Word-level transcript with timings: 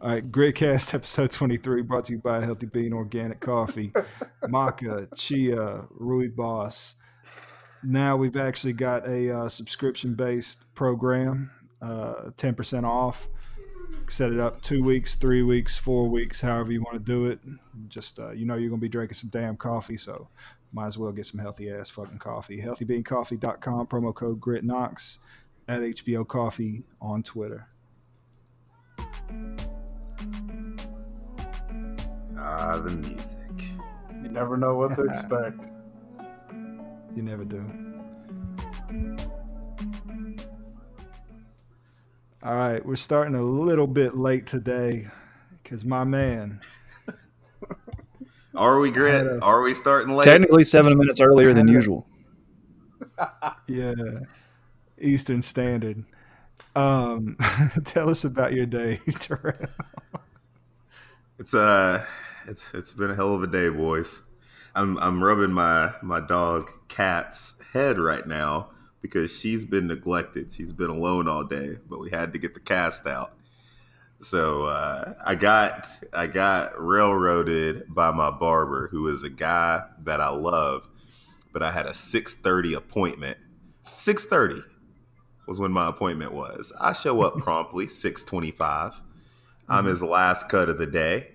All 0.00 0.10
right, 0.10 0.30
Gritcast 0.30 0.94
episode 0.94 1.32
23 1.32 1.82
brought 1.82 2.04
to 2.04 2.12
you 2.12 2.20
by 2.20 2.40
Healthy 2.40 2.66
Bean 2.66 2.92
Organic 2.92 3.40
Coffee, 3.40 3.90
Maca, 4.44 5.08
Chia, 5.16 5.86
Rooibos. 6.00 6.94
Now 7.82 8.16
we've 8.16 8.36
actually 8.36 8.74
got 8.74 9.08
a 9.08 9.36
uh, 9.36 9.48
subscription 9.48 10.14
based 10.14 10.72
program, 10.76 11.50
uh, 11.82 12.30
10% 12.36 12.84
off. 12.84 13.26
Set 14.06 14.30
it 14.30 14.38
up 14.38 14.62
two 14.62 14.84
weeks, 14.84 15.16
three 15.16 15.42
weeks, 15.42 15.76
four 15.76 16.08
weeks, 16.08 16.40
however 16.40 16.70
you 16.70 16.80
want 16.80 16.94
to 16.94 17.00
do 17.00 17.26
it. 17.26 17.40
Just, 17.88 18.20
uh, 18.20 18.30
you 18.30 18.46
know, 18.46 18.54
you're 18.54 18.68
going 18.68 18.80
to 18.80 18.84
be 18.84 18.88
drinking 18.88 19.16
some 19.16 19.30
damn 19.30 19.56
coffee, 19.56 19.96
so 19.96 20.28
might 20.72 20.86
as 20.86 20.96
well 20.96 21.10
get 21.10 21.26
some 21.26 21.40
healthy 21.40 21.72
ass 21.72 21.90
fucking 21.90 22.18
coffee. 22.18 22.62
HealthyBeanCoffee.com, 22.62 23.88
promo 23.88 24.14
code 24.14 24.38
GritKnox 24.38 25.18
at 25.66 25.80
HBO 25.80 26.26
Coffee 26.26 26.84
on 27.00 27.24
Twitter. 27.24 27.66
Ah, 32.50 32.78
the 32.78 32.90
music. 32.90 33.68
You 34.22 34.28
never 34.30 34.56
know 34.56 34.74
what 34.74 34.94
to 34.96 35.02
expect. 35.04 35.66
You 37.14 37.22
never 37.22 37.44
do. 37.44 37.62
All 42.42 42.54
right, 42.54 42.84
we're 42.86 42.96
starting 42.96 43.34
a 43.34 43.42
little 43.42 43.86
bit 43.86 44.16
late 44.16 44.46
today 44.46 45.08
because 45.62 45.84
my 45.84 46.04
man. 46.04 46.60
Are 48.54 48.78
we 48.80 48.90
grit? 48.90 49.26
a- 49.26 49.40
Are 49.40 49.60
we 49.62 49.74
starting 49.74 50.14
late? 50.16 50.24
Technically, 50.24 50.64
seven 50.64 50.96
minutes 50.96 51.20
earlier 51.20 51.52
than 51.52 51.68
usual. 51.68 52.06
Yeah, 53.66 53.92
Eastern 54.98 55.42
Standard. 55.42 56.02
Um, 56.74 57.36
tell 57.84 58.08
us 58.08 58.24
about 58.24 58.54
your 58.54 58.64
day, 58.64 58.98
Terrell. 59.18 59.58
It's 61.38 61.52
uh 61.52 62.04
it's 62.48 62.72
it's 62.72 62.94
been 62.94 63.10
a 63.10 63.14
hell 63.14 63.34
of 63.34 63.42
a 63.42 63.46
day, 63.46 63.68
boys. 63.68 64.22
I'm 64.74 64.98
I'm 64.98 65.22
rubbing 65.22 65.52
my 65.52 65.92
my 66.02 66.20
dog 66.20 66.70
Cat's 66.88 67.54
head 67.72 67.98
right 67.98 68.26
now 68.26 68.70
because 69.02 69.36
she's 69.36 69.64
been 69.64 69.86
neglected. 69.86 70.52
She's 70.52 70.72
been 70.72 70.90
alone 70.90 71.28
all 71.28 71.44
day, 71.44 71.76
but 71.88 72.00
we 72.00 72.10
had 72.10 72.32
to 72.32 72.38
get 72.38 72.54
the 72.54 72.60
cast 72.60 73.06
out. 73.06 73.32
So 74.20 74.64
uh, 74.64 75.14
I 75.24 75.34
got 75.34 75.88
I 76.12 76.26
got 76.26 76.72
railroaded 76.82 77.94
by 77.94 78.10
my 78.12 78.30
barber, 78.30 78.88
who 78.88 79.08
is 79.08 79.22
a 79.22 79.30
guy 79.30 79.84
that 80.04 80.20
I 80.20 80.30
love, 80.30 80.88
but 81.52 81.62
I 81.62 81.70
had 81.70 81.86
a 81.86 81.94
six 81.94 82.34
thirty 82.34 82.72
appointment. 82.72 83.36
Six 83.84 84.24
thirty 84.24 84.62
was 85.46 85.60
when 85.60 85.72
my 85.72 85.88
appointment 85.88 86.32
was. 86.32 86.72
I 86.80 86.94
show 86.94 87.20
up 87.22 87.36
promptly 87.38 87.86
six 87.88 88.24
twenty 88.24 88.50
five. 88.50 88.94
I'm 89.68 89.84
his 89.84 90.02
last 90.02 90.48
cut 90.48 90.70
of 90.70 90.78
the 90.78 90.86
day. 90.86 91.32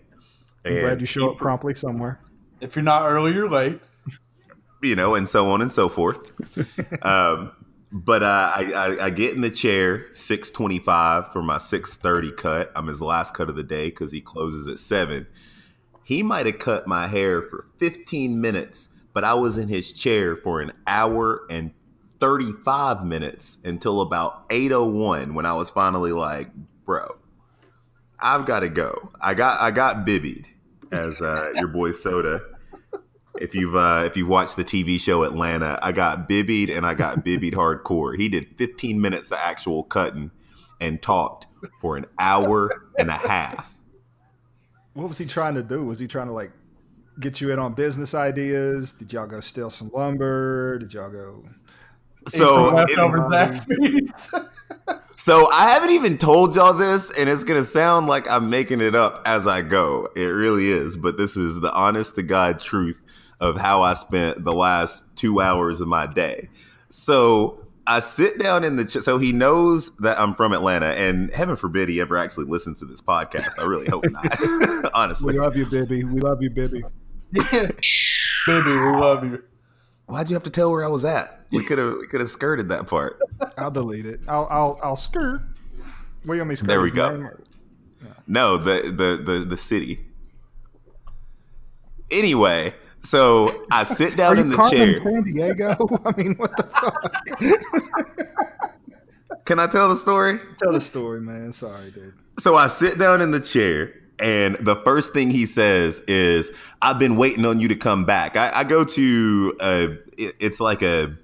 I'm 0.65 0.79
glad 0.79 1.01
you 1.01 1.07
show 1.07 1.31
up 1.31 1.37
promptly 1.37 1.75
somewhere. 1.75 2.19
If 2.61 2.75
you're 2.75 2.83
not 2.83 3.09
early, 3.09 3.33
you're 3.33 3.49
late. 3.49 3.79
you 4.81 4.95
know, 4.95 5.15
and 5.15 5.27
so 5.27 5.49
on 5.49 5.61
and 5.61 5.71
so 5.71 5.89
forth. 5.89 6.31
um, 7.03 7.51
but 7.91 8.23
uh, 8.23 8.51
I, 8.55 8.71
I, 8.73 9.05
I 9.05 9.09
get 9.09 9.35
in 9.35 9.41
the 9.41 9.49
chair 9.49 10.07
six 10.13 10.49
twenty 10.49 10.79
five 10.79 11.31
for 11.31 11.43
my 11.43 11.57
six 11.57 11.95
thirty 11.95 12.31
cut. 12.31 12.71
I'm 12.75 12.87
his 12.87 13.01
last 13.01 13.33
cut 13.33 13.49
of 13.49 13.55
the 13.55 13.63
day 13.63 13.89
because 13.89 14.11
he 14.11 14.21
closes 14.21 14.67
at 14.67 14.79
seven. 14.79 15.27
He 16.03 16.23
might 16.23 16.45
have 16.45 16.59
cut 16.59 16.87
my 16.87 17.07
hair 17.07 17.41
for 17.41 17.67
fifteen 17.77 18.41
minutes, 18.41 18.89
but 19.13 19.23
I 19.23 19.35
was 19.35 19.57
in 19.57 19.67
his 19.67 19.93
chair 19.93 20.35
for 20.35 20.61
an 20.61 20.71
hour 20.87 21.45
and 21.49 21.71
thirty 22.19 22.51
five 22.65 23.05
minutes 23.05 23.59
until 23.63 24.01
about 24.01 24.45
eight 24.49 24.71
oh 24.71 24.85
one 24.85 25.33
when 25.33 25.45
I 25.45 25.53
was 25.53 25.69
finally 25.69 26.13
like, 26.13 26.49
bro, 26.85 27.17
I've 28.19 28.45
got 28.45 28.61
to 28.61 28.69
go. 28.69 29.11
I 29.21 29.33
got 29.33 29.61
I 29.61 29.71
got 29.71 30.05
bibbied 30.05 30.45
as 30.93 31.21
uh, 31.21 31.51
your 31.55 31.67
boy 31.67 31.91
Soda 31.91 32.41
if 33.39 33.55
you've 33.55 33.75
uh, 33.75 34.03
if 34.05 34.15
you 34.15 34.25
watched 34.27 34.55
the 34.55 34.63
TV 34.63 34.99
show 34.99 35.23
Atlanta, 35.23 35.79
I 35.81 35.91
got 35.91 36.29
bibbied 36.29 36.75
and 36.75 36.85
I 36.85 36.93
got 36.93 37.25
bibbied 37.25 37.53
hardcore. 37.53 38.15
He 38.17 38.29
did 38.29 38.55
15 38.57 39.01
minutes 39.01 39.31
of 39.31 39.39
actual 39.41 39.83
cutting 39.83 40.31
and 40.79 41.01
talked 41.01 41.47
for 41.81 41.97
an 41.97 42.05
hour 42.19 42.83
and 42.97 43.09
a 43.09 43.13
half. 43.13 43.75
What 44.93 45.07
was 45.07 45.17
he 45.17 45.25
trying 45.25 45.55
to 45.55 45.63
do? 45.63 45.83
Was 45.83 45.99
he 45.99 46.07
trying 46.07 46.27
to 46.27 46.33
like 46.33 46.51
get 47.19 47.41
you 47.41 47.51
in 47.51 47.59
on 47.59 47.73
business 47.73 48.13
ideas? 48.13 48.91
Did 48.91 49.11
y'all 49.11 49.27
go 49.27 49.39
steal 49.39 49.69
some 49.69 49.89
lumber? 49.93 50.77
Did 50.79 50.93
y'all 50.93 51.09
go? 51.09 51.43
So, 52.27 52.45
Eastern 52.45 52.65
it- 52.65 52.73
leftover 52.75 53.17
it- 53.17 53.29
Zaxby's. 53.31 54.33
so 55.23 55.49
I 55.51 55.69
haven't 55.69 55.91
even 55.91 56.17
told 56.17 56.53
y'all 56.53 56.73
this, 56.73 57.09
and 57.17 57.29
it's 57.29 57.45
gonna 57.45 57.63
sound 57.63 58.07
like 58.07 58.29
I'm 58.29 58.49
making 58.49 58.81
it 58.81 58.93
up 58.93 59.21
as 59.25 59.47
I 59.47 59.61
go. 59.61 60.09
It 60.17 60.25
really 60.25 60.67
is, 60.67 60.97
but 60.97 61.15
this 61.17 61.37
is 61.37 61.61
the 61.61 61.71
honest 61.71 62.15
to 62.15 62.23
God 62.23 62.59
truth 62.59 63.01
of 63.39 63.57
how 63.57 63.81
I 63.83 63.93
spent 63.93 64.43
the 64.43 64.51
last 64.51 65.15
two 65.15 65.39
hours 65.39 65.79
of 65.79 65.87
my 65.87 66.07
day. 66.07 66.49
So 66.89 67.65
I 67.87 68.01
sit 68.01 68.37
down 68.37 68.65
in 68.65 68.75
the 68.75 68.83
ch- 68.83 69.01
so 69.01 69.17
he 69.17 69.31
knows 69.31 69.95
that 69.99 70.19
I'm 70.19 70.35
from 70.35 70.51
Atlanta, 70.51 70.87
and 70.87 71.33
heaven 71.33 71.55
forbid 71.55 71.87
he 71.87 72.01
ever 72.01 72.17
actually 72.17 72.47
listens 72.47 72.79
to 72.79 72.85
this 72.85 72.99
podcast. 72.99 73.57
I 73.59 73.63
really 73.63 73.87
hope 73.87 74.03
not. 74.09 74.91
Honestly, 74.93 75.35
We 75.35 75.39
love 75.39 75.55
you, 75.55 75.65
Bibby. 75.65 76.03
We 76.03 76.19
love 76.19 76.43
you, 76.43 76.49
Bibby. 76.49 76.83
Baby, 77.31 77.71
we 78.47 78.91
love 78.91 79.23
you. 79.23 79.41
why'd 80.07 80.29
you 80.29 80.33
have 80.33 80.43
to 80.43 80.49
tell 80.49 80.69
where 80.69 80.83
I 80.83 80.89
was 80.89 81.05
at? 81.05 81.42
We 81.53 81.63
could 81.63 81.77
have 81.77 81.95
we 82.01 82.07
could 82.07 82.19
have 82.21 82.29
skirted 82.29 82.69
that 82.69 82.87
part. 82.87 83.19
I'll 83.57 83.71
delete 83.71 84.05
it. 84.05 84.21
I'll 84.27 84.47
I'll 84.49 84.79
I'll 84.83 84.95
skirt. 84.95 85.41
What 86.25 86.33
you 86.35 86.39
want 86.41 86.49
me 86.49 86.55
skirt? 86.55 86.67
There 86.67 86.81
we 86.81 86.91
go. 86.91 87.15
name? 87.15 87.29
No, 88.27 88.57
the 88.57 88.81
the 88.83 89.21
the 89.33 89.45
the 89.45 89.57
city. 89.57 90.05
Anyway, 92.11 92.73
so 93.01 93.65
I 93.71 93.83
sit 93.83 94.15
down 94.17 94.37
in 94.39 94.49
the 94.49 94.57
chair. 94.69 94.95
San 94.95 95.23
Diego? 95.23 95.75
I 96.05 96.13
mean, 96.21 96.35
what 96.35 96.55
the 96.57 96.63
fuck? 96.63 97.25
Can 99.45 99.59
I 99.59 99.67
tell 99.67 99.89
the 99.89 99.95
story? 99.95 100.39
Tell 100.57 100.71
the 100.71 100.79
story, 100.81 101.19
man. 101.21 101.51
Sorry, 101.51 101.91
dude. 101.91 102.13
So 102.39 102.55
I 102.55 102.67
sit 102.67 102.97
down 102.97 103.21
in 103.21 103.31
the 103.31 103.39
chair, 103.41 103.93
and 104.21 104.55
the 104.55 104.77
first 104.85 105.11
thing 105.13 105.29
he 105.31 105.45
says 105.45 105.99
is, 106.07 106.51
"I've 106.81 106.97
been 106.99 107.17
waiting 107.17 107.45
on 107.45 107.59
you 107.59 107.67
to 107.67 107.75
come 107.75 108.05
back." 108.05 108.37
I, 108.37 108.51
I 108.59 108.63
go 108.63 108.85
to 108.85 109.57
a, 109.59 109.83
it- 110.17 110.35
it's 110.39 110.59
like 110.61 110.81
a 110.81 111.15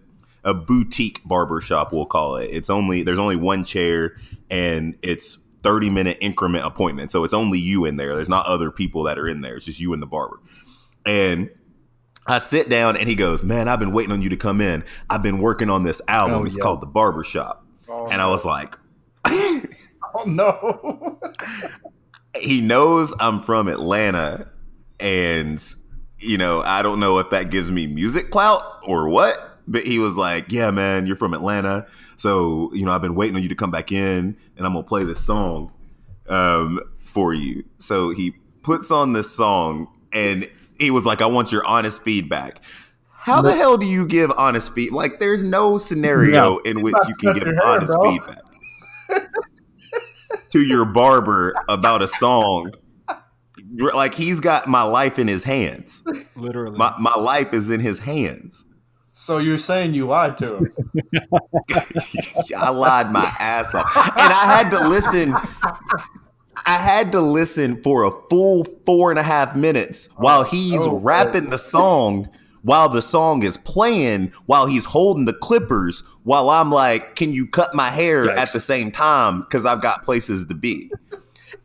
a 0.50 0.54
boutique 0.54 1.22
barber 1.24 1.62
shop, 1.62 1.94
we'll 1.94 2.06
call 2.06 2.36
it. 2.38 2.48
It's 2.48 2.70
only 2.70 3.04
there's 3.04 3.20
only 3.20 3.36
one 3.36 3.64
chair, 3.64 4.18
and 4.50 4.98
it's 5.04 5.38
30 5.64 5.90
minute 5.90 6.18
increment 6.22 6.66
appointment. 6.66 7.12
So 7.12 7.24
it's 7.24 7.34
only 7.34 7.60
you 7.60 7.86
in 7.86 7.98
there. 7.98 8.16
There's 8.16 8.30
not 8.30 8.46
other 8.48 8.72
people 8.72 9.04
that 9.04 9.20
are 9.20 9.28
in 9.28 9.42
there. 9.42 9.58
It's 9.58 9.66
just 9.66 9.80
you 9.80 9.94
and 9.94 10.02
the 10.02 10.08
barber. 10.08 10.40
And 11.06 11.52
I 12.26 12.40
sit 12.40 12.68
down, 12.68 12.98
and 12.98 13.08
he 13.08 13.16
goes, 13.16 13.44
"Man, 13.44 13.68
I've 13.68 13.80
been 13.80 13.94
waiting 13.94 14.12
on 14.12 14.22
you 14.22 14.30
to 14.30 14.38
come 14.38 14.60
in. 14.60 14.84
I've 15.10 15.24
been 15.24 15.40
working 15.40 15.70
on 15.70 15.84
this 15.84 16.02
album. 16.08 16.42
Oh, 16.42 16.46
it's 16.46 16.58
yeah. 16.58 16.64
called 16.64 16.82
The 16.82 16.88
Barber 16.88 17.24
Shop." 17.24 17.66
Oh, 17.88 18.08
And 18.08 18.22
I 18.22 18.28
was 18.28 18.44
like. 18.44 18.76
oh 19.26 20.24
no. 20.26 21.20
he 22.40 22.62
knows 22.62 23.14
I'm 23.20 23.42
from 23.42 23.68
Atlanta, 23.68 24.50
and 25.00 25.62
you 26.20 26.38
know, 26.38 26.62
I 26.62 26.82
don't 26.82 27.00
know 27.00 27.20
if 27.20 27.30
that 27.30 27.50
gives 27.50 27.72
me 27.72 27.88
music 27.88 28.30
clout 28.30 28.64
or 28.84 29.10
what, 29.10 29.49
but 29.70 29.84
he 29.84 30.00
was 30.00 30.18
like, 30.18 30.52
"Yeah, 30.52 30.72
man, 30.72 31.06
you're 31.06 31.16
from 31.16 31.34
Atlanta, 31.34 31.86
so 32.18 32.72
you 32.74 32.86
know, 32.86 32.92
I've 32.92 33.02
been 33.02 33.16
waiting 33.16 33.36
on 33.36 33.44
you 33.44 33.50
to 33.50 33.56
come 33.56 33.72
back 33.72 33.92
in, 33.92 34.36
and 34.58 34.66
I'm 34.66 34.74
gonna 34.74 34.84
play 34.84 35.04
this 35.04 35.24
song 35.24 35.72
um, 36.28 36.80
for 37.06 37.34
you." 37.34 37.64
So 37.78 38.10
he 38.10 38.36
puts 38.64 38.92
on 38.92 39.14
this 39.14 39.32
song, 39.32 39.88
and 40.12 40.50
he 40.80 40.92
was 40.92 41.06
like, 41.06 41.22
"I 41.22 41.28
want 41.28 41.52
your 41.52 41.66
honest 41.66 42.04
feedback." 42.04 42.62
How 43.12 43.42
the 43.42 43.54
hell 43.54 43.78
do 43.78 43.86
you 43.86 44.08
give 44.08 44.32
honest 44.32 44.74
feedback? 44.74 44.96
Like, 44.96 45.20
there's 45.20 45.44
no 45.44 45.78
scenario 45.78 46.58
in 46.60 46.82
which 46.82 46.96
you 47.08 47.16
can 47.16 47.34
give 47.34 47.44
your 47.44 47.54
hair, 47.54 47.64
honest 47.64 47.92
bro. 47.92 48.12
feedback 48.12 48.42
to 50.52 50.62
your 50.62 50.86
barber 50.86 51.54
about 51.68 52.02
a 52.02 52.08
song. 52.08 52.72
Like 53.78 54.16
he's 54.16 54.40
got 54.40 54.68
my 54.68 54.82
life 54.84 55.20
in 55.20 55.28
his 55.28 55.44
hands. 55.44 56.04
Literally. 56.36 56.78
My 56.78 56.96
my 56.98 57.14
life 57.16 57.54
is 57.54 57.70
in 57.70 57.82
his 57.82 58.00
hands. 58.00 58.66
So 59.12 59.38
you're 59.38 59.58
saying 59.58 59.94
you 59.94 60.08
lied 60.08 60.38
to 60.38 60.58
him? 60.58 60.74
I 62.58 62.70
lied 62.70 63.12
my 63.12 63.32
ass 63.40 63.74
off, 63.74 63.96
and 63.96 64.34
I 64.34 64.58
had 64.58 64.70
to 64.72 64.88
listen. 64.88 65.34
I 66.66 66.78
had 66.78 67.12
to 67.14 67.22
listen 67.22 67.82
for 67.82 68.04
a 68.04 68.12
full 68.30 68.66
four 68.86 69.10
and 69.12 69.20
a 69.20 69.24
half 69.24 69.56
minutes 69.56 70.10
while 70.18 70.44
he's 70.44 70.80
oh, 70.80 71.00
rapping 71.00 71.50
the 71.50 71.58
song, 71.58 72.30
while 72.62 72.90
the 72.90 73.02
song 73.02 73.44
is 73.44 73.58
playing, 73.58 74.32
while 74.46 74.68
he's 74.68 74.86
holding 74.86 75.26
the 75.26 75.34
clippers, 75.34 76.04
while 76.24 76.50
I'm 76.50 76.72
like, 76.72 77.16
"Can 77.16 77.34
you 77.34 77.48
cut 77.48 77.74
my 77.74 77.90
hair 77.90 78.30
at 78.30 78.52
the 78.54 78.62
same 78.62 78.92
time?" 78.92 79.42
Because 79.42 79.66
I've 79.66 79.82
got 79.82 80.04
places 80.04 80.46
to 80.48 80.54
be. 80.54 80.92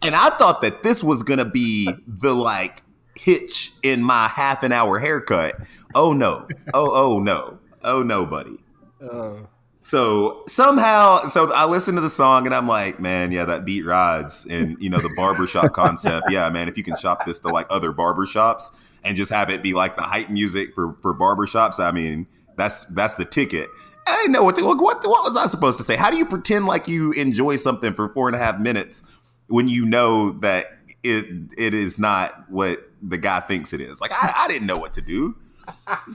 And 0.02 0.14
I 0.14 0.30
thought 0.38 0.62
that 0.62 0.82
this 0.82 1.04
was 1.04 1.22
gonna 1.22 1.44
be 1.44 1.90
the 2.06 2.34
like 2.34 2.82
hitch 3.16 3.72
in 3.82 4.02
my 4.02 4.28
half 4.28 4.62
an 4.62 4.72
hour 4.72 4.98
haircut. 4.98 5.56
Oh 5.94 6.12
no! 6.12 6.48
Oh 6.72 6.90
oh 6.92 7.18
no! 7.20 7.58
Oh 7.82 8.02
no, 8.02 8.26
buddy! 8.26 8.58
Oh. 9.00 9.48
So 9.82 10.44
somehow, 10.48 11.28
so 11.28 11.52
I 11.52 11.66
listen 11.66 11.94
to 11.96 12.00
the 12.00 12.08
song 12.08 12.46
and 12.46 12.54
I'm 12.54 12.66
like, 12.66 12.98
man, 12.98 13.32
yeah, 13.32 13.44
that 13.44 13.66
beat 13.66 13.84
rides. 13.84 14.46
And 14.48 14.78
you 14.80 14.88
know, 14.88 14.98
the 14.98 15.12
barbershop 15.14 15.72
concept, 15.74 16.30
yeah, 16.30 16.48
man, 16.48 16.68
if 16.68 16.78
you 16.78 16.82
can 16.82 16.96
shop 16.96 17.26
this 17.26 17.38
to 17.40 17.48
like 17.48 17.66
other 17.68 17.92
barbershops 17.92 18.70
and 19.04 19.14
just 19.14 19.30
have 19.30 19.50
it 19.50 19.62
be 19.62 19.74
like 19.74 19.96
the 19.96 20.02
hype 20.02 20.30
music 20.30 20.74
for 20.74 20.96
for 21.02 21.14
barbershops, 21.14 21.78
I 21.78 21.90
mean, 21.90 22.26
that's 22.56 22.84
that's 22.86 23.14
the 23.14 23.26
ticket. 23.26 23.68
I 24.06 24.16
didn't 24.16 24.32
know 24.32 24.42
what 24.42 24.56
to 24.56 24.64
what 24.64 24.80
what 24.80 25.04
was 25.04 25.36
I 25.36 25.46
supposed 25.46 25.76
to 25.78 25.84
say? 25.84 25.96
How 25.96 26.10
do 26.10 26.16
you 26.16 26.24
pretend 26.24 26.64
like 26.64 26.88
you 26.88 27.12
enjoy 27.12 27.56
something 27.56 27.92
for 27.92 28.08
four 28.08 28.28
and 28.28 28.34
a 28.34 28.38
half 28.38 28.58
minutes 28.58 29.02
when 29.48 29.68
you 29.68 29.84
know 29.84 30.32
that 30.40 30.78
it 31.02 31.26
it 31.58 31.74
is 31.74 31.98
not 31.98 32.50
what 32.50 32.90
the 33.02 33.18
guy 33.18 33.40
thinks 33.40 33.74
it 33.74 33.82
is? 33.82 34.00
Like 34.00 34.12
I, 34.12 34.32
I 34.34 34.48
didn't 34.48 34.66
know 34.66 34.78
what 34.78 34.94
to 34.94 35.02
do 35.02 35.36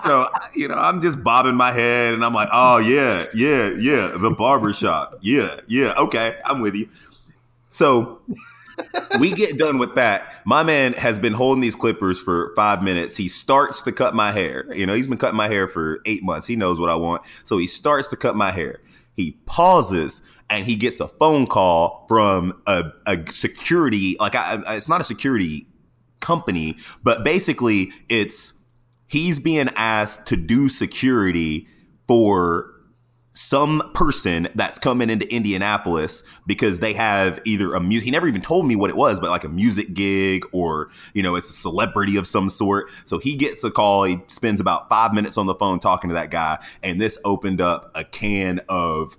so 0.04 0.28
you 0.56 0.68
know, 0.68 0.76
I'm 0.76 1.02
just 1.02 1.24
bobbing 1.24 1.56
my 1.56 1.72
head 1.72 2.14
and 2.14 2.24
I'm 2.24 2.34
like, 2.34 2.50
oh 2.52 2.78
yeah, 2.78 3.26
yeah, 3.34 3.72
yeah, 3.78 4.16
the 4.18 4.32
barber 4.32 4.74
shop. 4.74 5.20
Yeah, 5.22 5.60
yeah, 5.68 5.94
okay, 5.98 6.38
I'm 6.46 6.62
with 6.62 6.76
you. 6.76 6.90
So 7.70 8.22
we 9.20 9.32
get 9.32 9.58
done 9.58 9.78
with 9.78 9.96
that. 9.96 10.42
My 10.46 10.64
man 10.64 10.94
has 10.94 11.20
been 11.20 11.34
holding 11.34 11.62
these 11.62 11.76
clippers 11.76 12.20
for 12.20 12.54
five 12.56 12.84
minutes. 12.84 13.18
He 13.18 13.28
starts 13.28 13.82
to 13.84 13.92
cut 13.92 14.16
my 14.16 14.32
hair. 14.32 14.66
You 14.74 14.86
know, 14.86 14.94
he's 14.94 15.08
been 15.08 15.18
cutting 15.18 15.38
my 15.38 15.48
hair 15.48 15.68
for 15.68 16.00
eight 16.06 16.24
months. 16.24 16.48
He 16.48 16.56
knows 16.56 16.80
what 16.80 16.90
I 16.90 16.96
want. 16.96 17.22
So 17.44 17.58
he 17.58 17.68
starts 17.68 18.08
to 18.10 18.16
cut 18.16 18.36
my 18.36 18.52
hair. 18.52 18.80
He 19.16 19.32
pauses 19.46 20.22
and 20.50 20.66
he 20.66 20.76
gets 20.76 21.00
a 21.00 21.08
phone 21.08 21.46
call 21.46 22.06
from 22.08 22.62
a, 22.66 22.86
a 23.06 23.32
security, 23.32 24.18
like 24.20 24.36
I, 24.36 24.62
it's 24.76 24.90
not 24.90 25.02
a 25.02 25.04
security 25.04 25.68
company, 26.20 26.78
but 27.04 27.24
basically 27.24 27.92
it's 28.08 28.54
he's 29.10 29.40
being 29.40 29.70
asked 29.76 30.28
to 30.28 30.38
do 30.38 30.70
security 30.70 31.68
for 32.08 32.72
some 33.34 33.92
person 33.94 34.48
that's 34.56 34.80
coming 34.80 35.10
into 35.10 35.32
Indianapolis 35.34 36.24
because 36.46 36.80
they 36.80 36.94
have 36.94 37.40
either 37.46 37.74
a 37.74 37.80
music 37.80 38.06
he 38.06 38.12
never 38.12 38.28
even 38.28 38.42
told 38.42 38.66
me 38.66 38.76
what 38.76 38.90
it 38.90 38.98
was 38.98 39.20
but 39.20 39.30
like 39.30 39.44
a 39.44 39.50
music 39.50 39.94
gig 39.94 40.44
or 40.52 40.90
you 41.14 41.24
know 41.24 41.36
it's 41.36 41.50
a 41.50 41.54
celebrity 41.54 42.18
of 42.18 42.28
some 42.28 42.50
sort. 42.50 42.90
So 43.06 43.18
he 43.18 43.36
gets 43.36 43.64
a 43.64 43.72
call 43.72 44.04
he 44.04 44.20
spends 44.28 44.60
about 44.60 44.90
5 44.90 45.14
minutes 45.14 45.38
on 45.38 45.46
the 45.46 45.56
phone 45.56 45.80
talking 45.80 46.10
to 46.10 46.14
that 46.16 46.32
guy 46.32 46.60
and 46.84 47.00
this 47.00 47.18
opened 47.24 47.62
up 47.62 47.92
a 47.96 48.04
can 48.04 48.60
of 48.68 49.18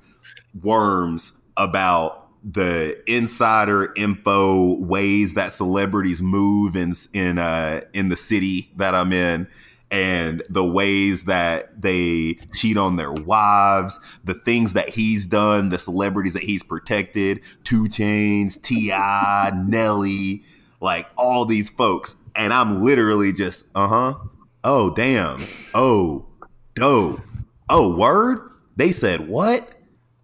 worms 0.60 1.32
about 1.56 2.28
the 2.42 2.98
insider 3.10 3.92
info 3.96 4.78
ways 4.80 5.34
that 5.34 5.52
celebrities 5.52 6.20
move 6.20 6.76
in 6.76 6.94
in 7.12 7.38
uh 7.38 7.82
in 7.92 8.08
the 8.08 8.16
city 8.16 8.70
that 8.76 8.94
I'm 8.94 9.12
in 9.12 9.46
and 9.90 10.42
the 10.48 10.64
ways 10.64 11.24
that 11.24 11.80
they 11.80 12.38
cheat 12.54 12.76
on 12.76 12.96
their 12.96 13.12
wives, 13.12 13.98
the 14.22 14.34
things 14.34 14.72
that 14.74 14.88
he's 14.88 15.26
done, 15.26 15.70
the 15.70 15.78
celebrities 15.78 16.34
that 16.34 16.44
he's 16.44 16.62
protected, 16.62 17.40
2 17.64 17.84
Chainz, 17.84 18.60
T.I., 18.62 19.52
Nelly, 19.66 20.44
like 20.80 21.06
all 21.16 21.44
these 21.44 21.68
folks. 21.68 22.16
And 22.36 22.52
I'm 22.52 22.82
literally 22.82 23.32
just, 23.32 23.66
uh 23.74 23.88
huh. 23.88 24.14
Oh, 24.62 24.90
damn. 24.90 25.42
Oh, 25.74 26.26
dope. 26.74 27.20
Oh, 27.68 27.96
word? 27.96 28.50
They 28.76 28.92
said 28.92 29.26
what? 29.28 29.68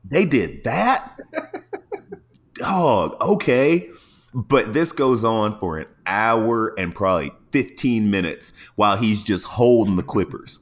They 0.05 0.25
did 0.25 0.63
that? 0.65 1.19
Dog, 2.55 3.17
okay. 3.21 3.91
But 4.33 4.73
this 4.75 4.93
goes 4.93 5.25
on 5.25 5.59
for 5.59 5.79
an 5.79 5.87
hour 6.07 6.79
and 6.79 6.95
probably 6.95 7.33
15 7.57 8.11
minutes 8.11 8.53
while 8.75 8.99
he's 8.99 9.23
just 9.23 9.47
holding 9.47 9.97
the 9.97 10.03
clippers. 10.03 10.61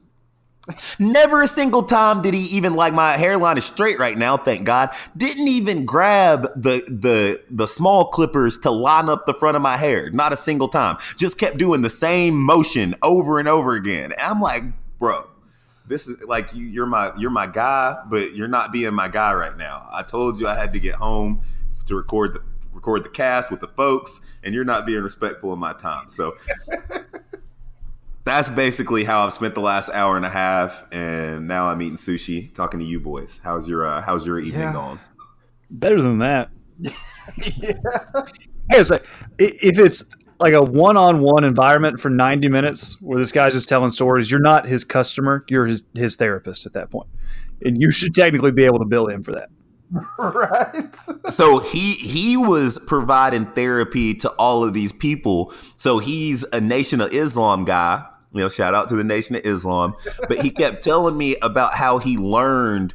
Never 0.97 1.41
a 1.41 1.47
single 1.47 1.83
time 1.83 2.21
did 2.21 2.33
he 2.33 2.39
even 2.55 2.73
like 2.73 2.93
my 2.93 3.17
hairline 3.17 3.57
is 3.57 3.65
straight 3.65 3.99
right 3.99 4.17
now, 4.17 4.37
thank 4.37 4.63
God. 4.63 4.91
Didn't 5.17 5.49
even 5.49 5.85
grab 5.85 6.43
the 6.55 6.85
the 6.87 7.41
the 7.51 7.67
small 7.67 8.05
clippers 8.05 8.57
to 8.59 8.71
line 8.71 9.09
up 9.09 9.25
the 9.25 9.33
front 9.33 9.57
of 9.57 9.61
my 9.61 9.75
hair. 9.75 10.09
Not 10.09 10.31
a 10.31 10.37
single 10.37 10.69
time. 10.69 10.95
Just 11.17 11.37
kept 11.37 11.57
doing 11.57 11.81
the 11.81 11.89
same 11.89 12.41
motion 12.41 12.95
over 13.03 13.39
and 13.39 13.47
over 13.49 13.73
again. 13.73 14.13
And 14.13 14.21
I'm 14.21 14.39
like, 14.39 14.63
bro, 14.97 15.27
this 15.85 16.07
is 16.07 16.23
like 16.23 16.53
you, 16.53 16.65
you're 16.65 16.85
my 16.85 17.11
you're 17.17 17.29
my 17.29 17.45
guy, 17.45 18.01
but 18.09 18.33
you're 18.37 18.47
not 18.47 18.71
being 18.71 18.93
my 18.93 19.09
guy 19.09 19.33
right 19.33 19.57
now. 19.57 19.85
I 19.91 20.01
told 20.01 20.39
you 20.39 20.47
I 20.47 20.55
had 20.55 20.71
to 20.71 20.79
get 20.79 20.95
home 20.95 21.41
to 21.87 21.95
record 21.95 22.35
the 22.35 22.41
record 22.73 23.03
the 23.03 23.09
cast 23.09 23.51
with 23.51 23.59
the 23.59 23.67
folks 23.67 24.21
and 24.45 24.53
you're 24.53 24.63
not 24.63 24.85
being 24.85 25.01
respectful 25.01 25.51
of 25.51 25.59
my 25.59 25.73
time. 25.73 26.09
So 26.09 26.35
that's 28.23 28.49
basically 28.49 29.03
how 29.03 29.25
I've 29.25 29.33
spent 29.33 29.55
the 29.55 29.61
last 29.61 29.89
hour 29.89 30.15
and 30.15 30.25
a 30.25 30.29
half, 30.29 30.85
and 30.91 31.47
now 31.47 31.67
I'm 31.67 31.81
eating 31.81 31.97
sushi, 31.97 32.53
talking 32.53 32.79
to 32.79 32.85
you 32.85 32.99
boys. 32.99 33.41
How's 33.43 33.67
your 33.67 33.85
uh, 33.85 34.01
How's 34.01 34.25
your 34.25 34.39
evening 34.39 34.61
yeah. 34.61 34.73
going? 34.73 34.99
Better 35.69 36.01
than 36.01 36.19
that. 36.19 36.51
yeah. 36.79 37.73
I 38.71 38.81
say, 38.81 38.99
if 39.39 39.79
it's 39.79 40.05
like 40.39 40.53
a 40.53 40.61
one-on-one 40.61 41.43
environment 41.43 41.99
for 41.99 42.09
90 42.09 42.49
minutes 42.49 42.99
where 43.01 43.17
this 43.17 43.31
guy's 43.31 43.53
just 43.53 43.69
telling 43.69 43.89
stories, 43.89 44.29
you're 44.29 44.39
not 44.39 44.67
his 44.67 44.83
customer, 44.83 45.45
you're 45.47 45.65
his 45.65 45.85
his 45.93 46.15
therapist 46.15 46.65
at 46.65 46.73
that 46.73 46.91
point, 46.91 47.09
and 47.63 47.81
you 47.81 47.91
should 47.91 48.13
technically 48.13 48.51
be 48.51 48.65
able 48.65 48.79
to 48.79 48.85
bill 48.85 49.07
him 49.07 49.23
for 49.23 49.33
that. 49.33 49.49
right. 50.17 50.95
so 51.29 51.59
he 51.59 51.93
he 51.93 52.37
was 52.37 52.79
providing 52.87 53.45
therapy 53.45 54.13
to 54.15 54.29
all 54.31 54.63
of 54.63 54.73
these 54.73 54.91
people. 54.91 55.53
So 55.77 55.99
he's 55.99 56.43
a 56.51 56.59
Nation 56.59 57.01
of 57.01 57.13
Islam 57.13 57.65
guy. 57.65 58.05
You 58.33 58.41
know, 58.41 58.49
shout 58.49 58.73
out 58.73 58.89
to 58.89 58.95
the 58.95 59.03
Nation 59.03 59.35
of 59.35 59.45
Islam. 59.45 59.95
But 60.27 60.41
he 60.41 60.49
kept 60.49 60.83
telling 60.83 61.17
me 61.17 61.37
about 61.41 61.75
how 61.75 61.99
he 61.99 62.17
learned 62.17 62.93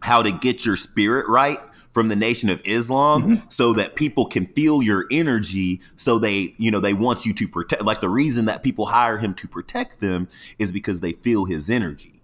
how 0.00 0.22
to 0.22 0.32
get 0.32 0.66
your 0.66 0.76
spirit 0.76 1.26
right 1.28 1.58
from 1.92 2.08
the 2.08 2.16
nation 2.16 2.48
of 2.48 2.60
Islam 2.64 3.22
mm-hmm. 3.22 3.46
so 3.48 3.72
that 3.74 3.96
people 3.96 4.26
can 4.26 4.46
feel 4.46 4.82
your 4.82 5.06
energy 5.10 5.80
so 5.96 6.18
they 6.18 6.54
you 6.56 6.70
know 6.70 6.80
they 6.80 6.94
want 6.94 7.26
you 7.26 7.32
to 7.34 7.48
protect 7.48 7.82
like 7.82 8.00
the 8.00 8.08
reason 8.08 8.44
that 8.46 8.62
people 8.62 8.86
hire 8.86 9.18
him 9.18 9.34
to 9.34 9.48
protect 9.48 10.00
them 10.00 10.28
is 10.58 10.72
because 10.72 11.00
they 11.00 11.12
feel 11.12 11.44
his 11.44 11.68
energy 11.68 12.22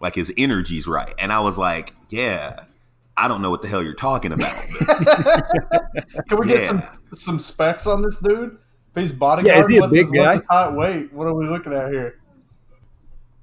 like 0.00 0.14
his 0.14 0.32
energy's 0.38 0.86
right 0.86 1.14
and 1.18 1.32
I 1.32 1.40
was 1.40 1.58
like 1.58 1.94
yeah 2.08 2.64
I 3.16 3.28
don't 3.28 3.42
know 3.42 3.50
what 3.50 3.62
the 3.62 3.68
hell 3.68 3.82
you're 3.82 3.94
talking 3.94 4.32
about. 4.32 4.54
Can 6.28 6.38
we 6.38 6.46
get 6.46 6.66
some 6.66 6.82
some 7.12 7.38
specs 7.38 7.86
on 7.86 8.02
this 8.02 8.18
dude? 8.18 8.58
If 8.94 9.00
he's 9.00 9.12
bodyguard, 9.12 9.56
yeah, 9.56 9.60
is 9.60 9.66
he 9.66 9.76
a 9.76 9.80
what's, 9.80 9.92
big 9.92 10.04
his, 10.04 10.10
guy? 10.10 10.34
what's 10.34 10.46
height, 10.48 10.72
weight? 10.74 11.12
What 11.12 11.26
are 11.26 11.34
we 11.34 11.46
looking 11.46 11.72
at 11.72 11.90
here? 11.90 12.18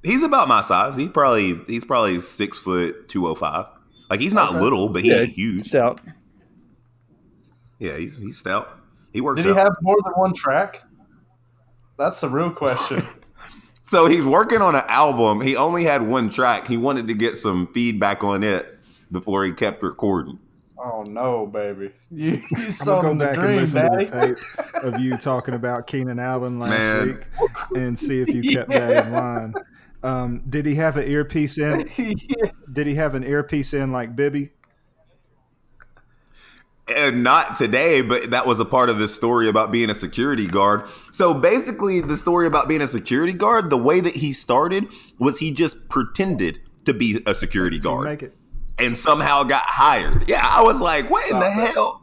He's 0.04 0.24
about 0.24 0.48
my 0.48 0.62
size. 0.62 0.96
He 0.96 1.08
probably 1.08 1.56
he's 1.68 1.86
probably 1.86 2.22
six 2.22 2.58
foot 2.58 3.08
two 3.10 3.28
oh 3.28 3.36
five. 3.36 3.68
Like 4.10 4.20
he's 4.20 4.34
not 4.34 4.50
okay. 4.50 4.60
little, 4.60 4.90
but 4.90 5.04
he's 5.04 5.12
yeah, 5.12 5.24
huge. 5.24 5.62
Stout. 5.62 6.02
Yeah, 7.78 7.98
he's 7.98 8.18
he's 8.18 8.38
stout. 8.38 8.80
He 9.14 9.22
works. 9.22 9.42
Did 9.42 9.46
he 9.46 9.52
out. 9.52 9.58
have 9.58 9.76
more 9.82 9.98
than 10.04 10.14
one 10.14 10.34
track? 10.34 10.84
That's 11.98 12.22
the 12.22 12.30
real 12.30 12.52
question. 12.52 13.04
so 13.84 14.08
he's 14.08 14.26
working 14.26 14.62
on 14.62 14.76
an 14.76 14.86
album. 14.88 15.42
He 15.42 15.56
only 15.56 15.84
had 15.84 16.02
one 16.02 16.30
track. 16.30 16.68
He 16.68 16.78
wanted 16.78 17.08
to 17.08 17.14
get 17.14 17.38
some 17.38 17.68
feedback 17.68 18.24
on 18.24 18.44
it 18.44 18.79
before 19.12 19.46
he 19.46 19.52
kept 19.52 19.84
recording. 19.84 20.40
Oh 20.82 21.04
no, 21.04 21.46
baby! 21.46 21.92
You, 22.12 22.42
you 22.50 22.68
I'm 22.82 22.86
gonna 22.86 23.02
go 23.02 23.16
back 23.16 23.36
dream, 23.36 23.50
and 23.50 23.58
listen 23.58 23.86
Daddy. 23.86 24.06
to 24.06 24.12
the 24.12 24.36
tape 24.36 24.84
of 24.84 25.00
you 25.00 25.18
talking 25.18 25.54
about 25.54 25.86
Keenan 25.86 26.18
Allen 26.18 26.58
last 26.58 26.72
Man. 26.72 27.08
week 27.08 27.50
and 27.76 28.00
see 28.00 28.22
if 28.22 28.30
you 28.30 28.42
kept 28.54 28.74
yeah. 28.74 28.88
that 28.88 29.06
in 29.06 29.14
line. 29.14 29.54
Um, 30.02 30.44
did 30.50 30.66
he 30.66 30.76
have 30.76 30.98
an 30.98 31.08
earpiece 31.08 31.58
in? 31.58 31.88
yeah. 31.98 32.52
Did 32.72 32.88
he 32.88 32.96
have 32.96 33.16
an 33.16 33.24
earpiece 33.24 33.74
in 33.74 33.92
like 33.92 34.16
Bibby? 34.16 34.52
And 36.96 37.24
not 37.24 37.58
today, 37.58 38.02
but 38.02 38.32
that 38.32 38.48
was 38.48 38.60
a 38.60 38.66
part 38.66 38.90
of 38.90 38.98
the 38.98 39.08
story 39.08 39.48
about 39.48 39.72
being 39.72 39.92
a 39.92 39.96
security 39.96 40.48
guard. 40.48 40.86
So 41.12 41.36
basically, 41.36 42.02
the 42.02 42.18
story 42.18 42.48
about 42.48 42.68
being 42.68 42.82
a 42.82 42.88
security 42.88 43.34
guard, 43.34 43.70
the 43.70 43.78
way 43.78 44.00
that 44.00 44.16
he 44.16 44.34
started 44.34 44.88
was 45.20 45.38
he 45.38 45.52
just 45.52 45.90
pretended 45.90 46.60
to 46.86 46.94
be 46.94 47.22
a 47.28 47.36
security 47.36 47.78
guard. 47.78 48.32
It 48.80 48.86
and 48.86 48.98
somehow 48.98 49.44
got 49.44 49.64
hired. 49.64 50.30
Yeah, 50.30 50.42
I 50.44 50.62
was 50.62 50.80
like, 50.80 51.10
what 51.10 51.30
in 51.30 51.40
the 51.40 51.50
hell? 51.50 52.02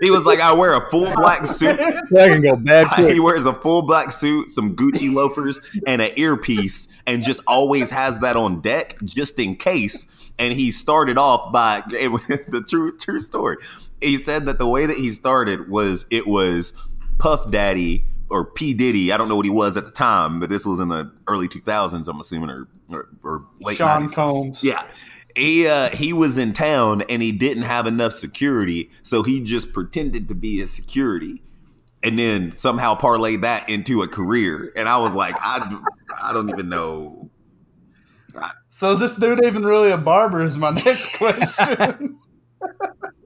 He 0.00 0.10
was 0.10 0.24
like, 0.24 0.40
I 0.40 0.52
wear 0.52 0.76
a 0.76 0.90
full 0.90 1.12
black 1.14 1.46
suit. 1.46 1.78
That 2.10 2.30
can 2.30 2.42
go 2.42 2.56
bad. 2.56 2.88
Quick. 2.94 3.12
He 3.12 3.20
wears 3.20 3.46
a 3.46 3.52
full 3.52 3.82
black 3.82 4.12
suit, 4.12 4.50
some 4.50 4.74
Gucci 4.74 5.12
loafers, 5.12 5.60
and 5.86 6.00
an 6.00 6.10
earpiece, 6.16 6.88
and 7.06 7.22
just 7.22 7.42
always 7.46 7.90
has 7.90 8.20
that 8.20 8.36
on 8.36 8.60
deck 8.60 8.96
just 9.04 9.38
in 9.38 9.56
case. 9.56 10.06
And 10.38 10.54
he 10.54 10.70
started 10.70 11.18
off 11.18 11.52
by 11.52 11.82
the 11.88 12.64
true 12.68 12.96
true 12.96 13.20
story. 13.20 13.56
He 14.00 14.16
said 14.16 14.46
that 14.46 14.58
the 14.58 14.68
way 14.68 14.86
that 14.86 14.96
he 14.96 15.10
started 15.10 15.68
was 15.68 16.06
it 16.10 16.26
was 16.26 16.72
Puff 17.18 17.50
Daddy 17.50 18.04
or 18.30 18.44
P 18.44 18.72
Diddy. 18.72 19.12
I 19.12 19.16
don't 19.16 19.28
know 19.28 19.36
what 19.36 19.46
he 19.46 19.50
was 19.50 19.76
at 19.76 19.84
the 19.84 19.90
time, 19.90 20.38
but 20.38 20.48
this 20.48 20.64
was 20.64 20.80
in 20.80 20.88
the 20.88 21.12
early 21.26 21.48
2000s. 21.48 22.08
I'm 22.08 22.20
assuming, 22.20 22.50
or 22.50 22.68
or, 22.88 23.08
or 23.22 23.44
late 23.60 23.76
Sean 23.76 24.08
90s. 24.08 24.12
Combs. 24.14 24.64
Yeah, 24.64 24.84
he 25.38 25.66
uh, 25.66 25.90
he 25.90 26.12
was 26.12 26.36
in 26.36 26.52
town 26.52 27.02
and 27.02 27.22
he 27.22 27.32
didn't 27.32 27.62
have 27.64 27.86
enough 27.86 28.12
security, 28.12 28.90
so 29.02 29.22
he 29.22 29.40
just 29.40 29.72
pretended 29.72 30.28
to 30.28 30.34
be 30.34 30.60
a 30.60 30.68
security, 30.68 31.42
and 32.02 32.18
then 32.18 32.52
somehow 32.52 32.94
parlayed 32.94 33.42
that 33.42 33.68
into 33.68 34.02
a 34.02 34.08
career. 34.08 34.72
And 34.76 34.88
I 34.88 34.98
was 34.98 35.14
like, 35.14 35.34
I 35.40 35.80
I 36.20 36.32
don't 36.32 36.50
even 36.50 36.68
know. 36.68 37.30
So 38.70 38.92
is 38.92 39.00
this 39.00 39.16
dude 39.16 39.44
even 39.44 39.62
really 39.62 39.90
a 39.90 39.96
barber? 39.96 40.42
Is 40.44 40.58
my 40.58 40.70
next 40.70 41.16
question. 41.16 42.18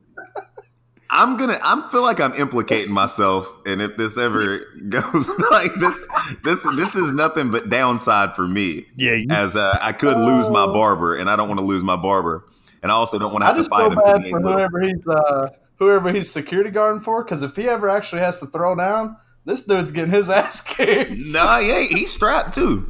I'm 1.15 1.37
gonna. 1.37 1.59
I 1.63 1.89
feel 1.93 2.01
like 2.03 2.21
I'm 2.21 2.33
implicating 2.35 2.91
myself, 2.93 3.47
and 3.67 3.83
if 3.83 3.97
this 3.99 4.17
ever 4.17 4.61
goes 4.89 5.29
like 5.51 5.73
this, 5.75 6.03
this 6.43 6.63
this 6.77 6.97
is 6.97 7.13
nothing 7.13 7.51
but 7.51 7.69
downside 7.69 8.35
for 8.35 8.47
me. 8.47 8.87
Yeah, 8.97 9.13
you, 9.13 9.27
as 9.31 9.55
uh, 9.55 9.79
I 9.83 9.93
could 9.93 10.17
lose 10.17 10.49
my 10.49 10.63
Oh. 10.65 10.73
barber, 10.73 11.15
and 11.17 11.29
I 11.29 11.37
don't 11.37 11.49
want 11.49 11.61
to 11.61 11.67
lose 11.67 11.85
my 11.85 11.97
barber, 11.97 12.49
and 12.83 12.91
I 12.91 12.95
also 12.95 13.19
don't 13.19 13.31
want 13.31 13.43
to 13.43 13.47
I 13.47 13.49
have 13.49 13.57
to 13.57 13.61
just 13.61 13.71
fight 13.71 13.93
feel 13.93 14.03
bad 14.03 14.21
for 14.23 14.27
ain't 14.27 14.33
little. 14.43 14.53
whoever 14.53 14.81
he's 14.81 15.07
uh, 15.07 15.49
whoever 15.77 16.13
he's 16.13 16.31
security 16.31 16.71
guarding 16.71 17.03
for, 17.03 17.23
because 17.23 17.43
if 17.43 17.57
he 17.57 17.69
ever 17.69 17.91
actually 17.91 18.23
has 18.23 18.41
to 18.41 18.47
throw 18.47 18.75
down, 18.75 19.17
this 19.45 19.65
dude's 19.65 19.91
getting 19.91 20.13
his 20.13 20.31
ass 20.31 20.63
kicked. 20.63 21.11
No, 21.13 21.59
he 21.61 21.71
ain't. 21.71 21.91
He's 21.91 22.11
strapped 22.13 22.55
too. 22.55 22.87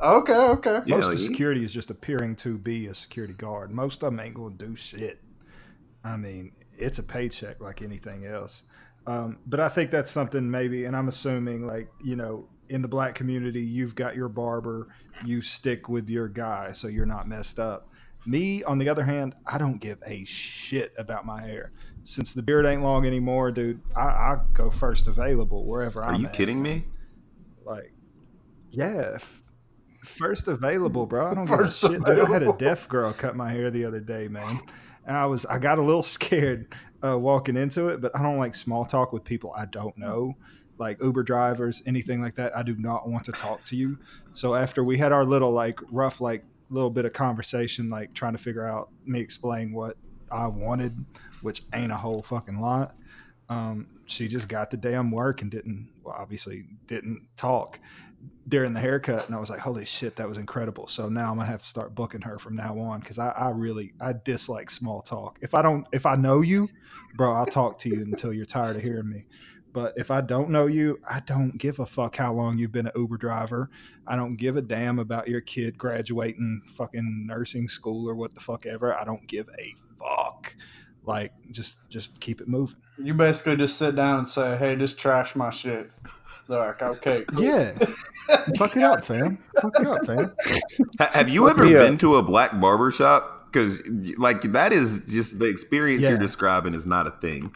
Okay, 0.00 0.32
okay. 0.36 0.80
Yeah, 0.86 0.96
Most 0.96 1.06
of 1.06 1.10
like- 1.14 1.18
security 1.18 1.64
is 1.64 1.72
just 1.72 1.90
appearing 1.90 2.36
to 2.36 2.56
be 2.58 2.86
a 2.86 2.94
security 2.94 3.34
guard. 3.34 3.72
Most 3.72 4.04
of 4.04 4.12
them 4.12 4.20
ain't 4.20 4.34
going 4.34 4.56
to 4.56 4.66
do 4.66 4.76
shit. 4.76 5.20
I 6.04 6.16
mean, 6.16 6.52
it's 6.78 6.98
a 6.98 7.02
paycheck 7.02 7.60
like 7.60 7.82
anything 7.82 8.24
else. 8.26 8.64
Um, 9.06 9.38
but 9.46 9.60
I 9.60 9.68
think 9.68 9.90
that's 9.90 10.10
something 10.10 10.50
maybe, 10.50 10.84
and 10.84 10.96
I'm 10.96 11.08
assuming 11.08 11.66
like, 11.66 11.88
you 12.02 12.16
know, 12.16 12.48
in 12.68 12.82
the 12.82 12.88
black 12.88 13.14
community, 13.14 13.62
you've 13.62 13.94
got 13.94 14.14
your 14.14 14.28
barber, 14.28 14.88
you 15.24 15.40
stick 15.40 15.88
with 15.88 16.10
your 16.10 16.28
guy 16.28 16.72
so 16.72 16.88
you're 16.88 17.06
not 17.06 17.26
messed 17.26 17.58
up. 17.58 17.88
Me, 18.26 18.62
on 18.64 18.78
the 18.78 18.88
other 18.88 19.04
hand, 19.04 19.34
I 19.46 19.56
don't 19.56 19.78
give 19.80 19.98
a 20.06 20.24
shit 20.24 20.92
about 20.98 21.24
my 21.24 21.40
hair. 21.42 21.72
Since 22.04 22.34
the 22.34 22.42
beard 22.42 22.66
ain't 22.66 22.82
long 22.82 23.06
anymore, 23.06 23.50
dude, 23.50 23.80
I, 23.96 24.02
I 24.02 24.36
go 24.52 24.70
first 24.70 25.08
available 25.08 25.64
wherever 25.64 26.02
Are 26.02 26.08
I'm 26.08 26.16
Are 26.16 26.18
you 26.18 26.26
at. 26.26 26.32
kidding 26.34 26.62
me? 26.62 26.84
Like, 27.64 27.92
yeah, 28.70 29.12
f- 29.14 29.42
first 30.04 30.48
available, 30.48 31.06
bro. 31.06 31.28
I 31.28 31.34
don't 31.34 31.46
First 31.46 31.80
give 31.82 31.90
a 31.90 31.94
shit. 31.94 32.04
Dude, 32.04 32.20
I 32.20 32.28
had 32.28 32.42
a 32.42 32.52
deaf 32.54 32.88
girl 32.88 33.12
cut 33.12 33.36
my 33.36 33.50
hair 33.50 33.70
the 33.70 33.84
other 33.86 34.00
day, 34.00 34.28
man, 34.28 34.60
and 35.08 35.16
I 35.16 35.26
was 35.26 35.44
I 35.46 35.58
got 35.58 35.78
a 35.78 35.82
little 35.82 36.02
scared 36.04 36.72
uh, 37.04 37.18
walking 37.18 37.56
into 37.56 37.88
it, 37.88 38.00
but 38.00 38.16
I 38.16 38.22
don't 38.22 38.38
like 38.38 38.54
small 38.54 38.84
talk 38.84 39.12
with 39.12 39.24
people 39.24 39.52
I 39.56 39.64
don't 39.64 39.96
know, 39.98 40.36
like 40.78 41.02
Uber 41.02 41.24
drivers, 41.24 41.82
anything 41.86 42.22
like 42.22 42.36
that. 42.36 42.56
I 42.56 42.62
do 42.62 42.76
not 42.76 43.08
want 43.08 43.24
to 43.24 43.32
talk 43.32 43.64
to 43.64 43.76
you. 43.76 43.98
So 44.34 44.54
after 44.54 44.84
we 44.84 44.98
had 44.98 45.10
our 45.10 45.24
little 45.24 45.50
like 45.50 45.80
rough 45.90 46.20
like 46.20 46.44
little 46.70 46.90
bit 46.90 47.06
of 47.06 47.12
conversation, 47.14 47.90
like 47.90 48.12
trying 48.14 48.32
to 48.32 48.38
figure 48.38 48.66
out 48.66 48.90
me 49.04 49.20
explain 49.20 49.72
what 49.72 49.96
I 50.30 50.46
wanted, 50.46 51.04
which 51.40 51.62
ain't 51.74 51.90
a 51.90 51.96
whole 51.96 52.20
fucking 52.20 52.60
lot. 52.60 52.94
Um, 53.48 53.86
she 54.06 54.28
just 54.28 54.48
got 54.48 54.70
the 54.70 54.76
damn 54.76 55.10
work 55.10 55.40
and 55.40 55.50
didn't, 55.50 55.90
well, 56.04 56.14
obviously 56.18 56.66
didn't 56.86 57.26
talk 57.36 57.80
during 58.48 58.72
the 58.72 58.80
haircut. 58.80 59.26
And 59.26 59.34
I 59.34 59.38
was 59.38 59.50
like, 59.50 59.60
holy 59.60 59.84
shit, 59.84 60.16
that 60.16 60.28
was 60.28 60.38
incredible. 60.38 60.88
So 60.88 61.08
now 61.08 61.30
I'm 61.30 61.36
gonna 61.36 61.50
have 61.50 61.60
to 61.60 61.68
start 61.68 61.94
booking 61.94 62.22
her 62.22 62.38
from 62.38 62.56
now 62.56 62.78
on 62.78 63.00
because 63.00 63.18
I, 63.18 63.28
I 63.30 63.50
really 63.50 63.92
I 64.00 64.14
dislike 64.24 64.70
small 64.70 65.02
talk. 65.02 65.38
If 65.40 65.54
I 65.54 65.62
don't, 65.62 65.86
if 65.92 66.06
I 66.06 66.16
know 66.16 66.40
you, 66.40 66.68
bro, 67.14 67.34
I'll 67.34 67.46
talk 67.46 67.78
to 67.80 67.88
you 67.88 68.00
until 68.00 68.32
you're 68.32 68.46
tired 68.46 68.76
of 68.76 68.82
hearing 68.82 69.08
me. 69.08 69.26
But 69.72 69.92
if 69.96 70.10
I 70.10 70.22
don't 70.22 70.48
know 70.48 70.66
you, 70.66 70.98
I 71.08 71.20
don't 71.20 71.58
give 71.58 71.78
a 71.78 71.86
fuck 71.86 72.16
how 72.16 72.32
long 72.32 72.58
you've 72.58 72.72
been 72.72 72.86
an 72.86 72.92
Uber 72.96 73.18
driver. 73.18 73.70
I 74.06 74.16
don't 74.16 74.36
give 74.36 74.56
a 74.56 74.62
damn 74.62 74.98
about 74.98 75.28
your 75.28 75.42
kid 75.42 75.76
graduating 75.76 76.62
fucking 76.66 77.26
nursing 77.26 77.68
school 77.68 78.08
or 78.08 78.14
what 78.14 78.34
the 78.34 78.40
fuck 78.40 78.64
ever. 78.64 78.98
I 78.98 79.04
don't 79.04 79.26
give 79.26 79.48
a 79.58 79.74
fuck. 79.98 80.56
Like 81.04 81.32
just 81.50 81.78
just 81.88 82.20
keep 82.20 82.40
it 82.40 82.48
moving. 82.48 82.80
You 82.96 83.14
basically 83.14 83.56
just 83.56 83.76
sit 83.76 83.94
down 83.94 84.20
and 84.20 84.28
say, 84.28 84.56
"Hey, 84.56 84.74
just 84.76 84.98
trash 84.98 85.36
my 85.36 85.50
shit." 85.50 85.90
They're 86.48 86.58
like, 86.58 86.82
"Okay, 86.82 87.24
cool." 87.28 87.44
Yeah. 87.44 87.72
fuck 88.56 88.76
it 88.76 88.82
up, 88.82 89.04
fam. 89.04 89.38
Fuck 89.60 89.78
it 89.80 89.86
up, 89.86 90.04
fam. 90.06 90.32
Have 90.98 91.28
you 91.28 91.48
ever 91.48 91.66
Yeah. 91.66 91.78
been 91.80 91.98
to 91.98 92.16
a 92.16 92.22
black 92.22 92.58
barber 92.58 92.90
shop? 92.90 93.50
Because 93.52 93.82
like 94.18 94.42
that 94.52 94.72
is 94.72 95.04
just 95.06 95.38
the 95.38 95.46
experience 95.46 96.02
Yeah. 96.02 96.10
you're 96.10 96.18
describing 96.18 96.74
is 96.74 96.86
not 96.86 97.06
a 97.06 97.10
thing. 97.12 97.54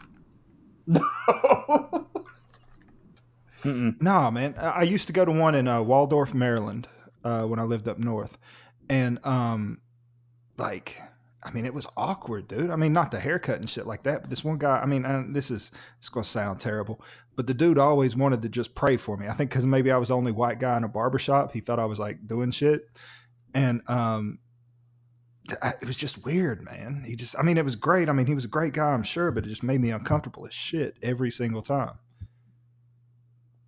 mm-mm. 3.63 4.01
No, 4.01 4.31
man. 4.31 4.55
I 4.57 4.69
I 4.69 4.81
used 4.83 5.07
to 5.07 5.13
go 5.13 5.25
to 5.25 5.31
one 5.31 5.55
in 5.55 5.67
uh, 5.67 5.81
Waldorf, 5.81 6.33
Maryland, 6.33 6.87
uh, 7.23 7.43
when 7.43 7.59
I 7.59 7.63
lived 7.63 7.87
up 7.87 7.97
north, 7.99 8.37
and 8.89 9.19
um, 9.25 9.79
like, 10.57 10.99
I 11.43 11.51
mean, 11.51 11.65
it 11.65 11.73
was 11.73 11.87
awkward, 11.97 12.47
dude. 12.47 12.69
I 12.69 12.75
mean, 12.75 12.93
not 12.93 13.11
the 13.11 13.19
haircut 13.19 13.57
and 13.57 13.69
shit 13.69 13.87
like 13.87 14.03
that, 14.03 14.21
but 14.21 14.29
this 14.29 14.43
one 14.43 14.57
guy. 14.57 14.79
I 14.79 14.85
mean, 14.85 15.33
this 15.33 15.51
is 15.51 15.71
it's 15.99 16.09
gonna 16.09 16.23
sound 16.23 16.59
terrible, 16.59 17.01
but 17.35 17.47
the 17.47 17.53
dude 17.53 17.77
always 17.77 18.15
wanted 18.15 18.41
to 18.43 18.49
just 18.49 18.75
pray 18.75 18.97
for 18.97 19.17
me. 19.17 19.27
I 19.27 19.33
think 19.33 19.49
because 19.49 19.65
maybe 19.65 19.91
I 19.91 19.97
was 19.97 20.09
the 20.09 20.15
only 20.17 20.31
white 20.31 20.59
guy 20.59 20.77
in 20.77 20.83
a 20.83 20.87
barber 20.87 21.19
shop, 21.19 21.51
he 21.53 21.59
thought 21.59 21.79
I 21.79 21.85
was 21.85 21.99
like 21.99 22.27
doing 22.27 22.51
shit, 22.51 22.87
and 23.53 23.81
um. 23.89 24.39
I- 25.61 25.73
It 25.81 25.87
was 25.87 25.97
just 25.97 26.23
weird, 26.23 26.63
man. 26.63 27.03
He 27.05 27.17
just, 27.17 27.35
I 27.37 27.41
mean, 27.41 27.57
it 27.57 27.65
was 27.65 27.75
great. 27.75 28.07
I 28.07 28.13
mean, 28.13 28.27
he 28.27 28.33
was 28.33 28.45
a 28.45 28.47
great 28.47 28.71
guy, 28.71 28.93
I'm 28.93 29.03
sure, 29.03 29.29
but 29.29 29.43
it 29.45 29.49
just 29.49 29.61
made 29.61 29.81
me 29.81 29.89
uncomfortable 29.89 30.45
as 30.47 30.53
shit 30.53 30.95
every 31.01 31.29
single 31.31 31.61
time. 31.61 31.95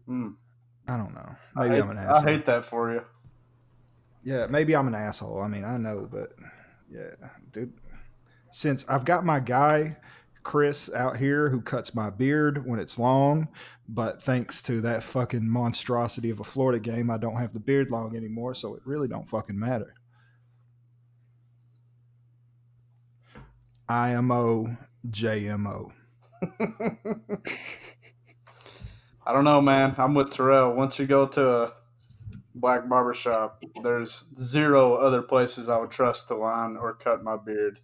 Mm. 0.08 0.36
I 0.88 0.96
don't 0.96 1.14
know. 1.14 1.36
I, 1.56 1.64
Maybe 1.64 1.76
hate, 1.76 1.84
I'm 1.84 1.90
an 1.90 1.98
asshole. 1.98 2.28
I 2.28 2.32
hate 2.32 2.46
that 2.46 2.64
for 2.64 2.94
you. 2.94 3.04
Yeah, 4.24 4.48
maybe 4.48 4.74
I'm 4.74 4.88
an 4.88 4.96
asshole. 4.96 5.42
I 5.42 5.50
mean, 5.50 5.66
I 5.66 5.76
know, 5.78 6.08
but 6.10 6.34
yeah, 6.90 7.10
dude. 7.52 7.74
Since 8.52 8.86
I've 8.88 9.04
got 9.04 9.26
my 9.26 9.42
guy 9.42 9.98
Chris 10.46 10.94
out 10.94 11.18
here 11.18 11.50
who 11.50 11.60
cuts 11.60 11.96
my 11.96 12.12
beard 12.12 12.66
when 12.68 12.80
it's 12.80 13.00
long, 13.00 13.50
but 13.90 14.22
thanks 14.22 14.62
to 14.62 14.80
that 14.80 15.04
fucking 15.04 15.50
monstrosity 15.50 16.30
of 16.30 16.40
a 16.40 16.44
Florida 16.44 16.80
game, 16.80 17.10
I 17.10 17.18
don't 17.18 17.38
have 17.38 17.52
the 17.52 17.60
beard 17.60 17.90
long 17.90 18.16
anymore, 18.16 18.54
so 18.54 18.76
it 18.76 18.84
really 18.86 19.08
don't 19.08 19.28
fucking 19.28 19.60
matter. 19.60 19.96
IMO 23.90 24.78
JMO. 25.10 25.92
I 29.26 29.34
don't 29.34 29.46
know, 29.46 29.62
man. 29.62 29.96
I'm 29.98 30.14
with 30.14 30.32
Terrell. 30.32 30.76
Once 30.76 31.00
you 31.00 31.08
go 31.08 31.26
to 31.26 31.50
a 31.50 31.74
black 32.54 32.88
barber 32.88 33.16
shop, 33.16 33.64
there's 33.84 34.26
zero 34.40 34.94
other 34.94 35.24
places 35.24 35.70
I 35.70 35.80
would 35.80 35.90
trust 35.90 36.28
to 36.28 36.36
line 36.36 36.78
or 36.78 36.94
cut 36.94 37.24
my 37.24 37.36
beard. 37.36 37.80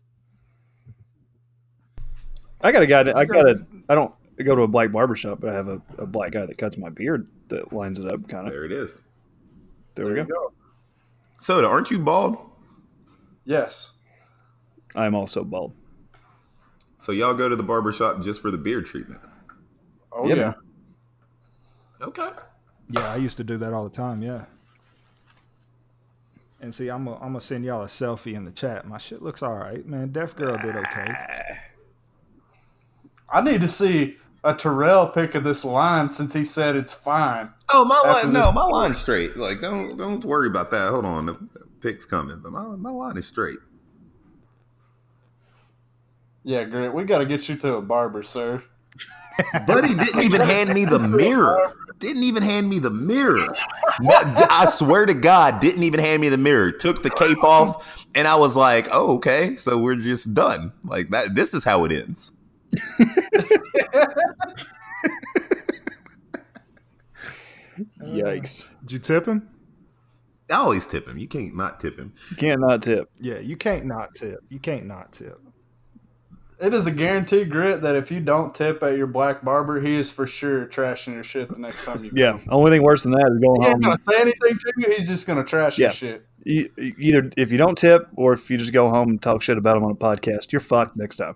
I 2.64 2.72
got 2.72 2.84
a 2.84 2.88
guy. 2.88 3.04
That, 3.04 3.18
I 3.18 3.26
got 3.26 3.48
a. 3.48 3.66
I 3.90 3.96
don't 3.96 4.14
go 4.44 4.56
to 4.56 4.64
a 4.64 4.68
black 4.68 4.92
barber 4.92 5.16
shop, 5.16 5.40
but 5.42 5.50
I 5.50 5.54
have 5.54 5.68
a, 5.68 5.82
a 5.98 6.06
black 6.06 6.32
guy 6.32 6.46
that 6.46 6.58
cuts 6.58 6.78
my 6.78 6.90
beard 6.90 7.28
that 7.50 7.74
lines 7.74 8.00
it 8.00 8.12
up. 8.12 8.28
Kind 8.28 8.48
of. 8.48 8.54
There 8.54 8.66
it 8.66 8.72
is. 8.72 9.00
There 9.96 10.06
we 10.06 10.16
you 10.16 10.26
go. 10.26 10.54
Soda, 11.38 11.68
aren't 11.68 11.92
you 11.92 12.00
bald? 12.00 12.38
Yes. 13.46 13.92
I 14.96 15.06
am 15.06 15.16
also 15.16 15.44
bald. 15.44 15.74
So 17.00 17.12
y'all 17.12 17.34
go 17.34 17.50
to 17.50 17.56
the 17.56 17.64
barber 17.64 17.92
shop 17.92 18.22
just 18.22 18.42
for 18.42 18.52
the 18.52 18.58
beard 18.58 18.86
treatment? 18.86 19.22
Oh 20.12 20.28
Yeah, 20.28 20.36
yeah. 20.36 20.54
Okay. 22.02 22.30
Yeah, 22.90 23.12
I 23.12 23.16
used 23.16 23.38
to 23.38 23.44
do 23.44 23.58
that 23.58 23.74
all 23.74 23.84
the 23.84 23.90
time. 23.90 24.22
Yeah. 24.22 24.46
And 26.60 26.74
see, 26.76 26.90
I'm 26.90 27.06
gonna 27.06 27.18
I'm 27.18 27.30
gonna 27.30 27.42
send 27.42 27.66
y'all 27.66 27.82
a 27.82 27.88
selfie 27.88 28.36
in 28.36 28.44
the 28.44 28.52
chat. 28.52 28.88
My 28.88 29.00
shit 29.00 29.22
looks 29.22 29.42
all 29.42 29.56
right, 29.56 29.84
man. 29.86 30.12
Deaf 30.12 30.36
girl 30.36 30.58
did 30.58 30.76
okay. 30.76 31.08
Ah. 31.10 31.71
I 33.32 33.42
need 33.42 33.62
to 33.62 33.68
see 33.68 34.18
a 34.44 34.54
Terrell 34.54 35.08
pick 35.08 35.36
of 35.36 35.44
this 35.44 35.64
line 35.64 36.10
since 36.10 36.34
he 36.34 36.44
said 36.44 36.76
it's 36.76 36.94
fine. 36.94 37.50
Oh 37.70 37.86
my 37.86 38.00
line, 38.02 38.34
no, 38.34 38.52
my 38.52 38.66
line's 38.66 39.00
straight. 39.00 39.38
Like 39.38 39.62
don't 39.62 39.98
don't 39.98 40.24
worry 40.26 40.48
about 40.48 40.72
that. 40.72 40.90
Hold 40.90 41.06
on, 41.06 41.26
the 41.28 41.38
pick's 41.82 42.06
coming, 42.06 42.40
but 42.40 42.52
my 42.52 42.64
my 42.76 42.90
line 42.90 43.18
is 43.18 43.28
straight. 43.28 43.60
Yeah, 46.44 46.64
great. 46.64 46.94
We 46.94 47.04
got 47.04 47.20
to 47.20 47.26
get 47.26 47.48
you 47.48 47.56
to 47.58 47.76
a 47.76 47.82
barber, 47.82 48.24
sir. 48.24 48.64
Buddy 49.68 49.94
didn't 49.94 50.22
even 50.24 50.42
hand 50.42 50.74
me 50.74 50.86
the 50.86 51.00
mirror. 51.18 51.76
Didn't 52.00 52.24
even 52.24 52.42
hand 52.42 52.68
me 52.68 52.80
the 52.80 52.90
mirror. 52.90 53.54
I 54.04 54.66
swear 54.66 55.06
to 55.06 55.14
God, 55.14 55.60
didn't 55.60 55.84
even 55.84 56.00
hand 56.00 56.20
me 56.20 56.30
the 56.30 56.38
mirror. 56.38 56.72
Took 56.72 57.04
the 57.04 57.12
cape 57.12 57.44
off, 57.44 58.08
and 58.16 58.28
I 58.28 58.36
was 58.36 58.56
like, 58.56 58.88
"Oh, 58.92 59.18
okay, 59.18 59.56
so 59.56 59.78
we're 59.78 59.98
just 59.98 60.34
done. 60.34 60.74
Like 60.84 61.12
that. 61.12 61.36
This 61.36 61.54
is 61.54 61.64
how 61.64 61.86
it 61.86 61.92
ends." 61.92 62.32
Yikes! 68.04 68.70
Did 68.82 68.92
you 68.92 69.00
tip 69.00 69.26
him? 69.26 69.48
I 70.50 70.56
always 70.56 70.86
tip 70.86 71.08
him. 71.08 71.18
You 71.18 71.28
can't 71.28 71.56
not 71.56 71.80
tip 71.80 71.98
him. 71.98 72.14
You 72.30 72.36
can't 72.36 72.60
not 72.62 72.82
tip. 72.82 73.10
Yeah, 73.20 73.40
you 73.40 73.56
can't 73.56 73.86
not 73.86 74.16
tip. 74.16 74.40
You 74.50 74.60
can't 74.60 74.86
not 74.86 75.14
tip. 75.14 75.40
It 76.60 76.74
is 76.76 76.86
a 76.86 76.92
guaranteed 76.92 77.50
grit 77.50 77.82
that 77.82 77.96
if 77.96 78.12
you 78.12 78.20
don't 78.20 78.54
tip 78.54 78.84
at 78.84 78.96
your 78.96 79.08
black 79.08 79.44
barber, 79.44 79.82
he 79.82 79.96
is 79.96 80.12
for 80.12 80.28
sure 80.28 80.68
trashing 80.68 81.14
your 81.14 81.24
shit 81.24 81.50
the 81.50 81.58
next 81.58 81.86
time 81.86 82.04
you. 82.04 82.12
Yeah. 82.14 82.38
Only 82.50 82.70
thing 82.70 82.84
worse 82.84 83.02
than 83.02 83.14
that 83.14 83.28
is 83.32 83.40
going 83.40 83.62
He 83.62 83.68
ain't 83.68 83.84
home. 83.84 83.98
gonna 83.98 84.12
say 84.12 84.22
anything 84.22 84.60
to 84.60 84.74
you. 84.78 84.94
He's 84.96 85.08
just 85.08 85.26
gonna 85.26 85.44
trash 85.44 85.80
Yeah. 85.80 85.88
your 85.88 85.94
shit. 85.94 86.26
Either 86.46 87.32
if 87.38 87.52
you 87.52 87.58
don't 87.58 87.78
tip 87.78 88.08
or 88.16 88.34
if 88.34 88.52
you 88.52 88.58
just 88.58 88.74
go 88.74 88.90
home 88.90 89.10
and 89.10 89.22
talk 89.22 89.42
shit 89.42 89.58
about 89.58 89.78
him 89.78 89.84
on 89.86 89.92
a 89.92 89.96
podcast, 89.96 90.52
you're 90.52 90.60
fucked 90.60 90.96
next 90.98 91.16
time. 91.16 91.36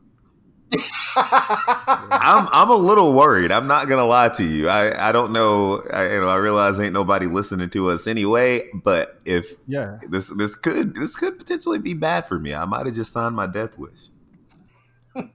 I'm 1.17 2.48
I'm 2.51 2.69
a 2.69 2.75
little 2.75 3.13
worried. 3.13 3.51
I'm 3.51 3.67
not 3.67 3.88
gonna 3.88 4.05
lie 4.05 4.29
to 4.29 4.43
you. 4.43 4.67
I, 4.69 5.10
I 5.10 5.12
don't 5.12 5.31
know. 5.31 5.81
I, 5.93 6.13
you 6.13 6.22
know, 6.22 6.27
I 6.27 6.36
realize 6.38 6.79
ain't 6.79 6.93
nobody 6.93 7.27
listening 7.27 7.69
to 7.72 7.89
us 7.91 8.07
anyway. 8.07 8.69
But 8.74 9.19
if 9.25 9.53
Yeah. 9.67 10.00
this 10.10 10.29
this 10.29 10.55
could 10.55 10.95
this 10.95 11.15
could 11.15 11.38
potentially 11.38 11.79
be 11.79 11.93
bad 11.93 12.27
for 12.27 12.39
me, 12.39 12.53
I 12.53 12.65
might 12.65 12.86
have 12.86 12.95
just 12.95 13.12
signed 13.12 13.36
my 13.36 13.48
death 13.48 13.77
wish. 13.77 13.91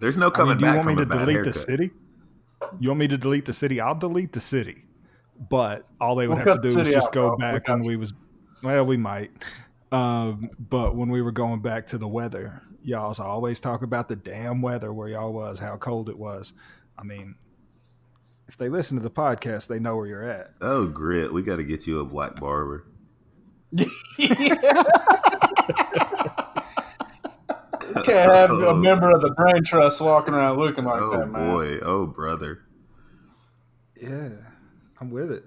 There's 0.00 0.16
no 0.16 0.26
I 0.28 0.30
coming 0.30 0.58
mean, 0.58 0.58
do 0.58 0.64
you 0.66 0.70
back 0.72 0.76
want 0.86 0.88
me 0.98 1.04
to 1.04 1.06
delete 1.06 1.28
haircut. 1.36 1.52
the 1.54 1.58
city? 1.58 1.90
You 2.80 2.88
want 2.88 3.00
me 3.00 3.08
to 3.08 3.16
delete 3.18 3.44
the 3.44 3.52
city? 3.52 3.80
I'll 3.80 3.94
delete 3.94 4.32
the 4.32 4.40
city. 4.40 4.84
But 5.48 5.86
all 6.00 6.14
they 6.16 6.28
would 6.28 6.38
We'll 6.38 6.46
have 6.46 6.60
to 6.62 6.68
do 6.68 6.78
is 6.80 6.92
just 6.92 7.08
out, 7.08 7.12
go 7.12 7.36
bro. 7.36 7.36
We 7.36 7.42
back 7.52 7.68
when 7.68 7.82
you. 7.82 7.88
we 7.88 7.96
was 7.96 8.12
well, 8.62 8.84
we 8.86 8.96
might. 8.96 9.30
Um, 9.90 10.50
but 10.58 10.96
when 10.96 11.08
we 11.10 11.20
were 11.22 11.32
going 11.32 11.60
back 11.60 11.86
to 11.88 11.98
the 11.98 12.08
weather, 12.08 12.62
y'all 12.82 13.14
always 13.20 13.60
talk 13.60 13.82
about 13.82 14.08
the 14.08 14.16
damn 14.16 14.62
weather 14.62 14.92
where 14.92 15.08
y'all 15.08 15.32
was, 15.32 15.58
how 15.58 15.76
cold 15.76 16.08
it 16.08 16.18
was. 16.18 16.52
I 16.98 17.04
mean, 17.04 17.34
if 18.48 18.56
they 18.56 18.68
listen 18.68 18.96
to 18.96 19.02
the 19.02 19.10
podcast, 19.10 19.68
they 19.68 19.78
know 19.78 19.96
where 19.96 20.06
you're 20.06 20.28
at. 20.28 20.52
Oh, 20.60 20.86
grit! 20.86 21.32
We 21.32 21.42
got 21.42 21.56
to 21.56 21.64
get 21.64 21.86
you 21.86 22.00
a 22.00 22.04
black 22.04 22.36
barber. 22.36 22.86
You 27.94 28.02
can't 28.04 28.32
have 28.32 28.50
a 28.50 28.68
oh. 28.68 28.74
member 28.74 29.10
of 29.10 29.20
the 29.20 29.30
brain 29.32 29.62
trust 29.64 30.00
walking 30.00 30.32
around 30.32 30.58
looking 30.58 30.84
like 30.84 31.02
oh 31.02 31.10
that, 31.10 31.30
man. 31.30 31.50
Oh, 31.50 31.54
boy! 31.56 31.78
Oh 31.82 32.06
brother! 32.06 32.62
Yeah, 34.00 34.30
I'm 35.00 35.10
with 35.10 35.30
it. 35.30 35.44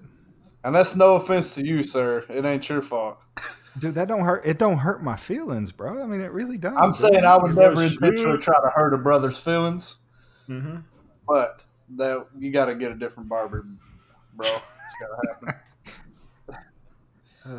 And 0.62 0.74
that's 0.74 0.94
no 0.94 1.16
offense 1.16 1.54
to 1.54 1.66
you, 1.66 1.82
sir. 1.82 2.24
It 2.28 2.44
ain't 2.44 2.68
your 2.68 2.82
fault. 2.82 3.18
Dude, 3.78 3.94
that 3.94 4.08
don't 4.08 4.20
hurt. 4.24 4.42
It 4.46 4.58
don't 4.58 4.78
hurt 4.78 5.02
my 5.02 5.16
feelings, 5.16 5.70
bro. 5.72 6.02
I 6.02 6.06
mean, 6.06 6.20
it 6.20 6.32
really 6.32 6.56
doesn't 6.56 6.78
I'm 6.78 6.90
dude. 6.92 6.96
saying 6.96 7.24
I 7.24 7.36
would 7.36 7.50
It 7.52 7.54
never 7.54 7.74
really 7.74 7.86
intentionally 7.88 8.38
try 8.38 8.58
to 8.58 8.68
hurt 8.68 8.94
a 8.94 8.98
brother's 8.98 9.38
feelings, 9.38 9.98
Mhm. 10.48 10.82
but 11.28 11.64
that 11.96 12.26
you 12.38 12.50
got 12.50 12.66
to 12.66 12.74
get 12.74 12.90
a 12.90 12.94
different 12.94 13.28
barber, 13.28 13.64
bro. 14.34 14.46
It's 14.46 14.94
gotta 15.00 15.28
happen. 15.28 16.58
Ugh. 17.44 17.52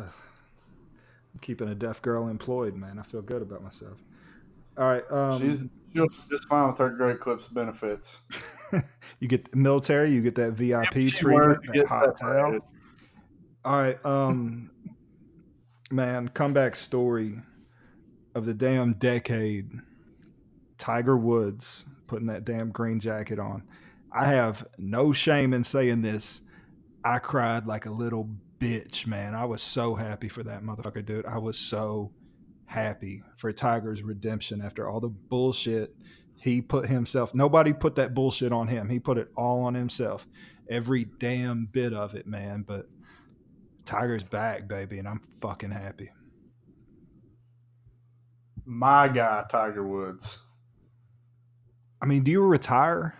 I'm 1.34 1.38
keeping 1.40 1.68
a 1.68 1.74
deaf 1.74 2.02
girl 2.02 2.28
employed, 2.28 2.74
man. 2.74 2.98
I 2.98 3.02
feel 3.02 3.22
good 3.22 3.42
about 3.42 3.62
myself. 3.62 3.98
All 4.76 4.86
right. 4.88 5.10
Um, 5.10 5.40
She's 5.40 5.64
she'll 5.92 6.08
just 6.30 6.46
fine 6.48 6.68
with 6.68 6.78
her 6.78 6.90
Great 6.90 7.20
Clips 7.20 7.48
benefits. 7.48 8.18
you 9.20 9.28
get 9.28 9.50
the 9.50 9.56
military, 9.56 10.10
you 10.10 10.20
get 10.22 10.34
that 10.36 10.52
VIP 10.52 10.94
She 10.94 11.10
treatment, 11.10 11.60
that 11.74 11.86
hot 11.86 12.18
towel. 12.18 12.58
All 13.64 13.80
right. 13.82 14.04
Um, 14.06 14.70
man, 15.90 16.28
comeback 16.28 16.76
story 16.76 17.40
of 18.34 18.44
the 18.44 18.54
damn 18.54 18.94
decade. 18.94 19.70
Tiger 20.76 21.16
Woods 21.16 21.84
putting 22.06 22.28
that 22.28 22.44
damn 22.44 22.70
green 22.70 23.00
jacket 23.00 23.38
on. 23.38 23.62
I 24.12 24.26
have 24.26 24.66
no 24.78 25.12
shame 25.12 25.52
in 25.52 25.64
saying 25.64 26.02
this. 26.02 26.40
I 27.04 27.18
cried 27.18 27.66
like 27.66 27.86
a 27.86 27.90
little 27.90 28.28
bitch, 28.58 29.06
man. 29.06 29.34
I 29.34 29.44
was 29.44 29.62
so 29.62 29.94
happy 29.94 30.28
for 30.28 30.42
that 30.44 30.62
motherfucker, 30.62 31.04
dude. 31.04 31.26
I 31.26 31.38
was 31.38 31.58
so 31.58 32.12
happy 32.66 33.22
for 33.36 33.52
Tiger's 33.52 34.02
redemption 34.02 34.60
after 34.60 34.88
all 34.88 35.00
the 35.00 35.08
bullshit 35.08 35.94
he 36.40 36.62
put 36.62 36.86
himself. 36.86 37.34
Nobody 37.34 37.72
put 37.72 37.96
that 37.96 38.14
bullshit 38.14 38.52
on 38.52 38.68
him. 38.68 38.88
He 38.88 39.00
put 39.00 39.18
it 39.18 39.28
all 39.36 39.64
on 39.64 39.74
himself. 39.74 40.26
Every 40.68 41.04
damn 41.04 41.66
bit 41.66 41.92
of 41.92 42.14
it, 42.14 42.26
man. 42.26 42.62
But 42.66 42.86
Tiger's 43.88 44.22
back, 44.22 44.68
baby, 44.68 44.98
and 44.98 45.08
I'm 45.08 45.18
fucking 45.40 45.70
happy. 45.70 46.10
My 48.66 49.08
guy, 49.08 49.46
Tiger 49.50 49.82
Woods. 49.82 50.42
I 52.02 52.04
mean, 52.04 52.22
do 52.22 52.30
you 52.30 52.44
retire 52.44 53.14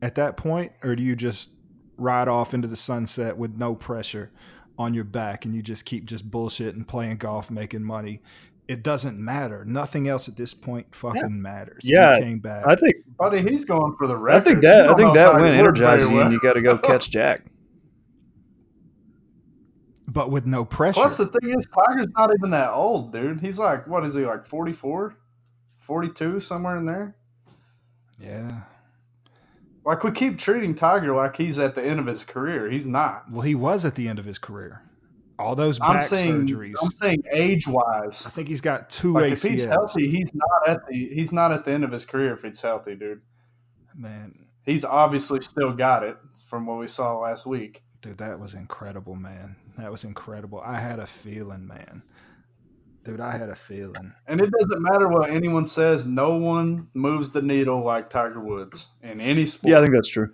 at 0.00 0.14
that 0.14 0.38
point, 0.38 0.72
or 0.82 0.96
do 0.96 1.02
you 1.02 1.16
just 1.16 1.50
ride 1.98 2.28
off 2.28 2.54
into 2.54 2.66
the 2.66 2.76
sunset 2.76 3.36
with 3.36 3.58
no 3.58 3.74
pressure 3.74 4.32
on 4.78 4.94
your 4.94 5.04
back 5.04 5.44
and 5.44 5.54
you 5.54 5.60
just 5.60 5.84
keep 5.84 6.06
just 6.06 6.30
bullshitting, 6.30 6.88
playing 6.88 7.18
golf, 7.18 7.50
making 7.50 7.82
money? 7.82 8.22
It 8.68 8.82
doesn't 8.82 9.18
matter. 9.18 9.66
Nothing 9.66 10.08
else 10.08 10.30
at 10.30 10.36
this 10.36 10.54
point 10.54 10.94
fucking 10.94 11.42
matters. 11.42 11.82
Yeah, 11.84 12.14
He 12.14 12.20
Yeah, 12.20 12.26
came 12.26 12.38
back. 12.38 12.66
I 12.66 12.74
think 12.74 12.94
Buddy, 13.18 13.42
he's 13.42 13.66
going 13.66 13.94
for 13.98 14.06
the 14.06 14.16
record. 14.16 14.40
I 14.40 14.44
think 14.44 14.62
that 14.62 14.88
I 14.88 14.94
think 14.94 15.12
that 15.12 15.32
Tiger 15.32 15.42
win 15.44 15.52
energizes 15.52 16.08
you, 16.08 16.14
well. 16.16 16.24
and 16.24 16.32
you 16.32 16.40
got 16.40 16.54
to 16.54 16.62
go 16.62 16.78
catch 16.78 17.10
Jack. 17.10 17.44
But 20.08 20.30
with 20.30 20.46
no 20.46 20.64
pressure. 20.64 20.94
Plus, 20.94 21.16
the 21.16 21.26
thing 21.26 21.50
is, 21.56 21.66
Tiger's 21.66 22.08
not 22.16 22.30
even 22.38 22.50
that 22.50 22.70
old, 22.72 23.12
dude. 23.12 23.40
He's 23.40 23.58
like, 23.58 23.86
what 23.86 24.04
is 24.04 24.14
he, 24.14 24.24
like 24.24 24.44
44, 24.44 25.16
42, 25.78 26.40
somewhere 26.40 26.76
in 26.76 26.86
there? 26.86 27.16
yeah. 28.20 28.62
Like, 29.84 30.02
we 30.02 30.10
keep 30.10 30.36
treating 30.36 30.74
Tiger 30.74 31.14
like 31.14 31.36
he's 31.36 31.60
at 31.60 31.76
the 31.76 31.82
end 31.84 32.00
of 32.00 32.06
his 32.06 32.24
career. 32.24 32.68
He's 32.68 32.88
not. 32.88 33.30
Well, 33.30 33.42
he 33.42 33.54
was 33.54 33.84
at 33.84 33.94
the 33.94 34.08
end 34.08 34.18
of 34.18 34.24
his 34.24 34.36
career. 34.36 34.82
All 35.38 35.54
those 35.54 35.78
I'm 35.80 35.96
back 35.96 36.02
saying, 36.02 36.48
surgeries. 36.48 36.74
I'm 36.82 36.90
saying 36.90 37.22
age 37.30 37.68
wise. 37.68 38.26
I 38.26 38.30
think 38.30 38.48
he's 38.48 38.60
got 38.60 38.90
two 38.90 39.12
Like, 39.12 39.32
ACLs. 39.34 39.44
if 39.44 39.50
he's 39.52 39.64
healthy, 39.64 40.08
he's 40.10 40.32
not 40.34 40.68
at 40.68 40.86
the 40.88 40.94
he's 41.08 41.32
not 41.32 41.52
at 41.52 41.64
the 41.64 41.70
end 41.70 41.84
of 41.84 41.92
his 41.92 42.04
career 42.04 42.32
if 42.34 42.42
he's 42.42 42.60
healthy, 42.60 42.96
dude. 42.96 43.20
Man, 43.94 44.46
He's 44.64 44.84
obviously 44.84 45.40
still 45.42 45.72
got 45.72 46.02
it 46.02 46.16
from 46.48 46.66
what 46.66 46.78
we 46.78 46.88
saw 46.88 47.16
last 47.18 47.46
week. 47.46 47.84
dude, 48.02 48.18
that 48.18 48.40
was 48.40 48.54
incredible, 48.54 49.14
man. 49.14 49.54
That 49.78 49.90
was 49.90 50.04
incredible. 50.04 50.60
I 50.64 50.78
had 50.78 50.98
a 50.98 51.06
feeling, 51.06 51.66
man. 51.66 52.02
Dude, 53.04 53.20
I 53.20 53.36
had 53.36 53.50
a 53.50 53.54
feeling. 53.54 54.12
And 54.26 54.40
it 54.40 54.50
doesn't 54.50 54.82
matter 54.82 55.06
what 55.08 55.30
anyone 55.30 55.66
says. 55.66 56.06
No 56.06 56.36
one 56.36 56.88
moves 56.92 57.30
the 57.30 57.42
needle 57.42 57.84
like 57.84 58.10
Tiger 58.10 58.40
Woods 58.40 58.88
in 59.02 59.20
any 59.20 59.46
sport. 59.46 59.70
Yeah, 59.70 59.78
I 59.78 59.82
think 59.82 59.94
that's 59.94 60.08
true. 60.08 60.32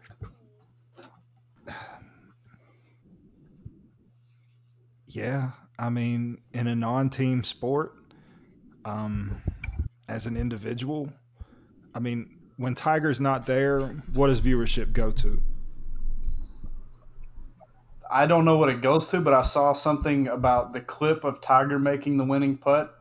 Yeah, 5.07 5.51
I 5.79 5.91
mean, 5.91 6.39
in 6.55 6.67
a 6.67 6.75
non-team 6.75 7.45
sport, 7.45 7.95
um, 8.87 9.43
as 10.09 10.27
an 10.27 10.39
individual, 10.39 11.13
I 11.95 11.99
mean, 11.99 12.39
when 12.57 12.75
Tiger's 12.75 13.21
not 13.21 13.45
there, 13.45 13.81
what 14.15 14.29
does 14.29 14.41
viewership 14.41 14.95
go 14.95 15.11
to? 15.11 15.43
I 18.13 18.27
don't 18.27 18.45
know 18.45 18.59
what 18.59 18.69
it 18.69 18.83
goes 18.83 19.09
to, 19.09 19.21
but 19.21 19.33
I 19.33 19.41
saw 19.43 19.73
something 19.73 20.29
about 20.29 20.75
the 20.75 20.81
clip 20.83 21.25
of 21.25 21.41
Tiger 21.41 21.79
making 21.79 22.19
the 22.19 22.25
winning 22.25 22.59
putt. 22.59 22.95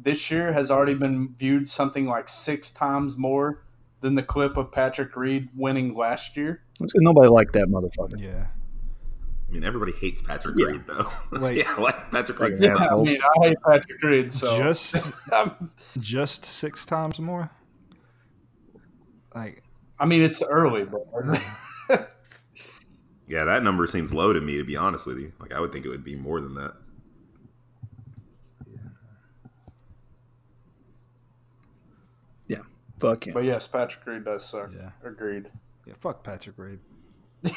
This 0.00 0.30
year 0.30 0.52
has 0.52 0.70
already 0.70 0.94
been 0.94 1.34
viewed 1.34 1.68
something 1.68 2.06
like 2.06 2.28
six 2.28 2.70
times 2.70 3.16
more 3.16 3.64
than 4.00 4.14
the 4.14 4.22
clip 4.22 4.56
of 4.56 4.70
Patrick 4.70 5.16
Reed 5.16 5.48
winning 5.56 5.94
last 5.94 6.36
year. 6.36 6.62
Nobody 6.94 7.28
liked 7.28 7.52
that 7.54 7.66
motherfucker. 7.68 8.20
Yeah, 8.20 8.46
I 9.48 9.52
mean, 9.52 9.64
everybody 9.64 9.92
hates 9.92 10.20
Patrick 10.22 10.56
Yeah. 10.58 10.66
Reed, 10.66 10.82
though. 10.86 11.10
Like- 11.32 11.58
yeah, 11.58 11.74
like 11.76 12.10
Patrick 12.12 12.38
Reed. 12.38 12.54
Yeah. 12.60 12.74
I 12.76 12.94
mean, 13.02 13.18
I 13.22 13.46
hate 13.46 13.56
Patrick 13.68 14.02
Reed, 14.02 14.32
so 14.32 14.56
just 14.56 14.96
just 15.98 16.44
six 16.44 16.86
times 16.86 17.18
more. 17.18 17.50
Like, 19.34 19.62
I 19.98 20.04
mean, 20.06 20.22
it's 20.22 20.42
early, 20.42 20.84
but 20.84 21.02
Yeah, 23.26 23.44
that 23.44 23.62
number 23.62 23.86
seems 23.86 24.12
low 24.12 24.32
to 24.32 24.40
me, 24.40 24.58
to 24.58 24.64
be 24.64 24.76
honest 24.76 25.06
with 25.06 25.18
you. 25.18 25.32
Like, 25.40 25.52
I 25.54 25.60
would 25.60 25.72
think 25.72 25.86
it 25.86 25.88
would 25.88 26.04
be 26.04 26.14
more 26.14 26.40
than 26.40 26.54
that. 26.56 26.74
Yeah. 32.48 32.58
Fuck 32.98 33.26
him. 33.26 33.34
but 33.34 33.44
yes, 33.44 33.66
Patrick 33.66 34.04
Reed 34.06 34.24
does 34.24 34.44
suck. 34.44 34.70
yeah, 34.74 34.90
Agreed. 35.04 35.50
yeah. 35.86 35.94
Fuck 35.98 36.22
Patrick 36.24 36.56
Reed. 36.58 36.78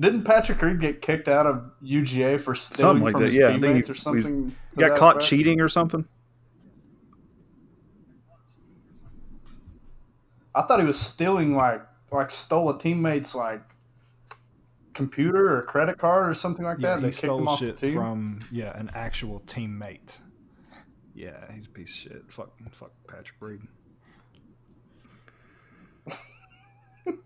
Didn't 0.00 0.22
Patrick 0.22 0.62
Reed 0.62 0.80
get 0.80 1.02
kicked 1.02 1.26
out 1.26 1.46
of 1.46 1.70
UGA 1.82 2.40
for 2.40 2.54
stealing 2.54 3.00
Something 3.00 3.04
like 3.04 3.12
from 3.12 3.20
that, 3.22 3.26
his 3.26 3.36
yeah. 3.36 3.48
Teammates 3.50 3.88
he- 3.88 3.92
or 3.92 3.94
something? 3.96 4.54
Got 4.76 4.96
caught 4.96 5.16
effect? 5.16 5.28
cheating 5.28 5.60
or 5.60 5.66
something. 5.68 6.04
I 10.54 10.62
thought 10.62 10.80
he 10.80 10.86
was 10.86 10.98
stealing 10.98 11.54
like 11.54 11.82
like 12.10 12.30
stole 12.30 12.70
a 12.70 12.78
teammate's 12.78 13.34
like 13.34 13.60
computer 14.98 15.56
or 15.58 15.62
credit 15.62 15.96
card 15.96 16.28
or 16.28 16.34
something 16.34 16.64
like 16.64 16.78
Yeah, 16.78 16.96
that. 16.96 16.98
he 16.98 17.02
They 17.06 17.10
kicked 17.10 17.22
him 17.24 17.28
stole 17.28 17.48
off 17.48 17.58
shit 17.60 17.76
the 17.78 17.86
team. 17.86 17.94
from 17.96 18.40
yeah 18.50 18.78
an 18.78 18.90
actual 18.94 19.40
teammate. 19.46 20.18
Yeah, 21.14 21.50
he's 21.52 21.66
a 21.66 21.70
piece 21.70 21.88
of 21.90 21.96
shit. 21.96 22.22
Fuck, 22.28 22.50
fuck 22.72 22.90
Patrick 23.08 23.36
Reed. 23.40 23.60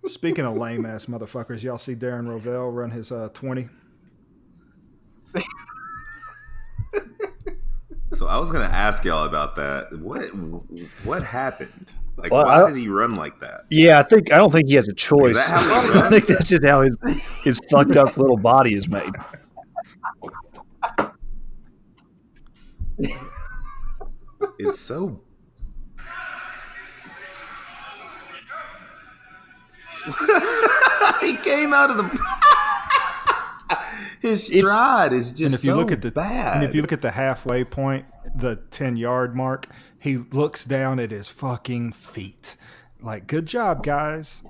Speaking 0.07 0.45
of 0.45 0.57
lame 0.57 0.87
ass 0.87 1.07
motherfuckers, 1.07 1.63
y'all 1.63 1.79
see 1.79 1.95
Darren 1.97 2.27
Rovell 2.29 2.71
run 2.73 2.91
his 2.91 3.11
uh, 3.11 3.29
twenty. 3.35 3.69
So 8.13 8.27
I 8.29 8.39
was 8.39 8.51
gonna 8.51 8.65
ask 8.67 9.05
y'all 9.05 9.25
about 9.25 9.57
that. 9.57 9.99
What 9.99 10.27
what 11.05 11.23
happened? 11.25 11.93
Like, 12.17 12.31
well, 12.31 12.45
why 12.45 12.71
did 12.71 12.79
he 12.79 12.89
run 12.89 13.17
like 13.17 13.41
that? 13.41 13.65
Yeah, 13.71 13.99
I 13.99 14.03
think 14.03 14.33
I 14.33 14.39
don't 14.39 14.53
think 14.53 14.69
he 14.69 14.75
has 14.75 14.89
a 14.89 14.93
choice. 14.93 15.37
I 15.53 16.09
think 16.11 16.27
that's 16.27 16.49
just 16.49 16.65
how 16.65 16.83
his 16.83 16.95
his 17.43 17.61
fucked 17.71 17.97
up 17.97 18.17
little 18.17 18.37
body 18.37 18.75
is 18.75 18.89
made. 18.89 19.13
it's 24.59 24.79
so. 24.79 25.21
he 31.21 31.37
came 31.37 31.73
out 31.73 31.91
of 31.91 31.97
the. 31.97 32.21
His 34.21 34.47
stride 34.47 35.13
it's, 35.13 35.27
is 35.27 35.33
just. 35.33 35.43
And 35.43 35.55
if 35.55 35.61
so 35.61 35.67
you 35.69 35.75
look 35.75 35.91
at 35.91 36.01
the 36.01 36.13
bad. 36.13 36.57
and 36.57 36.65
if 36.65 36.77
you 36.77 36.81
look 36.81 36.93
at 36.93 37.01
the 37.01 37.11
halfway 37.11 37.65
point, 37.65 38.07
the 38.37 38.57
ten 38.71 38.97
yard 38.97 39.35
mark, 39.35 39.67
he 40.03 40.17
looks 40.17 40.65
down 40.65 40.99
at 40.99 41.13
his 41.13 41.29
fucking 41.29 41.93
feet. 41.93 42.57
Like, 43.01 43.29
good 43.29 43.47
job, 43.47 43.85
guys. 43.85 44.43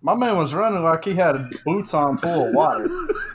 My 0.00 0.14
man 0.14 0.36
was 0.36 0.54
running 0.54 0.84
like 0.84 1.04
he 1.04 1.14
had 1.14 1.52
boots 1.64 1.94
on 1.94 2.16
full 2.16 2.46
of 2.46 2.54
water. 2.54 2.88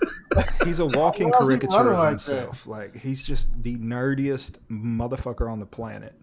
He's 0.64 0.80
a 0.80 0.86
walking 0.86 1.32
Why 1.32 1.40
was 1.40 1.50
he 1.50 1.60
caricature 1.60 1.92
of 1.92 1.98
like 1.98 2.10
himself. 2.10 2.68
Like 2.68 2.96
he's 2.96 3.26
just 3.26 3.64
the 3.64 3.76
nerdiest 3.78 4.60
motherfucker 4.70 5.52
on 5.52 5.60
the 5.60 5.66
planet, 5.66 6.14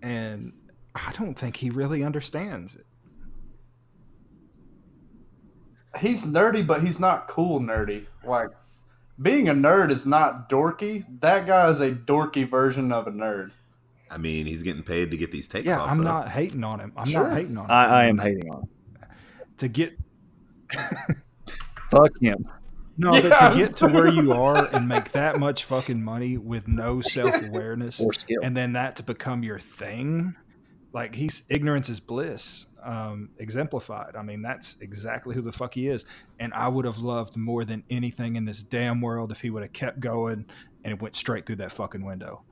and 0.00 0.52
I 0.94 1.12
don't 1.18 1.34
think 1.34 1.56
he 1.56 1.68
really 1.68 2.04
understands 2.04 2.76
it. 2.76 2.86
He's 5.98 6.24
nerdy, 6.24 6.64
but 6.64 6.82
he's 6.82 7.00
not 7.00 7.26
cool 7.26 7.58
nerdy. 7.58 8.06
Like 8.24 8.50
being 9.20 9.48
a 9.48 9.52
nerd 9.54 9.90
is 9.90 10.06
not 10.06 10.48
dorky. 10.48 11.04
That 11.20 11.46
guy 11.46 11.68
is 11.70 11.80
a 11.80 11.90
dorky 11.92 12.48
version 12.48 12.92
of 12.92 13.06
a 13.06 13.10
nerd. 13.10 13.50
I 14.10 14.16
mean, 14.16 14.46
he's 14.46 14.62
getting 14.62 14.82
paid 14.82 15.10
to 15.10 15.16
get 15.16 15.32
these 15.32 15.48
takes 15.48 15.66
Yeah, 15.66 15.80
off. 15.80 15.90
I'm 15.90 15.98
though. 15.98 16.04
not 16.04 16.30
hating 16.30 16.64
on 16.64 16.80
him. 16.80 16.92
I'm 16.96 17.06
Sure. 17.06 17.24
not 17.24 17.32
hating 17.36 17.56
on 17.58 17.64
him. 17.66 17.70
I, 17.70 17.84
I 17.86 18.04
am 18.04 18.18
hating 18.18 18.50
on 18.50 18.62
him. 18.62 18.68
to 19.58 19.68
get 19.68 19.98
Fuck 21.90 22.10
him. 22.20 22.48
no, 22.96 23.14
Yeah, 23.14 23.22
but 23.22 23.50
to 23.50 23.56
get 23.56 23.76
to 23.76 23.86
where 23.88 24.08
you 24.08 24.32
are 24.32 24.66
and 24.74 24.88
make 24.94 25.12
that 25.12 25.38
much 25.38 25.64
fucking 25.64 26.02
money 26.02 26.36
with 26.38 26.68
no 26.68 27.00
self 27.00 27.42
awareness, 27.46 28.02
and 28.42 28.56
then 28.56 28.72
that 28.74 28.96
to 28.96 29.02
become 29.02 29.42
your 29.42 29.58
thing, 29.58 30.36
like 30.92 31.14
he's 31.14 31.42
ignorance 31.48 31.88
is 31.88 32.00
bliss 32.00 32.66
um, 32.82 33.30
exemplified. 33.38 34.16
I 34.16 34.22
mean, 34.22 34.42
that's 34.42 34.76
exactly 34.80 35.34
who 35.34 35.42
the 35.42 35.52
fuck 35.52 35.74
he 35.74 35.88
is. 35.88 36.04
And 36.38 36.52
I 36.54 36.68
would 36.68 36.84
have 36.84 36.98
loved 36.98 37.36
more 37.36 37.64
than 37.64 37.82
anything 37.90 38.36
in 38.36 38.44
this 38.44 38.62
damn 38.62 39.00
world 39.00 39.32
if 39.32 39.40
he 39.40 39.50
would 39.50 39.62
have 39.62 39.72
kept 39.72 40.00
going 40.00 40.46
and 40.84 40.92
it 40.92 41.02
went 41.02 41.14
straight 41.14 41.46
through 41.46 41.56
that 41.56 41.72
fucking 41.72 42.04
window. 42.04 42.42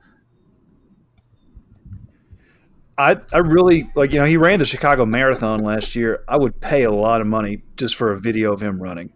I, 2.97 3.17
I 3.31 3.37
really 3.39 3.89
like 3.95 4.11
you 4.11 4.19
know 4.19 4.25
he 4.25 4.37
ran 4.37 4.57
the 4.57 4.65
Chicago 4.65 5.05
Marathon 5.05 5.59
last 5.59 5.95
year. 5.95 6.23
I 6.27 6.35
would 6.35 6.59
pay 6.59 6.83
a 6.83 6.91
lot 6.91 7.21
of 7.21 7.27
money 7.27 7.61
just 7.75 7.95
for 7.95 8.11
a 8.11 8.19
video 8.19 8.51
of 8.53 8.61
him 8.61 8.81
running. 8.81 9.13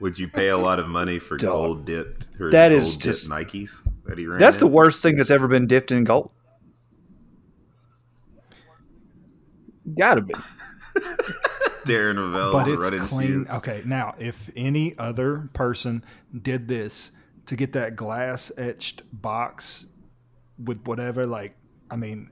Would 0.00 0.18
you 0.18 0.28
pay 0.28 0.48
a 0.48 0.56
lot 0.56 0.78
of 0.78 0.88
money 0.88 1.18
for 1.18 1.36
Dog. 1.36 1.50
gold 1.52 1.84
dipped 1.84 2.28
or 2.40 2.50
That 2.50 2.68
gold 2.70 2.82
is 2.82 2.92
dipped 2.96 3.04
just- 3.04 3.28
Nikes 3.30 3.86
that 4.06 4.18
he 4.18 4.26
ran? 4.26 4.38
That's 4.38 4.56
the 4.58 4.66
worst 4.66 5.02
thing 5.02 5.16
that's 5.16 5.30
ever 5.30 5.48
been 5.48 5.66
dipped 5.66 5.92
in 5.92 6.04
gold. 6.04 6.30
Gotta 9.98 10.22
be. 10.22 10.34
Darren 11.84 12.16
Rovell 12.16 12.52
but 12.52 12.68
it's 12.68 12.90
running 12.90 13.06
clean. 13.06 13.26
shoes. 13.44 13.50
Okay, 13.50 13.82
now 13.84 14.14
if 14.18 14.50
any 14.56 14.96
other 14.98 15.50
person 15.52 16.02
did 16.42 16.66
this 16.68 17.10
to 17.46 17.56
get 17.56 17.72
that 17.74 17.94
glass 17.94 18.50
etched 18.56 19.02
box 19.12 19.86
with 20.62 20.86
whatever, 20.86 21.26
like, 21.26 21.54
I 21.90 21.96
mean, 21.96 22.30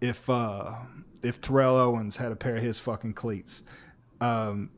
if 0.00 0.28
uh 0.28 0.74
if 1.22 1.40
Terrell 1.40 1.76
Owens 1.76 2.16
had 2.16 2.32
a 2.32 2.36
pair 2.36 2.56
of 2.56 2.62
his 2.62 2.80
fucking 2.80 3.12
cleats, 3.12 3.62
um, 4.20 4.70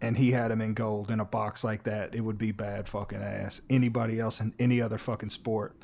and 0.00 0.16
he 0.16 0.30
had 0.30 0.50
them 0.50 0.60
in 0.60 0.74
gold 0.74 1.10
in 1.10 1.20
a 1.20 1.24
box 1.24 1.64
like 1.64 1.84
that, 1.84 2.14
it 2.14 2.20
would 2.20 2.38
be 2.38 2.52
bad 2.52 2.88
fucking 2.88 3.22
ass. 3.22 3.60
Anybody 3.70 4.20
else 4.20 4.40
in 4.40 4.54
any 4.58 4.80
other 4.80 4.98
fucking 4.98 5.30
sport, 5.30 5.76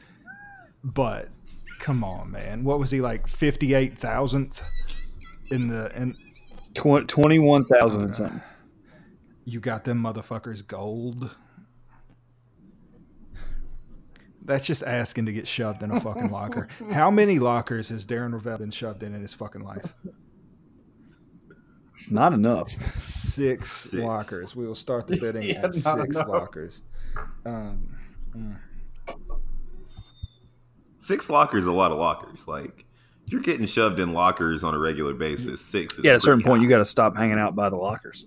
but 0.85 1.29
come 1.79 2.05
on, 2.05 2.31
man, 2.31 2.65
what 2.65 2.79
was 2.79 2.91
he 2.91 3.01
like 3.01 3.27
fifty 3.27 3.75
eight 3.75 3.99
thousandth 3.99 4.65
in 5.51 5.69
the 5.69 6.15
Tw- 6.75 7.07
Twenty-one 7.07 7.65
thousand 7.67 8.03
and 8.03 8.11
uh, 8.11 8.15
something. 8.15 8.43
You 9.45 9.61
got 9.61 9.85
them 9.85 10.03
motherfuckers 10.03 10.67
gold. 10.67 11.35
That's 14.45 14.65
just 14.65 14.83
asking 14.83 15.27
to 15.27 15.33
get 15.33 15.47
shoved 15.47 15.83
in 15.83 15.93
a 15.93 16.01
fucking 16.01 16.31
locker. 16.31 16.69
How 16.93 17.11
many 17.11 17.39
lockers 17.39 17.91
has 17.91 18.05
Darren 18.05 18.33
Rovell 18.33 18.59
been 18.59 18.71
shoved 18.73 19.03
in 19.03 19.15
in 19.15 19.21
his 19.21 19.35
fucking 19.35 19.63
life? 19.63 19.95
Not 22.11 22.33
enough. 22.33 22.71
Six, 23.01 23.71
Six. 23.91 23.95
lockers. 23.95 24.57
We 24.57 24.67
will 24.67 24.75
start 24.75 25.07
the 25.07 25.17
bidding 25.21 25.43
Yeah, 25.43 25.57
at 25.59 25.63
not 25.63 25.75
six 25.75 26.17
enough. 26.17 26.29
lockers. 26.29 26.83
Um, 27.47 27.89
Six 30.99 31.29
lockers, 31.29 31.63
is 31.65 31.67
a 31.69 31.73
lot 31.73 31.91
of 31.93 31.99
lockers. 31.99 32.47
Like 32.47 32.85
you're 33.27 33.41
getting 33.41 33.67
shoved 33.67 33.99
in 33.99 34.13
lockers 34.13 34.63
on 34.65 34.75
a 34.75 34.79
regular 34.79 35.15
basis. 35.15 35.61
Six. 35.61 35.99
Is 35.99 36.05
Yeah, 36.05 36.13
at 36.13 36.17
a 36.19 36.21
certain 36.21 36.41
pretty 36.41 36.51
point, 36.51 36.63
you 36.63 36.69
got 36.69 36.79
to 36.79 36.85
stop 36.85 37.17
hanging 37.17 37.39
out 37.39 37.55
by 37.57 37.69
the 37.71 37.77
lockers. 37.77 38.27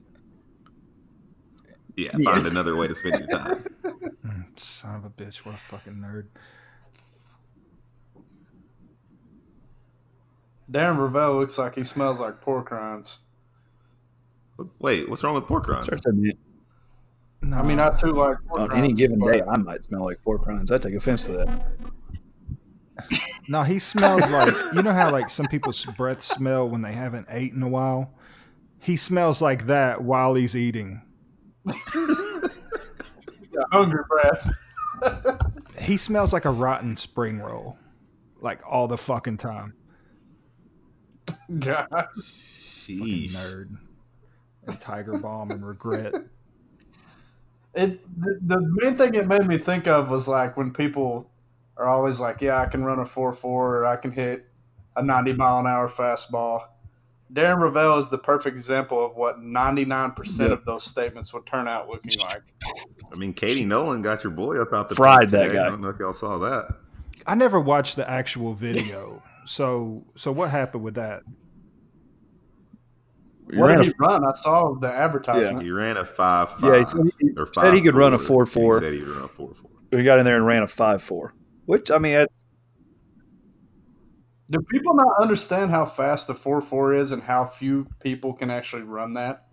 yeah 1.95 2.11
find 2.23 2.45
another 2.47 2.75
way 2.75 2.87
to 2.87 2.95
spend 2.95 3.19
your 3.19 3.27
time. 3.27 3.65
son 4.57 4.95
of 4.95 5.05
a 5.05 5.09
bitch, 5.09 5.45
what 5.45 5.55
a 5.55 5.57
fucking 5.57 5.93
nerd. 5.95 6.27
Darren 10.71 10.97
Rovell 10.97 11.37
looks 11.39 11.57
like 11.57 11.75
he 11.75 11.83
smells 11.83 12.19
like 12.19 12.41
pork 12.41 12.71
rinds. 12.71 13.19
Wait, 14.79 15.09
what's 15.09 15.23
wrong 15.23 15.35
with 15.35 15.45
pork 15.45 15.67
rinds? 15.67 15.85
Starts 15.85 16.03
to 16.03 16.09
admit, 16.09 16.37
No, 17.41 17.57
I 17.57 17.63
mean, 17.63 17.79
I 17.79 17.95
too 17.95 18.13
like 18.13 18.37
pork 18.47 18.59
on 18.59 18.71
any 18.71 18.87
rinds, 18.87 18.99
given 18.99 19.19
but 19.19 19.33
day, 19.33 19.41
I 19.49 19.57
might 19.57 19.83
smell 19.83 20.03
like 20.05 20.21
pork 20.23 20.45
rinds. 20.45 20.71
I 20.71 20.77
take 20.77 20.93
offense 20.95 21.25
to 21.25 21.33
that. 21.33 21.61
no, 23.49 23.63
he 23.63 23.79
smells 23.79 24.29
like 24.29 24.53
you 24.73 24.81
know 24.81 24.93
how 24.93 25.11
like 25.11 25.29
some 25.29 25.47
people's 25.47 25.85
breath 25.97 26.21
smell 26.21 26.69
when 26.69 26.81
they 26.81 26.93
haven't 26.93 27.27
ate 27.29 27.53
in 27.53 27.61
a 27.61 27.67
while. 27.67 28.13
He 28.79 28.95
smells 28.95 29.41
like 29.41 29.67
that 29.67 30.03
while 30.03 30.35
he's 30.35 30.55
eating. 30.55 31.01
hungry 33.71 34.03
breath. 34.07 34.49
He 35.79 35.97
smells 35.97 36.31
like 36.31 36.45
a 36.45 36.51
rotten 36.51 36.95
spring 36.95 37.39
roll, 37.39 37.77
like 38.39 38.61
all 38.67 38.87
the 38.87 38.97
fucking 38.97 39.37
time. 39.37 39.73
God. 41.59 41.89
Sheesh. 42.21 43.31
Nerd. 43.31 43.77
And 44.67 44.79
Tiger 44.79 45.17
Bomb 45.19 45.51
and 45.51 45.65
regret. 45.65 46.15
It 47.77 47.99
the, 48.21 48.39
the 48.41 48.61
main 48.81 48.95
thing 48.95 49.15
it 49.15 49.27
made 49.27 49.45
me 49.47 49.57
think 49.57 49.85
of 49.85 50.09
was 50.09 50.27
like 50.29 50.55
when 50.55 50.71
people 50.71 51.29
are 51.75 51.87
always 51.87 52.21
like, 52.21 52.39
"Yeah, 52.41 52.61
I 52.61 52.67
can 52.67 52.85
run 52.85 52.99
a 52.99 53.05
four 53.05 53.33
four, 53.33 53.79
or 53.79 53.85
I 53.85 53.97
can 53.97 54.11
hit 54.13 54.45
a 54.95 55.03
ninety 55.03 55.33
mile 55.33 55.59
an 55.59 55.67
hour 55.67 55.89
fastball." 55.89 56.67
Darren 57.33 57.57
Rovell 57.57 57.99
is 57.99 58.09
the 58.09 58.17
perfect 58.17 58.55
example 58.55 59.03
of 59.05 59.17
what 59.17 59.41
ninety 59.41 59.83
nine 59.83 60.11
percent 60.11 60.51
Yep. 60.51 60.59
of 60.59 60.65
those 60.65 60.83
statements 60.83 61.33
would 61.33 61.45
turn 61.45 61.67
out 61.67 61.89
looking 61.89 62.17
like. 62.21 62.43
I 63.11 63.17
mean, 63.17 63.33
Katie 63.33 63.65
Nolan 63.65 64.01
got 64.01 64.23
your 64.23 64.31
boy 64.31 64.61
up 64.61 64.71
out 64.71 64.87
the 64.87 64.95
Fried 64.95 65.29
that 65.31 65.43
today. 65.47 65.55
guy. 65.55 65.65
I 65.65 65.69
don't 65.69 65.81
know 65.81 65.89
if 65.89 65.99
y'all 65.99 66.13
saw 66.13 66.37
that. 66.37 66.77
I 67.27 67.35
never 67.35 67.59
watched 67.59 67.97
the 67.97 68.09
actual 68.09 68.53
video. 68.53 69.21
So 69.45 70.05
so 70.15 70.31
what 70.31 70.49
happened 70.49 70.83
with 70.85 70.95
that? 70.95 71.23
What 73.59 73.67
ran 73.67 73.77
did 73.77 73.87
a- 73.87 73.89
he 73.89 73.93
run? 73.99 74.23
I 74.25 74.31
saw 74.33 74.73
the 74.73 74.87
advertisement. 74.91 75.61
He 75.63 75.71
ran 75.71 75.97
a 75.97 76.05
five 76.05 76.49
five. 76.59 76.63
Yeah, 76.63 76.79
he 76.79 76.85
said 76.85 77.01
he- 77.19 77.29
or 77.37 77.49
said 77.53 77.73
he 77.73 77.81
could 77.81 77.95
run 77.95 78.13
a 78.13 78.17
5'4". 78.17 78.45
4'4". 78.47 78.79
He 78.79 78.85
said 78.85 78.93
he 78.93 78.99
could 79.01 79.09
run 79.09 79.23
a 79.23 79.27
four 79.27 79.53
four. 79.55 79.71
He 79.99 80.03
got 80.03 80.19
in 80.19 80.25
there 80.25 80.35
and 80.37 80.45
ran 80.45 80.63
a 80.63 80.67
five 80.67 81.01
four, 81.01 81.33
which 81.65 81.89
I 81.91 81.97
mean, 81.97 82.13
that's 82.13 82.43
Do 84.49 84.59
people 84.69 84.93
not 84.95 85.21
understand 85.21 85.71
how 85.71 85.85
fast 85.85 86.27
the 86.27 86.33
four 86.35 86.61
four 86.61 86.93
is 86.93 87.11
and 87.11 87.23
how 87.23 87.45
few 87.45 87.87
people 88.01 88.33
can 88.33 88.49
actually 88.51 88.83
run 88.83 89.13
that? 89.15 89.47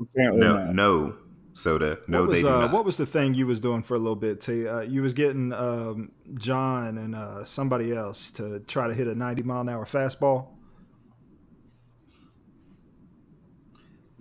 apparently 0.00 0.40
No, 0.40 0.54
not. 0.64 0.74
no, 0.74 1.16
soda. 1.52 1.98
No, 2.08 2.20
what 2.20 2.28
was, 2.28 2.36
they 2.38 2.42
do 2.42 2.48
uh, 2.48 2.60
not. 2.62 2.72
What 2.72 2.84
was 2.86 2.96
the 2.96 3.06
thing 3.06 3.34
you 3.34 3.46
was 3.46 3.60
doing 3.60 3.82
for 3.82 3.94
a 3.94 3.98
little 3.98 4.16
bit? 4.16 4.40
T. 4.40 4.66
Uh, 4.66 4.80
you 4.80 5.02
was 5.02 5.12
getting 5.14 5.52
um, 5.52 6.10
John 6.38 6.96
and 6.96 7.14
uh, 7.14 7.44
somebody 7.44 7.92
else 7.94 8.30
to 8.32 8.60
try 8.60 8.88
to 8.88 8.94
hit 8.94 9.06
a 9.06 9.14
ninety 9.14 9.42
mile 9.42 9.60
an 9.60 9.68
hour 9.68 9.84
fastball. 9.84 10.48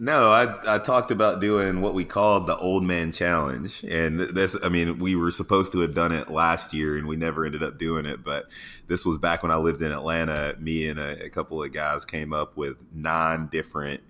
No, 0.02 0.32
I 0.32 0.76
I 0.76 0.78
talked 0.78 1.12
about 1.12 1.42
doing 1.42 1.82
what 1.82 1.94
we 1.94 2.06
called 2.06 2.48
the 2.48 2.56
old 2.58 2.86
man 2.86 3.12
challenge, 3.12 3.84
and 3.84 4.18
this 4.18 4.56
I 4.64 4.70
mean 4.70 4.98
we 4.98 5.14
were 5.14 5.30
supposed 5.30 5.74
to 5.74 5.82
have 5.82 5.94
done 5.94 6.14
it 6.14 6.32
last 6.32 6.74
year, 6.74 6.98
and 6.98 7.06
we 7.06 7.18
never 7.18 7.46
ended 7.46 7.62
up 7.64 7.78
doing 7.78 8.06
it. 8.06 8.24
But 8.24 8.46
this 8.88 9.06
was 9.06 9.18
back 9.18 9.44
when 9.44 9.52
I 9.52 9.58
lived 9.58 9.82
in 9.82 9.92
Atlanta. 9.92 10.56
Me 10.58 10.88
and 10.88 11.02
a, 11.02 11.26
a 11.26 11.30
couple 11.30 11.62
of 11.62 11.74
guys 11.74 12.06
came 12.06 12.32
up 12.32 12.56
with 12.56 12.78
nine 12.94 13.50
different 13.52 14.02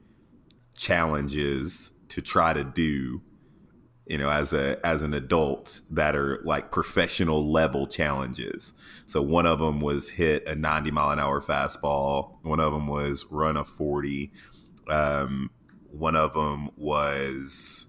challenges 0.75 1.91
to 2.09 2.21
try 2.21 2.53
to 2.53 2.63
do, 2.63 3.23
you 4.05 4.19
know, 4.19 4.29
as 4.29 4.53
a 4.53 4.79
as 4.85 5.01
an 5.01 5.15
adult 5.15 5.81
that 5.89 6.15
are 6.15 6.39
like 6.45 6.71
professional 6.71 7.51
level 7.51 7.87
challenges. 7.87 8.73
So 9.07 9.23
one 9.23 9.47
of 9.47 9.57
them 9.57 9.81
was 9.81 10.07
hit 10.07 10.47
a 10.47 10.53
90 10.53 10.91
mile 10.91 11.09
an 11.09 11.19
hour 11.19 11.41
fastball. 11.41 12.37
One 12.43 12.59
of 12.59 12.73
them 12.73 12.85
was 12.85 13.25
run 13.31 13.57
a 13.57 13.65
40. 13.65 14.31
Um, 14.87 15.49
one 15.91 16.15
of 16.15 16.33
them 16.33 16.69
was 16.75 17.87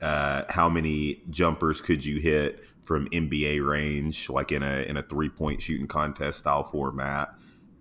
uh, 0.00 0.44
how 0.48 0.68
many 0.68 1.22
jumpers 1.30 1.80
could 1.80 2.04
you 2.04 2.20
hit 2.20 2.64
from 2.84 3.08
NBA 3.10 3.64
range, 3.64 4.28
like 4.28 4.50
in 4.50 4.62
a 4.62 4.82
in 4.82 4.96
a 4.96 5.02
three 5.02 5.28
point 5.28 5.62
shooting 5.62 5.86
contest 5.86 6.40
style 6.40 6.64
format. 6.64 7.32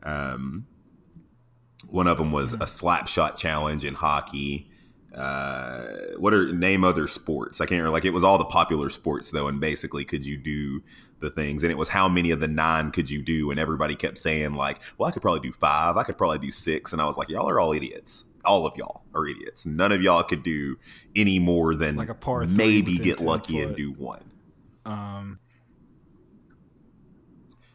Um, 0.04 0.68
one 1.88 2.08
of 2.08 2.18
them 2.18 2.32
was 2.32 2.54
a 2.54 2.68
slap 2.68 3.08
shot 3.08 3.36
challenge 3.36 3.86
in 3.86 3.96
hockey. 3.96 4.70
Uh, 5.16 5.88
what 6.18 6.34
are 6.34 6.54
name 6.54 6.84
other 6.84 7.08
sports? 7.08 7.60
I 7.60 7.66
can't 7.66 7.80
remember. 7.80 7.92
Like 7.92 8.06
it 8.06 8.14
was 8.14 8.24
all 8.24 8.38
the 8.38 8.46
popular 8.46 8.90
sports 8.90 9.32
though, 9.32 9.48
and 9.48 9.60
basically, 9.60 10.06
could 10.06 10.26
you 10.26 10.38
do 10.38 10.84
the 11.22 11.32
things? 11.32 11.64
And 11.64 11.72
it 11.72 11.78
was 11.78 11.90
how 11.90 12.08
many 12.08 12.32
of 12.32 12.40
the 12.40 12.48
nine 12.48 12.92
could 12.92 13.10
you 13.10 13.24
do? 13.24 13.50
And 13.50 13.60
everybody 13.60 13.96
kept 13.96 14.20
saying 14.20 14.54
like, 14.54 14.80
"Well, 14.98 15.10
I 15.10 15.12
could 15.12 15.24
probably 15.24 15.42
do 15.42 15.54
five. 15.54 15.98
I 15.98 16.04
could 16.04 16.18
probably 16.18 16.38
do 16.38 16.52
six. 16.52 16.94
And 16.94 17.02
I 17.02 17.06
was 17.06 17.18
like, 17.18 17.30
"Y'all 17.30 17.50
are 17.50 17.60
all 17.60 17.74
idiots. 17.74 18.26
All 18.46 18.66
of 18.66 18.74
y'all 18.78 19.04
are 19.14 19.28
idiots. 19.28 19.66
None 19.66 19.92
of 19.92 20.02
y'all 20.02 20.24
could 20.24 20.44
do 20.44 20.78
any 21.16 21.40
more 21.40 21.76
than 21.76 21.96
Like 21.96 22.10
a 22.10 22.14
par 22.14 22.46
three 22.46 22.56
maybe 22.56 22.98
get 22.98 23.18
10 23.18 23.28
lucky 23.28 23.62
and 23.62 23.76
do 23.76 23.92
one." 23.92 24.24
Um, 24.86 25.40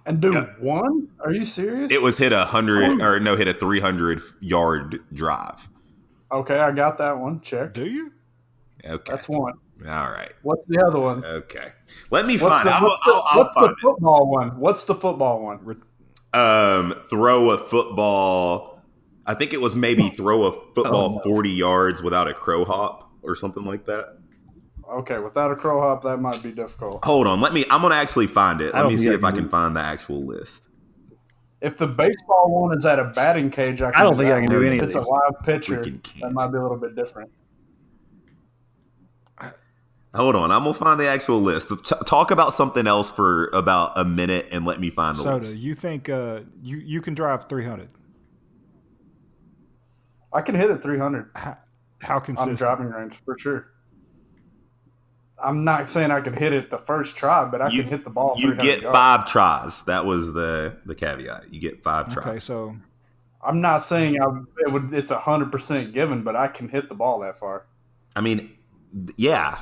And 0.06 0.20
do 0.20 0.32
Yeah. 0.32 0.46
one? 0.58 1.08
Are 1.20 1.32
you 1.32 1.44
serious? 1.44 1.90
It 1.92 2.02
was 2.02 2.18
hit 2.18 2.32
a 2.32 2.44
hundred 2.44 3.00
or 3.00 3.18
no, 3.20 3.36
hit 3.36 3.48
a 3.48 3.54
three 3.54 3.80
hundred 3.80 4.20
yard 4.40 5.00
drive. 5.12 5.68
okay. 6.30 6.58
I 6.58 6.72
got 6.72 6.98
that 6.98 7.18
one. 7.18 7.40
Check. 7.40 7.72
do 7.72 7.86
you? 7.86 8.12
Okay, 8.84 9.10
That's 9.10 9.28
one. 9.28 9.54
all 9.88 10.10
right. 10.10 10.32
What's 10.42 10.66
the 10.66 10.84
other 10.86 11.00
one? 11.00 11.24
Okay, 11.24 11.72
let 12.10 12.26
me 12.26 12.36
What's 12.36 12.56
find. 12.60 12.68
the, 12.68 12.74
I'll, 12.74 12.82
what's 12.82 13.02
the, 13.06 13.12
I'll, 13.12 13.22
I'll 13.26 13.38
what's 13.38 13.54
the 13.54 13.60
find 13.60 13.76
football 13.80 14.30
one? 14.30 14.60
What's 14.60 14.84
the 14.84 14.94
football 14.94 15.42
one? 15.42 15.82
Um, 16.34 16.94
throw 17.08 17.50
a 17.50 17.58
football. 17.58 18.73
I 19.26 19.34
think 19.34 19.52
it 19.52 19.60
was 19.60 19.74
maybe 19.74 20.10
throw 20.10 20.44
a 20.44 20.52
football 20.74 21.12
Oh, 21.12 21.14
no. 21.16 21.20
forty 21.22 21.50
yards 21.50 22.02
without 22.02 22.28
a 22.28 22.34
crow 22.34 22.64
hop 22.64 23.10
or 23.22 23.34
something 23.36 23.64
like 23.64 23.86
that. 23.86 24.18
Okay, 24.90 25.16
without 25.22 25.50
a 25.50 25.56
crow 25.56 25.80
hop, 25.80 26.02
that 26.02 26.18
might 26.18 26.42
be 26.42 26.52
difficult. 26.52 27.02
Hold 27.04 27.26
on, 27.26 27.40
let 27.40 27.54
me. 27.54 27.64
I'm 27.70 27.80
gonna 27.82 27.94
actually 27.94 28.26
find 28.26 28.60
it. 28.60 28.74
Let 28.74 28.86
me 28.86 28.96
see 28.98 29.08
if 29.08 29.24
I 29.24 29.30
can 29.30 29.36
can 29.36 29.44
do- 29.44 29.50
find 29.50 29.74
the 29.76 29.80
actual 29.80 30.24
list. 30.26 30.68
If 31.62 31.78
the 31.78 31.86
baseball 31.86 32.50
one 32.62 32.76
is 32.76 32.84
at 32.84 32.98
a 32.98 33.04
batting 33.04 33.50
cage, 33.50 33.80
I, 33.80 33.90
can 33.90 34.00
I 34.00 34.04
don't 34.04 34.18
do 34.18 34.24
think 34.24 34.34
I 34.34 34.40
can 34.40 34.50
do 34.50 34.60
anything. 34.60 34.78
If 34.80 34.84
it's 34.84 34.94
a 34.96 34.98
these. 34.98 35.08
live 35.08 35.32
pitcher, 35.44 35.82
that 36.20 36.32
might 36.32 36.48
be 36.48 36.58
a 36.58 36.62
little 36.62 36.76
bit 36.76 36.94
different. 36.94 37.30
Hold 40.14 40.36
on, 40.36 40.52
I'm 40.52 40.62
gonna 40.62 40.74
find 40.74 41.00
the 41.00 41.08
actual 41.08 41.40
list. 41.42 41.70
T- 41.70 41.94
talk 42.06 42.30
about 42.30 42.52
something 42.52 42.86
else 42.86 43.10
for 43.10 43.48
about 43.48 43.98
a 43.98 44.04
minute 44.04 44.48
and 44.52 44.64
let 44.64 44.78
me 44.78 44.88
find 44.90 45.16
the 45.16 45.22
Soda, 45.22 45.44
list. 45.44 45.58
you 45.58 45.74
think 45.74 46.08
uh, 46.08 46.40
you 46.62 46.76
you 46.76 47.00
can 47.00 47.14
drive 47.14 47.48
300? 47.48 47.88
I 50.34 50.42
can 50.42 50.54
hit 50.54 50.70
it 50.70 50.82
300 50.82 51.30
How, 51.34 51.56
how 52.02 52.16
on 52.16 52.22
consistent? 52.22 52.58
driving 52.58 52.90
range 52.90 53.14
for 53.24 53.38
sure. 53.38 53.68
I'm 55.42 55.64
not 55.64 55.88
saying 55.88 56.10
I 56.10 56.20
could 56.20 56.38
hit 56.38 56.52
it 56.52 56.70
the 56.70 56.78
first 56.78 57.16
try, 57.16 57.44
but 57.44 57.60
I 57.60 57.68
You- 57.68 57.82
can 57.82 57.90
hit 57.90 58.04
the 58.04 58.10
ball. 58.10 58.34
You 58.36 58.54
get 58.54 58.82
yards. 58.82 58.96
five 58.96 59.26
tries. 59.30 59.82
That 59.82 60.04
was 60.04 60.32
the 60.32 60.76
the 60.86 60.94
caveat. 60.94 61.52
You 61.52 61.60
get 61.60 61.82
five 61.82 62.12
tries. 62.12 62.26
Okay, 62.26 62.38
so 62.38 62.76
I'm 63.44 63.60
not 63.60 63.82
saying 63.82 64.20
I, 64.20 64.26
it 64.60 64.72
would. 64.72 64.94
It's 64.94 65.10
a 65.10 65.18
hundred 65.18 65.50
percent 65.52 65.92
given, 65.92 66.22
but 66.22 66.36
I 66.36 66.48
can 66.48 66.68
hit 66.68 66.88
the 66.88 66.94
ball 66.94 67.20
that 67.20 67.38
far. 67.38 67.66
I 68.16 68.20
mean, 68.20 68.52
yeah. 69.16 69.60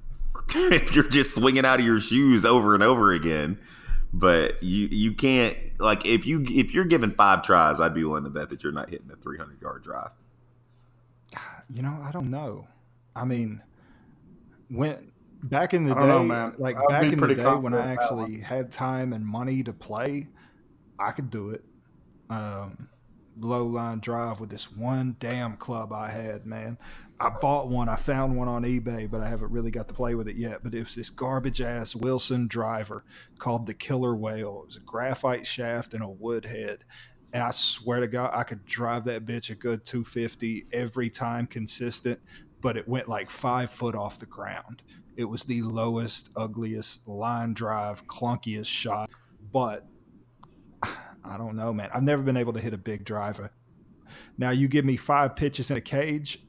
if 0.54 0.94
you're 0.94 1.04
just 1.08 1.34
swinging 1.34 1.64
out 1.64 1.78
of 1.78 1.84
your 1.86 2.00
shoes 2.00 2.44
over 2.44 2.74
and 2.74 2.82
over 2.82 3.12
again, 3.12 3.58
but 4.12 4.62
you 4.62 4.88
you 4.90 5.12
can't 5.14 5.56
like 5.82 6.06
if 6.06 6.26
you 6.26 6.44
if 6.48 6.72
you're 6.72 6.84
given 6.84 7.12
five 7.12 7.42
tries, 7.42 7.80
I'd 7.80 7.94
be 7.94 8.04
willing 8.04 8.24
to 8.24 8.30
bet 8.30 8.50
that 8.50 8.62
you're 8.62 8.72
not 8.72 8.90
hitting 8.90 9.10
a 9.12 9.16
300 9.16 9.60
yard 9.60 9.82
drive. 9.82 10.10
you 11.68 11.82
know, 11.82 11.98
I 12.02 12.10
don't 12.10 12.30
know. 12.30 12.66
I 13.14 13.24
mean, 13.24 13.62
when 14.68 15.12
back 15.42 15.74
in 15.74 15.84
the 15.84 15.94
I 15.94 15.98
don't 15.98 16.08
know, 16.08 16.18
day, 16.20 16.24
man. 16.26 16.54
like 16.58 16.76
I'd 16.76 16.88
back 16.88 17.12
in 17.12 17.20
the 17.20 17.34
day 17.34 17.42
when 17.42 17.44
I 17.44 17.44
confident 17.44 17.74
in 17.74 17.80
that 17.80 17.88
actually 17.88 18.40
had 18.40 18.72
time 18.72 19.12
and 19.12 19.26
money 19.26 19.62
to 19.62 19.72
play, 19.72 20.28
I 20.98 21.10
could 21.12 21.30
do 21.30 21.50
it. 21.50 21.64
Um, 22.30 22.88
low 23.38 23.66
line 23.66 23.98
drive 23.98 24.40
with 24.40 24.50
this 24.50 24.70
one 24.70 25.16
damn 25.18 25.56
club 25.56 25.92
I 25.92 26.10
had, 26.10 26.46
man. 26.46 26.78
I 27.22 27.28
bought 27.28 27.68
one. 27.68 27.88
I 27.88 27.94
found 27.94 28.36
one 28.36 28.48
on 28.48 28.64
eBay, 28.64 29.08
but 29.08 29.20
I 29.20 29.28
haven't 29.28 29.52
really 29.52 29.70
got 29.70 29.86
to 29.86 29.94
play 29.94 30.16
with 30.16 30.26
it 30.26 30.34
yet. 30.34 30.64
But 30.64 30.74
it 30.74 30.80
was 30.80 30.96
this 30.96 31.08
garbage 31.08 31.60
ass 31.60 31.94
Wilson 31.94 32.48
driver 32.48 33.04
called 33.38 33.64
the 33.64 33.74
Killer 33.74 34.16
Whale. 34.16 34.62
It 34.62 34.66
was 34.66 34.76
a 34.76 34.80
graphite 34.80 35.46
shaft 35.46 35.94
and 35.94 36.02
a 36.02 36.08
wood 36.08 36.44
head. 36.44 36.78
And 37.32 37.44
I 37.44 37.50
swear 37.50 38.00
to 38.00 38.08
God, 38.08 38.32
I 38.34 38.42
could 38.42 38.64
drive 38.66 39.04
that 39.04 39.24
bitch 39.24 39.50
a 39.50 39.54
good 39.54 39.84
250 39.84 40.66
every 40.72 41.08
time 41.10 41.46
consistent, 41.46 42.18
but 42.60 42.76
it 42.76 42.88
went 42.88 43.08
like 43.08 43.30
five 43.30 43.70
foot 43.70 43.94
off 43.94 44.18
the 44.18 44.26
ground. 44.26 44.82
It 45.16 45.24
was 45.24 45.44
the 45.44 45.62
lowest, 45.62 46.30
ugliest 46.34 47.06
line 47.06 47.54
drive, 47.54 48.04
clunkiest 48.08 48.66
shot. 48.66 49.10
But 49.52 49.86
I 50.82 51.36
don't 51.38 51.54
know, 51.54 51.72
man. 51.72 51.88
I've 51.94 52.02
never 52.02 52.24
been 52.24 52.36
able 52.36 52.52
to 52.54 52.60
hit 52.60 52.74
a 52.74 52.78
big 52.78 53.04
driver. 53.04 53.52
Now, 54.36 54.50
you 54.50 54.66
give 54.66 54.84
me 54.84 54.96
five 54.96 55.36
pitches 55.36 55.70
in 55.70 55.76
a 55.76 55.80
cage, 55.80 56.40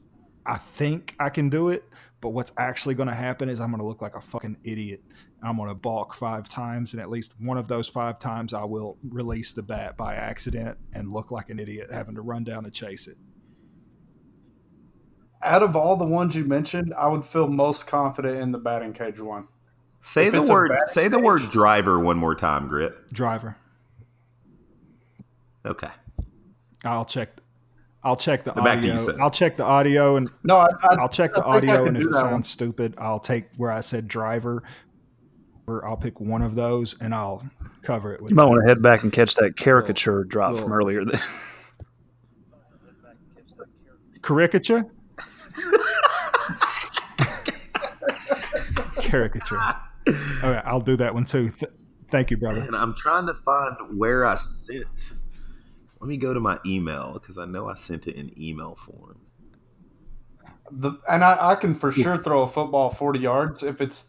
I 0.45 0.57
think 0.57 1.15
I 1.19 1.29
can 1.29 1.49
do 1.49 1.69
it. 1.69 1.83
But 2.21 2.29
what's 2.29 2.53
actually 2.57 2.95
going 2.95 3.09
to 3.09 3.13
happen 3.15 3.49
is 3.49 3.59
I'm 3.59 3.69
going 3.69 3.81
to 3.81 3.85
look 3.85 4.01
like 4.01 4.15
a 4.15 4.21
fucking 4.21 4.55
idiot. 4.63 5.03
I'm 5.41 5.57
going 5.57 5.67
to 5.67 5.75
balk 5.75 6.13
five 6.13 6.47
times, 6.47 6.93
and 6.93 7.01
at 7.01 7.09
least 7.09 7.33
one 7.37 7.57
of 7.57 7.67
those 7.67 7.89
five 7.89 8.17
times, 8.17 8.53
I 8.53 8.63
will 8.63 8.97
release 9.09 9.51
the 9.51 9.61
bat 9.61 9.97
by 9.97 10.15
accident 10.15 10.77
and 10.93 11.09
look 11.09 11.31
like 11.31 11.49
an 11.49 11.59
idiot 11.59 11.91
having 11.91 12.15
to 12.15 12.21
run 12.21 12.45
down 12.45 12.63
to 12.63 12.71
chase 12.71 13.07
it. 13.07 13.17
Out 15.41 15.63
of 15.63 15.75
all 15.75 15.97
the 15.97 16.05
ones 16.05 16.33
you 16.33 16.45
mentioned, 16.45 16.93
I 16.97 17.07
would 17.07 17.25
feel 17.25 17.49
most 17.49 17.87
confident 17.87 18.37
in 18.39 18.53
the 18.53 18.57
batting 18.57 18.93
cage 18.93 19.19
one. 19.19 19.49
Say 19.99 20.27
If 20.27 20.33
the 20.33 20.43
word 20.43 20.69
batting 20.69 20.87
say 20.87 21.07
the 21.09 21.17
cage- 21.17 21.25
word 21.25 21.41
driver 21.51 21.99
one 21.99 22.15
more 22.15 22.35
time, 22.35 22.69
Grit. 22.69 23.11
Driver. 23.11 23.57
Okay. 25.65 25.91
I'll 26.85 27.03
check. 27.03 27.37
I'll 28.03 28.17
check 28.17 28.43
the 28.43 28.51
Back 28.51 28.81
to 28.81 28.87
you, 28.87 28.93
audio. 28.93 29.17
I'll 29.21 29.31
check 29.31 29.55
the 29.55 29.63
audio 29.63 30.17
and 30.17 30.29
No, 30.43 30.57
I, 30.57 30.67
I, 30.81 30.95
I'll 30.99 31.07
check 31.09 31.33
the 31.33 31.45
I 31.47 31.59
think 31.61 31.71
audio, 31.71 31.85
and 31.85 31.95
if 31.97 32.03
it 32.05 32.13
sounds 32.13 32.31
one. 32.31 32.43
stupid, 32.43 32.95
I'll 32.97 33.19
take 33.19 33.45
where 33.57 33.71
I 33.71 33.79
said 33.81 34.07
driver, 34.09 34.61
or 35.67 35.87
I'll 35.87 35.95
pick 35.95 36.19
one 36.19 36.41
of 36.41 36.55
those 36.55 36.97
and 36.99 37.15
I'll 37.15 37.47
cover 37.81 38.13
it 38.13 38.21
with. 38.21 38.31
You 38.31 38.35
might 38.35 38.43
that. 38.43 38.49
want 38.49 38.61
to 38.63 38.67
head 38.67 38.81
back 38.81 39.03
and 39.03 39.13
catch 39.13 39.35
that 39.35 39.55
caricature 39.55 40.25
drop 40.25 40.55
from 40.57 40.71
little- 40.71 40.73
earlier. 40.73 41.03
caricature. 44.21 44.85
Caricature. 49.01 49.59
Okay, 50.05 50.61
I'll 50.65 50.81
do 50.81 50.97
that 50.97 51.13
one 51.13 51.23
too. 51.23 51.49
Th- 51.49 51.71
thank 52.11 52.29
you, 52.29 52.35
brother. 52.35 52.59
And 52.59 52.75
I'm 52.75 52.93
trying 52.93 53.25
to 53.27 53.33
find 53.33 53.97
where 53.97 54.25
I 54.25 54.35
sent. 54.35 54.85
Let 56.03 56.09
me 56.09 56.17
go 56.17 56.33
to 56.33 56.41
my 56.41 56.59
email 56.65 57.13
because 57.13 57.37
I 57.37 57.45
know 57.45 57.69
I 57.69 57.75
sent 57.75 58.07
it 58.07 58.17
in 58.17 58.29
email 58.37 58.75
form. 58.75 59.21
The, 60.69 60.91
and 61.09 61.23
I, 61.23 61.51
I 61.51 61.55
can 61.55 61.73
for 61.73 61.93
sure 61.93 62.17
throw 62.17 62.41
a 62.43 62.47
football 62.49 62.89
40 62.89 63.19
yards 63.19 63.63
if 63.63 63.79
it's 63.79 64.07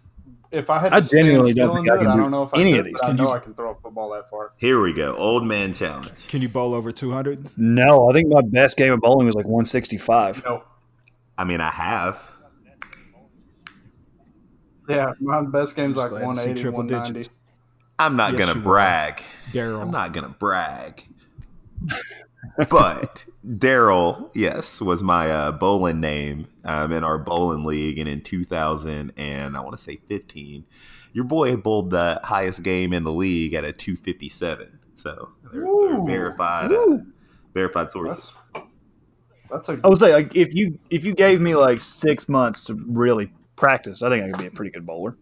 if 0.51 0.71
I 0.71 0.81
had 0.81 0.89
to 0.89 0.97
I 0.97 1.01
stand 1.03 1.27
genuinely 1.27 1.53
still 1.53 1.69
don't 1.69 1.77
think 1.85 1.91
I 1.91 1.95
do 1.95 2.01
it. 2.01 2.03
can 2.03 2.07
I 2.09 2.15
do 2.17 2.21
don't 2.23 2.31
know 2.33 2.43
if 2.43 2.53
I 2.53 2.59
any 2.59 2.73
could, 2.73 2.81
of 2.81 2.85
these. 2.87 2.97
but 3.01 3.11
I 3.11 3.13
know 3.13 3.23
you- 3.23 3.31
I 3.31 3.39
can 3.39 3.55
throw 3.55 3.71
a 3.71 3.75
football 3.77 4.11
that 4.11 4.29
far. 4.29 4.55
Here 4.57 4.81
we 4.81 4.93
go. 4.93 5.15
Old 5.15 5.47
man 5.47 5.73
challenge. 5.73 6.27
Can 6.27 6.43
you 6.43 6.49
bowl 6.49 6.75
over 6.75 6.91
two 6.91 7.13
hundred? 7.13 7.49
no, 7.57 8.11
I 8.11 8.13
think 8.13 8.29
my 8.29 8.41
best 8.43 8.77
game 8.77 8.93
of 8.93 8.99
bowling 9.01 9.27
was 9.27 9.37
like 9.37 9.47
165. 9.47 10.43
No, 10.45 10.65
I 11.39 11.45
mean, 11.45 11.61
I 11.61 11.71
have. 11.71 12.29
yeah, 14.89 15.13
my 15.21 15.43
best 15.43 15.77
game's 15.77 15.95
Just 15.95 16.07
like 16.07 16.11
glad 16.11 16.21
to 16.23 16.27
180, 16.27 16.61
triple 16.61 16.79
190. 16.79 17.13
digits. 17.21 17.35
I'm 18.01 18.17
not 18.17 18.33
Yes, 18.33 18.47
gonna 18.49 18.59
brag. 18.61 19.23
Daryl. 19.53 19.81
I'm 19.81 19.93
not 19.93 20.13
gonna 20.13 20.35
brag. 20.41 21.05
But 22.71 23.25
Daryl, 23.47 24.31
yes, 24.35 24.81
was 24.81 25.03
my 25.03 25.31
uh, 25.31 25.53
bowling 25.53 26.01
name 26.01 26.49
um, 26.65 26.93
in 26.93 27.05
our 27.05 27.19
bowling 27.19 27.65
league, 27.65 27.99
and 27.99 28.09
in 28.09 28.21
2000 28.21 29.13
and 29.17 29.57
I 29.57 29.61
want 29.61 29.77
to 29.77 29.83
say 29.83 29.97
15, 30.09 30.65
your 31.13 31.25
boy 31.25 31.57
bowled 31.57 31.91
the 31.91 32.21
highest 32.25 32.63
game 32.63 32.93
in 32.93 33.05
the 33.05 33.13
league 33.13 33.55
at 33.55 33.65
a 33.65 33.73
257. 33.73 34.79
So 34.97 35.31
they're, 35.43 35.63
they're 35.63 35.71
Ooh. 35.71 36.07
verified, 36.07 36.73
uh, 36.73 36.99
verified 37.53 37.91
sources. 37.91 38.41
That's 38.55 38.67
that's 39.51 39.69
a 39.69 39.81
I 39.85 39.89
would 39.89 39.99
say 39.99 40.13
like 40.13 40.35
if 40.35 40.55
you 40.55 40.79
if 40.91 41.05
you 41.05 41.15
gave 41.15 41.41
me 41.41 41.55
like 41.55 41.81
six 41.81 42.29
months 42.29 42.65
to 42.65 42.75
really 42.75 43.33
practice, 43.57 44.03
I 44.03 44.09
think 44.09 44.25
I 44.25 44.29
could 44.31 44.39
be 44.39 44.47
a 44.47 44.51
pretty 44.51 44.71
good 44.71 44.87
bowler. 44.87 45.17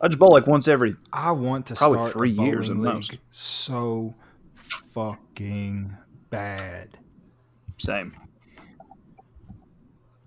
I 0.00 0.08
just 0.08 0.18
bowl 0.18 0.32
like 0.32 0.46
once 0.46 0.68
every. 0.68 0.94
I 1.12 1.30
want 1.32 1.66
to 1.66 1.74
Probably 1.74 1.98
start 1.98 2.12
three 2.12 2.30
a 2.30 2.42
years 2.42 2.68
bowling 2.68 2.86
at 2.86 2.94
most. 2.94 3.16
so 3.30 4.14
fucking 4.54 5.96
bad. 6.32 6.98
Same. 7.78 8.16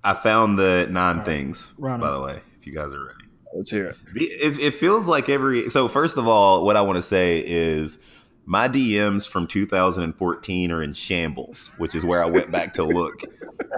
I 0.04 0.14
found 0.14 0.58
the 0.58 0.88
nine 0.90 1.18
right. 1.18 1.26
things, 1.26 1.74
Run 1.78 2.00
by 2.00 2.08
'em. 2.08 2.14
the 2.14 2.22
way, 2.22 2.42
if 2.60 2.68
you 2.68 2.74
guys 2.74 2.94
are 2.94 3.06
ready. 3.08 3.26
Let's 3.56 3.72
hear 3.72 3.88
it. 3.88 3.98
It, 4.16 4.60
it 4.60 4.74
feels 4.76 5.08
like 5.08 5.30
every. 5.30 5.70
So 5.70 5.88
first 5.88 6.18
of 6.18 6.28
all, 6.28 6.64
what 6.66 6.76
I 6.78 6.82
want 6.82 6.98
to 6.98 7.02
say 7.02 7.40
is 7.46 7.98
my 8.46 8.68
DMs 8.68 9.28
from 9.28 9.48
2014 9.48 10.72
are 10.72 10.84
in 10.84 10.94
shambles, 10.94 11.72
which 11.78 11.96
is 11.96 12.06
where 12.06 12.22
I 12.24 12.28
went 12.28 12.52
back 12.52 12.74
to 12.74 12.84
look 12.84 13.22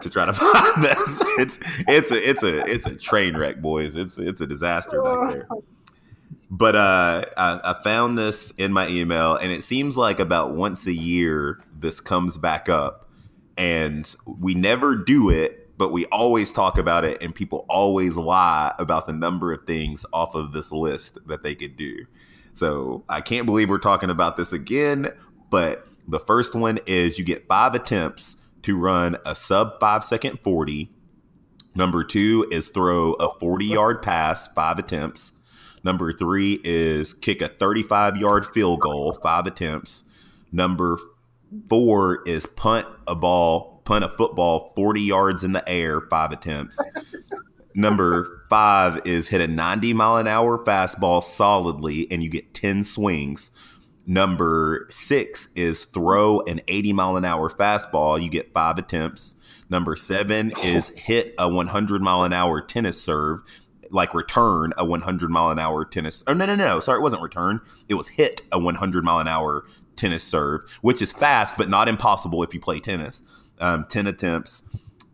to 0.02 0.10
try 0.10 0.26
to 0.26 0.34
find 0.34 0.84
this. 0.84 1.22
It's 1.38 1.60
it's 1.88 2.12
a 2.12 2.30
it's 2.30 2.44
a 2.44 2.66
it's 2.66 2.88
a 2.88 2.96
train 2.96 3.38
wreck, 3.38 3.62
boys. 3.62 3.96
It's 3.96 4.18
it's 4.18 4.42
a 4.42 4.48
disaster 4.48 5.02
back 5.02 5.30
there. 5.32 5.48
But 6.50 6.76
uh, 6.76 7.24
I, 7.36 7.60
I 7.64 7.84
found 7.84 8.18
this 8.18 8.52
in 8.52 8.72
my 8.72 8.88
email, 8.88 9.36
and 9.36 9.52
it 9.52 9.64
seems 9.64 9.98
like 9.98 10.20
about 10.20 10.54
once 10.54 10.88
a 10.88 10.94
year 10.94 11.62
this 11.78 12.00
comes 12.00 12.38
back 12.38 12.70
up, 12.70 13.10
and 13.58 14.16
we 14.26 14.56
never 14.56 14.96
do 14.96 15.30
it, 15.30 15.78
but 15.78 15.92
we 15.92 16.06
always 16.06 16.52
talk 16.54 16.78
about 16.78 17.04
it, 17.04 17.22
and 17.22 17.36
people 17.36 17.66
always 17.70 18.16
lie 18.16 18.74
about 18.80 19.08
the 19.08 19.14
number 19.14 19.52
of 19.52 19.66
things 19.68 20.06
off 20.14 20.36
of 20.36 20.54
this 20.54 20.72
list 20.72 21.18
that 21.28 21.44
they 21.44 21.54
could 21.54 21.76
do. 21.76 22.06
So 22.58 23.04
I 23.08 23.22
can't 23.22 23.46
believe 23.46 23.70
we're 23.70 23.78
talking 23.78 24.10
about 24.10 24.36
this 24.36 24.52
again. 24.52 25.14
But 25.52 25.88
the 26.08 26.20
first 26.20 26.56
one 26.56 26.80
is 26.88 27.20
you 27.20 27.26
get 27.26 27.48
five 27.48 27.76
attempts 27.76 28.38
to 28.64 28.76
run 28.76 29.18
a 29.26 29.36
sub 29.36 29.80
five 29.80 30.04
second 30.04 30.40
40. 30.40 30.90
Number 31.76 32.04
two 32.04 32.48
is 32.52 32.70
throw 32.70 33.14
a 33.14 33.38
40 33.40 33.66
yard 33.66 34.02
pass, 34.02 34.48
five 34.48 34.80
attempts. 34.80 35.34
Number 35.88 36.12
three 36.12 36.60
is 36.66 37.14
kick 37.14 37.42
a 37.42 37.48
35 37.48 38.18
yard 38.18 38.46
field 38.48 38.82
goal, 38.82 39.18
five 39.24 39.48
attempts. 39.48 40.04
Number 40.52 41.00
four 41.70 42.28
is 42.28 42.46
punt 42.46 42.86
a 43.08 43.16
ball, 43.16 43.82
punt 43.86 44.04
a 44.04 44.10
football 44.10 44.74
40 44.76 45.00
yards 45.00 45.46
in 45.46 45.54
the 45.54 45.64
air, 45.70 46.02
five 46.02 46.34
attempts. 46.34 46.78
Number 47.74 48.44
five 48.50 49.00
is 49.06 49.30
hit 49.30 49.40
a 49.40 49.48
90 49.48 49.94
mile 49.94 50.18
an 50.18 50.28
hour 50.28 50.62
fastball 50.62 51.24
solidly 51.24 52.06
and 52.12 52.22
you 52.22 52.30
get 52.30 52.54
10 52.54 52.84
swings. 52.84 53.52
Number 54.06 54.88
six 54.90 55.48
is 55.56 55.86
throw 55.86 56.42
an 56.42 56.60
80 56.68 56.92
mile 56.92 57.16
an 57.16 57.24
hour 57.24 57.50
fastball. 57.50 58.22
You 58.22 58.30
get 58.30 58.52
five 58.52 58.78
attempts. 58.78 59.36
Number 59.70 59.96
seven 59.96 60.52
is 60.62 60.90
hit 60.90 61.34
a 61.40 61.48
100 61.48 62.02
mile 62.02 62.24
an 62.24 62.34
hour 62.34 62.62
tennis 62.62 63.02
serve, 63.02 63.42
like 63.92 64.14
return 64.14 64.74
a 64.78 64.86
100 64.86 65.30
mile 65.30 65.50
an 65.50 65.60
hour 65.60 65.86
tennis. 65.86 66.24
Oh, 66.28 66.34
no, 66.34 66.46
no, 66.46 66.56
no. 66.56 66.80
Sorry, 66.80 67.00
it 67.00 67.02
wasn't 67.02 67.22
return. 67.22 67.62
It 67.88 67.96
was 67.96 68.10
hit 68.10 68.42
a 68.52 68.60
100 68.60 69.04
mile 69.04 69.20
an 69.20 69.28
hour 69.28 69.66
tennis 69.96 70.24
serve, 70.24 70.62
which 70.82 71.02
is 71.02 71.12
fast, 71.12 71.58
but 71.58 71.70
not 71.70 71.88
impossible 71.88 72.44
if 72.44 72.54
you 72.54 72.60
play 72.60 72.80
tennis. 72.80 73.22
Um, 73.60 73.86
10 73.90 74.06
attempts 74.08 74.64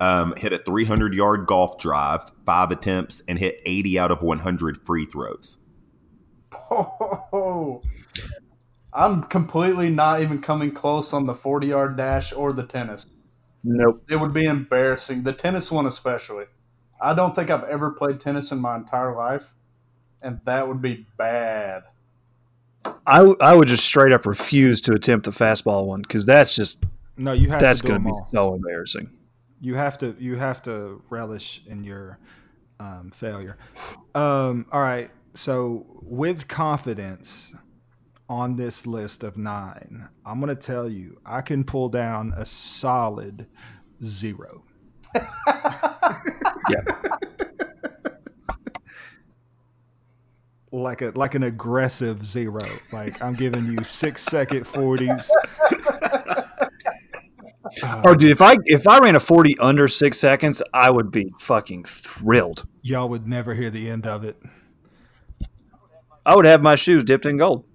um, 0.04 0.34
hit 0.36 0.52
a 0.52 0.58
300 0.58 1.14
yard 1.14 1.46
golf 1.46 1.78
drive, 1.78 2.32
five 2.46 2.72
attempts, 2.72 3.24
and 3.28 3.40
hit 3.40 3.62
80 3.66 4.00
out 4.00 4.12
of 4.12 4.22
100 4.22 4.86
free 4.86 5.06
throws. 5.06 5.58
Oh, 7.36 7.82
I'm 8.94 9.24
completely 9.24 9.90
not 9.90 10.22
even 10.22 10.42
coming 10.42 10.72
close 10.72 11.14
on 11.14 11.26
the 11.26 11.34
40 11.34 11.68
yard 11.68 11.98
dash 11.98 12.34
or 12.34 12.54
the 12.54 12.64
tennis. 12.64 13.08
Nope. 13.64 14.04
It 14.10 14.18
would 14.18 14.34
be 14.34 14.46
embarrassing. 14.46 15.24
The 15.24 15.34
tennis 15.34 15.72
one, 15.72 15.86
especially. 15.86 16.46
I 17.04 17.14
don't 17.14 17.36
think 17.36 17.50
I've 17.50 17.64
ever 17.66 17.92
played 17.92 18.20
tennis 18.20 18.52
in 18.52 18.60
my 18.60 18.76
entire 18.78 19.16
life, 19.16 19.54
and 20.22 20.40
that 20.46 20.68
would 20.68 20.82
be 20.82 21.06
bad. 21.18 21.84
I, 23.06 23.18
w- 23.20 23.38
I 23.42 23.54
would 23.54 23.68
just 23.68 23.86
straight 23.86 24.12
up 24.12 24.26
refuse 24.26 24.82
to 24.82 24.94
attempt 24.94 25.26
the 25.26 25.32
fastball 25.32 25.86
one 25.86 26.02
because 26.02 26.26
that's 26.26 26.56
just 26.56 26.84
No, 27.18 27.32
you 27.34 27.50
have 27.50 27.60
that's 27.60 27.82
to 27.82 27.88
going 27.88 28.00
to 28.02 28.06
be 28.06 28.12
all. 28.12 28.28
so 28.32 28.54
embarrassing. 28.56 29.10
You 29.62 29.76
have 29.76 29.98
to 30.00 30.16
you 30.20 30.36
have 30.38 30.62
to 30.64 31.02
relish 31.10 31.62
in 31.68 31.84
your 31.84 32.20
um, 32.80 33.12
failure. 33.12 33.58
Um, 34.16 34.66
all 34.72 34.82
right. 34.82 35.10
So 35.34 35.86
with 36.02 36.48
confidence 36.48 37.56
on 38.30 38.56
this 38.58 38.86
list 38.86 39.24
of 39.24 39.38
nine, 39.38 40.10
I'm 40.26 40.40
gonna 40.42 40.56
tell 40.56 40.90
you 40.90 41.20
I 41.26 41.42
can 41.42 41.64
pull 41.64 41.88
down 41.90 42.34
a 42.36 42.46
solid 42.46 43.48
zero. 44.04 44.66
Yeah. 46.70 46.82
Like 50.72 51.04
a 51.04 51.12
like 51.16 51.36
an 51.36 51.44
aggressive 51.44 52.26
zero. 52.26 52.64
Like 52.92 53.22
I'm 53.22 53.36
giving 53.36 53.68
you 53.68 53.84
six 53.84 54.24
second 54.24 54.66
forties. 54.66 55.32
Oh, 58.04 58.14
dude, 58.16 58.32
if 58.32 58.42
I 58.42 58.58
if 58.66 58.88
I 58.88 59.00
ran 59.00 59.16
a 59.16 59.20
forty 59.20 59.58
under 59.60 59.88
six 59.88 60.20
seconds, 60.20 60.62
I 60.74 60.90
would 60.90 61.12
be 61.12 61.32
fucking 61.40 61.84
thrilled. 61.86 62.68
Y'all 62.82 63.08
would 63.10 63.28
never 63.28 63.54
hear 63.54 63.70
the 63.70 63.90
end 63.90 64.08
of 64.08 64.24
it. 64.24 64.38
I 66.26 66.36
would 66.36 66.46
have 66.46 66.62
my 66.62 66.76
shoes 66.76 67.04
dipped 67.04 67.26
in 67.26 67.38
gold. 67.38 67.66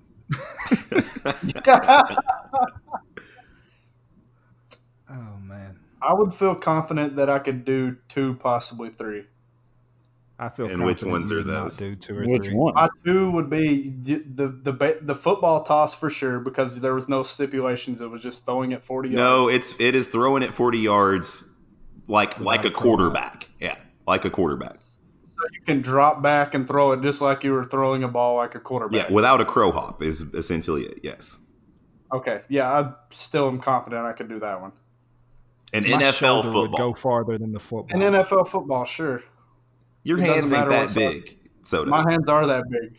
Oh 5.10 5.38
man. 5.40 5.78
I 6.00 6.14
would 6.14 6.34
feel 6.34 6.54
confident 6.54 7.16
that 7.16 7.28
I 7.28 7.38
could 7.38 7.64
do 7.64 7.96
two, 8.08 8.34
possibly 8.34 8.90
three. 8.90 9.24
I 10.40 10.48
feel 10.48 10.66
And 10.68 10.84
which 10.84 11.02
ones 11.02 11.32
are 11.32 11.42
those? 11.42 11.76
Do 11.76 11.96
two 11.96 12.16
or 12.16 12.24
Which 12.24 12.46
three. 12.46 12.54
one? 12.54 12.74
My 12.74 12.88
two 13.04 13.32
would 13.32 13.50
be 13.50 13.90
the 13.90 14.22
the 14.34 14.48
the, 14.48 14.98
the 15.02 15.14
football 15.16 15.64
toss 15.64 15.94
for 15.96 16.10
sure 16.10 16.38
because 16.38 16.80
there 16.80 16.94
was 16.94 17.08
no 17.08 17.24
stipulations. 17.24 18.00
It 18.00 18.08
was 18.08 18.22
just 18.22 18.46
throwing 18.46 18.70
it 18.70 18.84
forty 18.84 19.08
yards. 19.08 19.20
No, 19.20 19.48
it's 19.48 19.74
it 19.80 19.96
is 19.96 20.06
throwing 20.06 20.44
it 20.44 20.54
40 20.54 20.78
yards 20.78 21.44
like 22.06 22.38
like 22.38 22.64
a 22.64 22.68
a 22.68 22.70
quarterback. 22.70 23.48
Yeah, 23.58 23.76
like 24.06 24.24
a 24.24 24.30
quarterback. 24.30 24.76
so 24.76 25.42
you 25.52 25.60
can 25.66 25.82
drop 25.82 26.22
back 26.22 26.54
and 26.54 26.68
throw 26.68 26.92
it 26.92 27.02
just 27.02 27.20
like 27.20 27.42
you 27.42 27.52
were 27.52 27.64
throwing 27.64 28.04
a 28.04 28.08
ball 28.08 28.36
like 28.36 28.54
a 28.54 28.60
quarterback. 28.60 29.08
Yeah, 29.08 29.12
without 29.12 29.40
a 29.40 29.44
crow 29.44 29.72
hop 29.72 30.04
is 30.04 30.20
essentially 30.34 30.84
it. 30.84 31.00
Yes. 31.02 31.36
Okay. 32.12 32.42
Yeah, 32.48 32.68
I 32.70 32.92
still 33.10 33.48
am 33.48 33.58
confident 33.60 34.06
I 34.06 34.12
could 34.12 34.28
do 34.28 34.38
that 34.38 34.60
one. 34.60 34.72
An 35.72 35.82
My 35.84 35.88
NFL 36.02 36.12
shoulder 36.14 36.48
would 36.52 36.70
football. 36.70 36.92
go 36.92 36.94
farther 36.94 37.38
than 37.38 37.52
the 37.52 37.60
football. 37.60 38.00
An 38.02 38.12
NFL 38.14 38.48
football, 38.48 38.84
sure. 38.84 39.22
Your 40.02 40.18
it 40.18 40.22
hands 40.24 40.52
ain't 40.52 40.68
that 40.68 40.68
what 40.68 40.88
size- 40.88 40.94
big. 40.94 41.38
So 41.62 41.84
My 41.84 42.04
hands 42.10 42.28
are 42.28 42.46
that 42.46 42.64
big. 42.70 42.98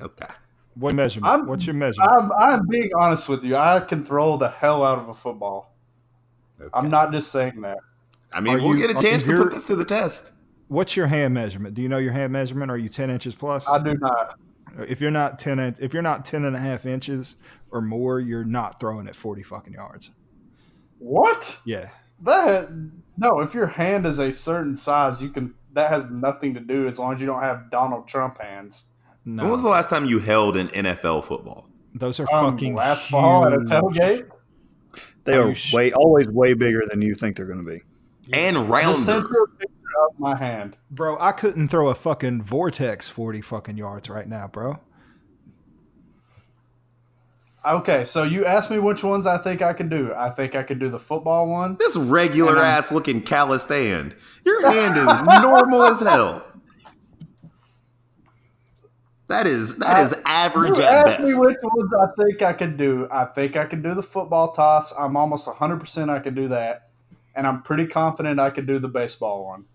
okay. 0.00 0.26
what 0.74 0.94
measurement? 0.94 1.30
I'm- 1.30 1.46
What's 1.46 1.66
your 1.66 1.74
measurement? 1.74 2.10
I'm 2.16 2.32
I'm 2.32 2.66
being 2.68 2.90
honest 2.96 3.28
with 3.28 3.44
you. 3.44 3.56
I 3.56 3.80
can 3.80 4.04
throw 4.04 4.36
the 4.38 4.48
hell 4.48 4.82
out 4.82 4.98
of 4.98 5.08
a 5.10 5.14
football. 5.14 5.74
okay. 6.60 6.70
I'm 6.72 6.88
not 6.88 7.12
just 7.12 7.30
saying 7.30 7.60
that. 7.62 7.78
I 8.32 8.40
mean, 8.40 8.54
Are 8.54 8.62
we'll 8.62 8.76
you- 8.76 8.86
get 8.86 8.96
a 8.96 9.02
chance 9.02 9.22
to 9.24 9.36
put 9.36 9.52
this 9.52 9.64
to 9.64 9.76
the 9.76 9.84
test. 9.84 10.32
What's 10.68 10.96
your 10.96 11.08
hand 11.08 11.34
measurement? 11.34 11.74
Do 11.74 11.82
you 11.82 11.88
know 11.88 11.98
your 11.98 12.12
hand 12.12 12.32
measurement? 12.32 12.70
Are 12.70 12.78
you 12.78 12.88
10 12.88 13.10
inches 13.10 13.34
plus? 13.34 13.68
I 13.68 13.82
do 13.82 13.94
not. 13.94 14.38
if 14.88 15.00
you're 15.00 15.10
not 15.10 15.38
10 15.40 15.58
if 15.80 15.92
you're 15.92 16.02
not 16.02 16.24
10 16.24 16.44
and 16.44 16.54
a 16.54 16.60
half 16.60 16.86
inches 16.86 17.34
or 17.72 17.82
more, 17.82 18.20
you're 18.20 18.44
not 18.44 18.78
throwing 18.80 19.06
it 19.08 19.16
40 19.16 19.42
fucking 19.42 19.72
yards. 19.74 20.10
What? 21.00 21.58
Yeah. 21.64 21.88
That 22.22 22.68
no. 23.16 23.40
If 23.40 23.54
your 23.54 23.66
hand 23.66 24.06
is 24.06 24.18
a 24.20 24.30
certain 24.32 24.76
size, 24.76 25.20
you 25.20 25.30
can. 25.30 25.54
That 25.72 25.90
has 25.90 26.10
nothing 26.10 26.54
to 26.54 26.60
do 26.60 26.86
as 26.86 26.98
long 26.98 27.14
as 27.14 27.20
you 27.20 27.26
don't 27.26 27.42
have 27.42 27.70
Donald 27.70 28.06
Trump 28.08 28.40
hands. 28.40 28.84
No. 29.24 29.42
When 29.44 29.52
was 29.52 29.62
the 29.62 29.68
last 29.68 29.88
time 29.90 30.04
you 30.04 30.18
held 30.18 30.56
an 30.56 30.68
NFL 30.68 31.24
football? 31.24 31.66
Those 31.94 32.18
are 32.20 32.26
Um, 32.32 32.52
fucking 32.52 32.74
last 32.74 33.08
fall 33.08 33.46
at 33.46 33.52
a 33.52 33.56
huge. 33.58 33.68
tailgate. 33.68 34.28
They 35.24 35.34
Are 35.36 35.50
are 35.50 35.54
sh- 35.54 35.72
way 35.74 35.92
always 35.92 36.26
way 36.28 36.54
bigger 36.54 36.82
than 36.90 37.02
you 37.02 37.14
think 37.14 37.36
they're 37.36 37.46
going 37.46 37.64
to 37.64 37.70
be. 37.70 37.82
And 38.32 38.56
Just 38.56 39.04
send 39.04 39.24
rounder. 39.24 39.28
you 39.32 39.46
a 40.00 40.06
of 40.08 40.18
my 40.18 40.36
hand. 40.36 40.76
Bro, 40.90 41.18
I 41.20 41.32
couldn't 41.32 41.68
throw 41.68 41.88
a 41.88 41.94
fucking 41.94 42.42
vortex 42.42 43.08
40 43.10 43.40
fucking 43.42 43.76
yards 43.76 44.08
right 44.08 44.26
now, 44.28 44.48
bro. 44.48 44.78
Okay, 47.64 48.04
so 48.06 48.22
you 48.22 48.46
asked 48.46 48.70
me 48.70 48.78
which 48.78 49.04
ones 49.04 49.26
I 49.26 49.36
think 49.36 49.60
I 49.60 49.72
can 49.74 49.88
do. 49.88 50.14
I 50.14 50.30
think 50.30 50.54
I 50.54 50.62
could 50.62 50.78
do 50.78 50.88
the 50.88 50.98
football 50.98 51.46
one. 51.48 51.76
This 51.78 51.94
regular 51.96 52.58
ass 52.58 52.90
looking 52.90 53.20
calloused 53.20 53.68
hand. 53.68 54.14
Your 54.46 54.62
hand 54.72 54.96
is 54.96 55.42
normal 55.42 55.82
as 55.84 56.00
hell. 56.00 56.42
That 59.28 59.46
is 59.46 59.76
that 59.76 59.96
I- 59.96 60.02
is 60.02 60.14
average 60.24 60.76
You 60.76 60.82
at 60.82 61.06
asked 61.06 61.18
best. 61.18 61.30
me 61.32 61.36
which 61.38 61.56
ones 61.62 61.92
I 61.92 62.06
think 62.22 62.42
I 62.42 62.52
could 62.52 62.76
do. 62.76 63.06
I 63.12 63.26
think 63.26 63.56
I 63.56 63.64
can 63.66 63.82
do 63.82 63.94
the 63.94 64.02
football 64.02 64.52
toss. 64.52 64.92
I'm 64.98 65.16
almost 65.16 65.46
100% 65.46 66.08
I 66.10 66.18
could 66.18 66.34
do 66.34 66.48
that. 66.48 66.88
And 67.36 67.46
I'm 67.46 67.62
pretty 67.62 67.86
confident 67.86 68.40
I 68.40 68.50
could 68.50 68.66
do 68.66 68.78
the 68.78 68.88
baseball 68.88 69.44
one 69.46 69.66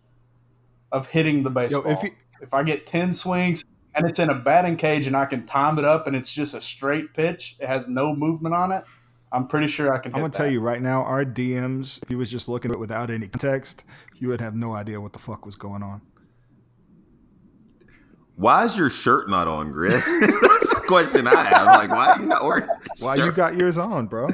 of 0.91 1.07
hitting 1.07 1.43
the 1.43 1.49
baseball. 1.49 1.85
if 1.89 1.99
if, 2.03 2.03
you- 2.03 2.47
I 2.51 2.63
get 2.63 2.85
10 2.85 3.13
swings 3.13 3.63
and 3.95 4.05
it's 4.05 4.19
in 4.19 4.29
a 4.29 4.35
batting 4.35 4.77
cage 4.77 5.07
and 5.07 5.15
I 5.15 5.25
can 5.25 5.45
time 5.45 5.79
it 5.79 5.85
up 5.85 6.07
and 6.07 6.15
it's 6.15 6.33
just 6.33 6.53
a 6.53 6.61
straight 6.61 7.13
pitch, 7.13 7.55
it 7.59 7.67
has 7.67 7.87
no 7.87 8.13
movement 8.15 8.53
on 8.53 8.71
it, 8.71 8.83
I'm 9.31 9.47
pretty 9.47 9.67
sure 9.67 9.91
I 9.93 9.97
can 9.97 10.11
hit 10.11 10.17
I'm 10.17 10.21
gonna 10.23 10.31
that. 10.31 10.37
tell 10.37 10.49
you 10.51 10.59
right 10.61 10.81
now, 10.81 11.03
our 11.03 11.25
DMs, 11.25 12.01
if 12.03 12.09
you 12.11 12.17
was 12.17 12.29
just 12.29 12.47
looking 12.47 12.71
at 12.71 12.75
it 12.75 12.79
without 12.79 13.09
any 13.09 13.27
context, 13.27 13.83
you 14.17 14.27
would 14.29 14.41
have 14.41 14.55
no 14.55 14.73
idea 14.73 14.99
what 15.01 15.13
the 15.13 15.19
fuck 15.19 15.45
was 15.45 15.55
going 15.55 15.81
on. 15.83 16.01
Why 18.35 18.65
is 18.65 18.77
your 18.77 18.89
shirt 18.89 19.29
not 19.29 19.47
on, 19.47 19.71
Grit? 19.71 19.91
That's 20.05 20.73
the 20.73 20.83
question 20.87 21.25
I 21.27 21.43
have. 21.43 21.67
Like, 21.67 21.89
why 21.89 22.07
are 22.07 22.19
you 22.19 22.25
not 22.27 22.43
wearing? 22.43 22.67
your 22.67 22.79
Why 22.99 23.15
you 23.15 23.31
got 23.31 23.55
yours 23.55 23.77
on, 23.77 24.07
bro? 24.07 24.27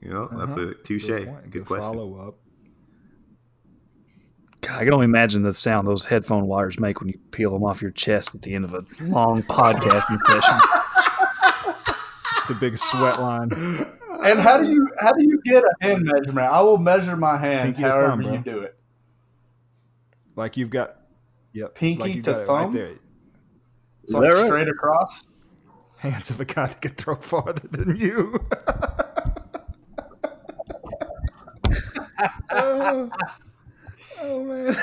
You 0.00 0.10
know, 0.10 0.28
that's 0.30 0.56
Uh-huh. 0.56 0.68
a 0.68 0.74
touche. 0.74 1.06
Good 1.06 1.24
Good. 1.26 1.50
Good 1.50 1.64
question. 1.66 1.90
Follow 1.92 2.28
up. 2.28 2.36
God, 4.68 4.82
I 4.82 4.84
can 4.84 4.92
only 4.92 5.06
imagine 5.06 5.42
the 5.44 5.54
sound 5.54 5.88
those 5.88 6.04
headphone 6.04 6.46
wires 6.46 6.78
make 6.78 7.00
when 7.00 7.08
you 7.08 7.18
peel 7.30 7.50
them 7.52 7.64
off 7.64 7.80
your 7.80 7.90
chest 7.90 8.34
at 8.34 8.42
the 8.42 8.54
end 8.54 8.66
of 8.66 8.74
a 8.74 8.84
long 9.00 9.42
podcasting 9.44 10.20
session. 10.26 10.58
just 12.34 12.50
a 12.50 12.54
big 12.54 12.76
sweat 12.76 13.18
line. 13.18 13.50
And 14.22 14.38
how 14.38 14.58
do 14.58 14.68
you 14.68 14.86
how 15.00 15.12
do 15.12 15.24
you 15.26 15.40
get 15.42 15.64
a 15.64 15.72
hand 15.80 16.02
measurement? 16.04 16.52
I 16.52 16.60
will 16.60 16.76
measure 16.76 17.16
my 17.16 17.38
hand 17.38 17.76
Pinky 17.76 17.88
however 17.88 18.22
thumb, 18.22 18.34
you 18.34 18.38
do 18.40 18.60
it. 18.60 18.76
Like 20.36 20.58
you've 20.58 20.68
got, 20.68 20.96
yep, 21.54 21.74
Pinky 21.74 22.02
like 22.02 22.12
to 22.24 22.32
got 22.32 22.40
it 22.42 22.46
thumb? 22.46 22.72
there. 22.74 22.94
It's 24.02 24.12
like 24.12 24.30
right? 24.34 24.46
straight 24.46 24.68
across. 24.68 25.26
Hands 25.96 26.28
of 26.28 26.40
a 26.40 26.44
guy 26.44 26.66
that 26.66 26.82
could 26.82 26.98
throw 26.98 27.16
farther 27.16 27.66
than 27.68 27.96
you. 27.96 28.38
Oh. 32.50 33.08
Oh, 34.20 34.44
man. 34.44 34.76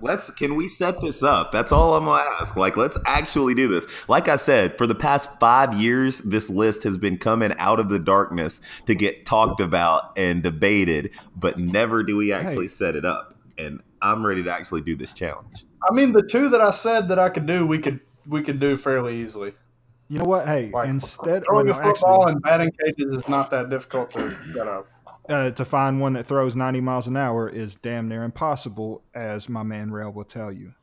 Let's 0.00 0.30
can 0.30 0.54
we 0.56 0.68
set 0.68 1.00
this 1.00 1.22
up? 1.22 1.50
That's 1.50 1.72
all 1.72 1.94
I'm 1.96 2.04
gonna 2.04 2.22
ask. 2.38 2.56
Like, 2.56 2.76
let's 2.76 2.98
actually 3.06 3.54
do 3.54 3.68
this. 3.68 3.86
Like 4.06 4.28
I 4.28 4.36
said, 4.36 4.76
for 4.76 4.86
the 4.86 4.94
past 4.94 5.30
five 5.40 5.72
years, 5.80 6.18
this 6.18 6.50
list 6.50 6.82
has 6.82 6.98
been 6.98 7.16
coming 7.16 7.54
out 7.58 7.80
of 7.80 7.88
the 7.88 7.98
darkness 7.98 8.60
to 8.86 8.94
get 8.94 9.24
talked 9.24 9.60
about 9.60 10.12
and 10.18 10.42
debated, 10.42 11.12
but 11.34 11.56
never 11.56 12.02
do 12.02 12.16
we 12.18 12.32
actually 12.32 12.64
Hey. 12.66 12.68
set 12.68 12.96
it 12.96 13.06
up. 13.06 13.38
And 13.56 13.80
I'm 14.02 14.26
ready 14.26 14.42
to 14.42 14.52
actually 14.52 14.82
do 14.82 14.94
this 14.94 15.14
challenge. 15.14 15.64
I 15.88 15.94
mean, 15.94 16.12
the 16.12 16.22
two 16.22 16.50
that 16.50 16.60
I 16.60 16.72
said 16.72 17.08
that 17.08 17.18
I 17.18 17.30
could 17.30 17.46
do, 17.46 17.66
we 17.66 17.78
could 17.78 18.00
we 18.26 18.42
could 18.42 18.60
do 18.60 18.76
fairly 18.76 19.16
easily. 19.22 19.54
You 20.08 20.18
know 20.18 20.24
what? 20.24 20.46
Hey, 20.46 20.70
Like 20.70 20.88
instead, 20.88 21.44
throwing 21.46 21.66
well, 21.68 21.78
a 21.78 21.82
no, 21.82 21.92
football 21.92 22.22
actually, 22.28 22.32
and 22.32 22.42
batting 22.42 22.70
cages 22.84 23.16
is 23.16 23.28
not 23.28 23.50
that 23.52 23.70
difficult 23.70 24.10
to 24.12 24.36
set 24.52 24.66
up. 24.66 24.86
Uh, 25.28 25.50
to 25.52 25.64
find 25.64 26.00
one 26.00 26.14
that 26.14 26.26
throws 26.26 26.56
90 26.56 26.80
miles 26.80 27.06
an 27.06 27.16
hour 27.16 27.48
is 27.48 27.76
damn 27.76 28.08
near 28.08 28.22
impossible, 28.22 29.02
as 29.14 29.48
my 29.48 29.62
man 29.62 29.90
Rail 29.90 30.12
will 30.12 30.24
tell 30.24 30.52
you. 30.52 30.74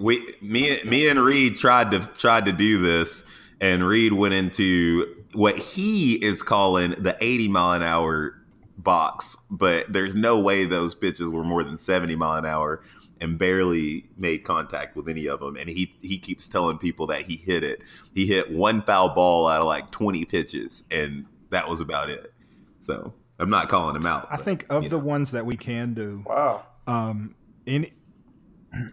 We 0.00 0.34
me 0.40 0.78
me 0.84 1.08
and 1.08 1.20
Reed 1.20 1.58
tried 1.58 1.90
to 1.90 1.98
tried 2.16 2.46
to 2.46 2.52
do 2.52 2.80
this, 2.80 3.24
and 3.60 3.86
Reed 3.86 4.14
went 4.14 4.32
into 4.32 5.24
what 5.34 5.58
he 5.58 6.14
is 6.14 6.42
calling 6.42 6.90
the 6.90 7.16
80 7.20 7.48
mile 7.48 7.72
an 7.72 7.82
hour 7.82 8.40
box, 8.78 9.36
but 9.50 9.92
there's 9.92 10.14
no 10.14 10.40
way 10.40 10.64
those 10.64 10.94
pitches 10.94 11.28
were 11.30 11.44
more 11.44 11.62
than 11.62 11.78
70 11.78 12.16
mile 12.16 12.38
an 12.38 12.46
hour 12.46 12.82
and 13.20 13.38
barely 13.38 14.08
made 14.16 14.44
contact 14.44 14.96
with 14.96 15.08
any 15.08 15.26
of 15.26 15.40
them. 15.40 15.56
And 15.56 15.68
he 15.68 15.94
he 16.00 16.18
keeps 16.18 16.48
telling 16.48 16.78
people 16.78 17.06
that 17.08 17.22
he 17.22 17.36
hit 17.36 17.62
it. 17.62 17.82
He 18.14 18.26
hit 18.26 18.50
one 18.50 18.82
foul 18.82 19.14
ball 19.14 19.48
out 19.48 19.60
of 19.60 19.66
like 19.66 19.90
20 19.90 20.24
pitches, 20.24 20.84
and 20.90 21.26
that 21.50 21.68
was 21.68 21.80
about 21.80 22.10
it. 22.10 22.32
So 22.80 23.14
I'm 23.38 23.50
not 23.50 23.68
calling 23.68 23.96
him 23.96 24.06
out. 24.06 24.28
I 24.30 24.36
but, 24.36 24.44
think 24.44 24.66
of 24.70 24.84
the 24.84 24.90
know. 24.90 24.98
ones 25.04 25.30
that 25.32 25.44
we 25.46 25.56
can 25.56 25.92
do, 25.94 26.22
Wow. 26.26 26.64
um, 26.86 27.34
any 27.66 27.92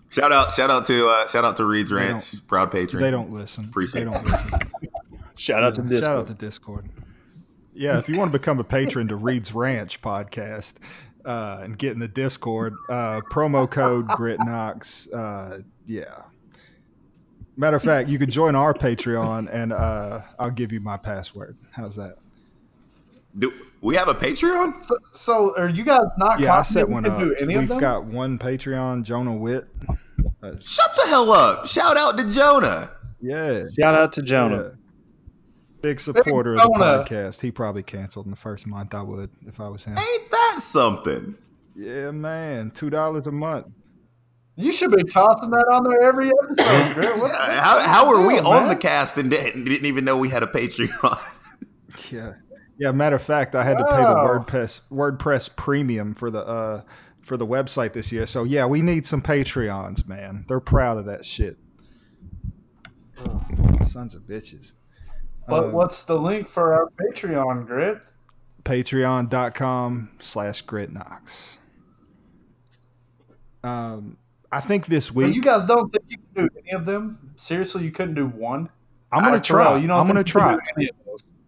shout 0.09 0.31
out 0.31 0.53
shout 0.53 0.69
out 0.69 0.85
to 0.87 1.07
uh, 1.07 1.27
shout 1.27 1.45
out 1.45 1.57
to 1.57 1.65
Reed's 1.65 1.89
They 1.89 1.95
Ranch, 1.97 2.35
proud 2.47 2.71
patron. 2.71 3.01
they 3.01 3.11
don't 3.11 3.31
listen. 3.31 3.65
Appreciate 3.65 4.05
they 4.05 4.11
don't 4.11 4.25
listen. 4.25 4.49
Shout 5.35 5.63
out 5.63 5.73
to 5.75 5.81
Yeah, 5.81 5.87
this. 5.89 6.03
Shout 6.05 6.17
out 6.17 6.27
to 6.27 6.33
Discord. 6.35 6.87
Yeah, 7.73 7.97
if 7.97 8.07
you 8.07 8.15
want 8.17 8.31
to 8.31 8.37
become 8.37 8.59
a 8.59 8.63
patron 8.63 9.07
to 9.07 9.15
Reed's 9.15 9.55
Ranch 9.55 9.99
podcast 9.99 10.75
uh, 11.25 11.59
and 11.63 11.75
get 11.79 11.93
in 11.93 11.99
the 11.99 12.07
Discord, 12.07 12.75
uh, 12.89 13.21
promo 13.31 13.67
code 13.69 14.07
GritKnox. 14.09 15.07
Uh, 15.11 15.59
yeah. 15.87 16.23
Matter 17.57 17.77
of 17.77 17.81
fact, 17.83 18.07
you 18.07 18.19
could 18.19 18.29
join 18.29 18.55
our 18.55 18.73
Patreon 18.73 19.49
and 19.51 19.73
uh, 19.73 20.21
I'll 20.37 20.51
give 20.51 20.71
you 20.71 20.79
my 20.79 20.97
password. 20.97 21.57
How's 21.71 21.95
that? 21.95 22.17
Do 23.39 23.51
we 23.81 23.95
have 23.95 24.07
a 24.07 24.13
Patreon? 24.13 24.79
So, 24.79 24.95
so 25.11 25.57
are 25.59 25.69
you 25.69 25.83
guys 25.83 26.07
not 26.17 26.39
Yeah, 26.39 26.57
I 26.57 26.61
set 26.63 26.87
one 26.87 27.03
can 27.03 27.13
up. 27.13 27.19
do 27.19 27.35
any 27.35 27.55
We've 27.55 27.63
of 27.63 27.69
them? 27.69 27.79
got 27.79 28.05
one 28.05 28.37
Patreon, 28.39 29.03
Jonah 29.03 29.35
Witt. 29.35 29.67
Uh, 30.43 30.53
Shut 30.59 30.95
the 30.95 31.07
hell 31.07 31.31
up! 31.31 31.67
Shout 31.67 31.97
out 31.97 32.17
to 32.17 32.23
Jonah. 32.33 32.91
yeah. 33.21 33.63
Shout 33.79 33.95
out 33.95 34.11
to 34.13 34.21
Jonah. 34.21 34.63
yeah. 34.63 34.69
Big 35.81 35.99
supporter 35.99 36.53
of 36.55 36.61
the 36.61 36.69
podcast. 36.79 37.41
He 37.41 37.51
probably 37.51 37.81
canceled 37.83 38.25
in 38.25 38.31
the 38.31 38.37
first 38.37 38.67
month. 38.67 38.93
I 38.93 39.01
would 39.01 39.31
if 39.47 39.59
I 39.59 39.67
was 39.67 39.83
him. 39.83 39.97
Ain't 39.97 40.31
that 40.31 40.59
something? 40.61 41.35
Yeah, 41.75 42.11
man. 42.11 42.69
Two 42.71 42.91
dollars 42.91 43.25
a 43.25 43.31
month. 43.31 43.65
you 44.55 44.71
should 44.71 44.91
be 44.91 45.03
tossing 45.05 45.49
that 45.49 45.65
on 45.71 45.83
there 45.85 46.03
every 46.03 46.29
episode, 46.43 46.93
Grant. 46.93 47.19
What's, 47.19 47.35
How, 47.37 47.79
how 47.79 48.11
are 48.13 48.27
we 48.27 48.37
on 48.37 48.63
man. 48.63 48.67
the 48.69 48.75
cast 48.75 49.17
and 49.17 49.31
didn't, 49.31 49.65
didn't 49.65 49.87
even 49.87 50.05
know 50.05 50.17
we 50.17 50.29
had 50.29 50.43
a 50.43 50.47
Patreon? 50.47 51.19
Yeah, 52.11 52.33
yeah. 52.77 52.91
Matter 52.91 53.15
of 53.15 53.21
fact, 53.21 53.55
I 53.55 53.63
had 53.63 53.77
to 53.77 53.83
pay 53.85 53.97
the 53.97 54.15
WordPress 54.15 54.81
WordPress 54.91 55.55
Premium 55.55 56.13
for 56.13 56.29
the 56.31 56.45
uh 56.45 56.81
for 57.21 57.37
the 57.37 57.45
website 57.47 57.93
this 57.93 58.11
year. 58.11 58.25
So 58.25 58.43
yeah, 58.43 58.65
we 58.65 58.81
need 58.81 59.05
some 59.05 59.21
Patreons, 59.21 60.07
man. 60.07 60.45
They're 60.47 60.59
proud 60.59 60.97
of 60.97 61.05
that 61.05 61.23
shit. 61.25 61.57
Oh, 63.19 63.45
sons 63.85 64.15
of 64.15 64.23
bitches. 64.23 64.73
but 65.47 65.65
Uh, 65.65 65.69
what's 65.69 66.03
the 66.03 66.17
link 66.19 66.47
for 66.47 66.73
our 66.73 66.89
Patreon, 66.99 67.67
Grit? 67.67 68.03
Patreon.com 68.63 70.09
slash 70.19 70.61
Grit 70.63 70.91
Knox. 70.91 71.57
Um, 73.63 74.17
I 74.51 74.59
think 74.59 74.87
this 74.87 75.11
week 75.11 75.35
you 75.35 75.41
guys 75.41 75.65
don't 75.65 75.91
think 75.93 76.05
you 76.09 76.17
can 76.17 76.47
do 76.47 76.49
any 76.63 76.71
of 76.71 76.85
them? 76.85 77.33
Seriously, 77.35 77.83
you 77.83 77.91
couldn't 77.91 78.15
do 78.15 78.25
one? 78.25 78.69
I'm 79.11 79.23
gonna 79.23 79.39
try. 79.39 79.77
You 79.77 79.87
don't 79.87 79.99
I'm 79.99 80.07
gonna 80.07 80.23
think 80.23 80.35
you 80.35 80.41
can 80.41 80.59
try. 80.59 80.89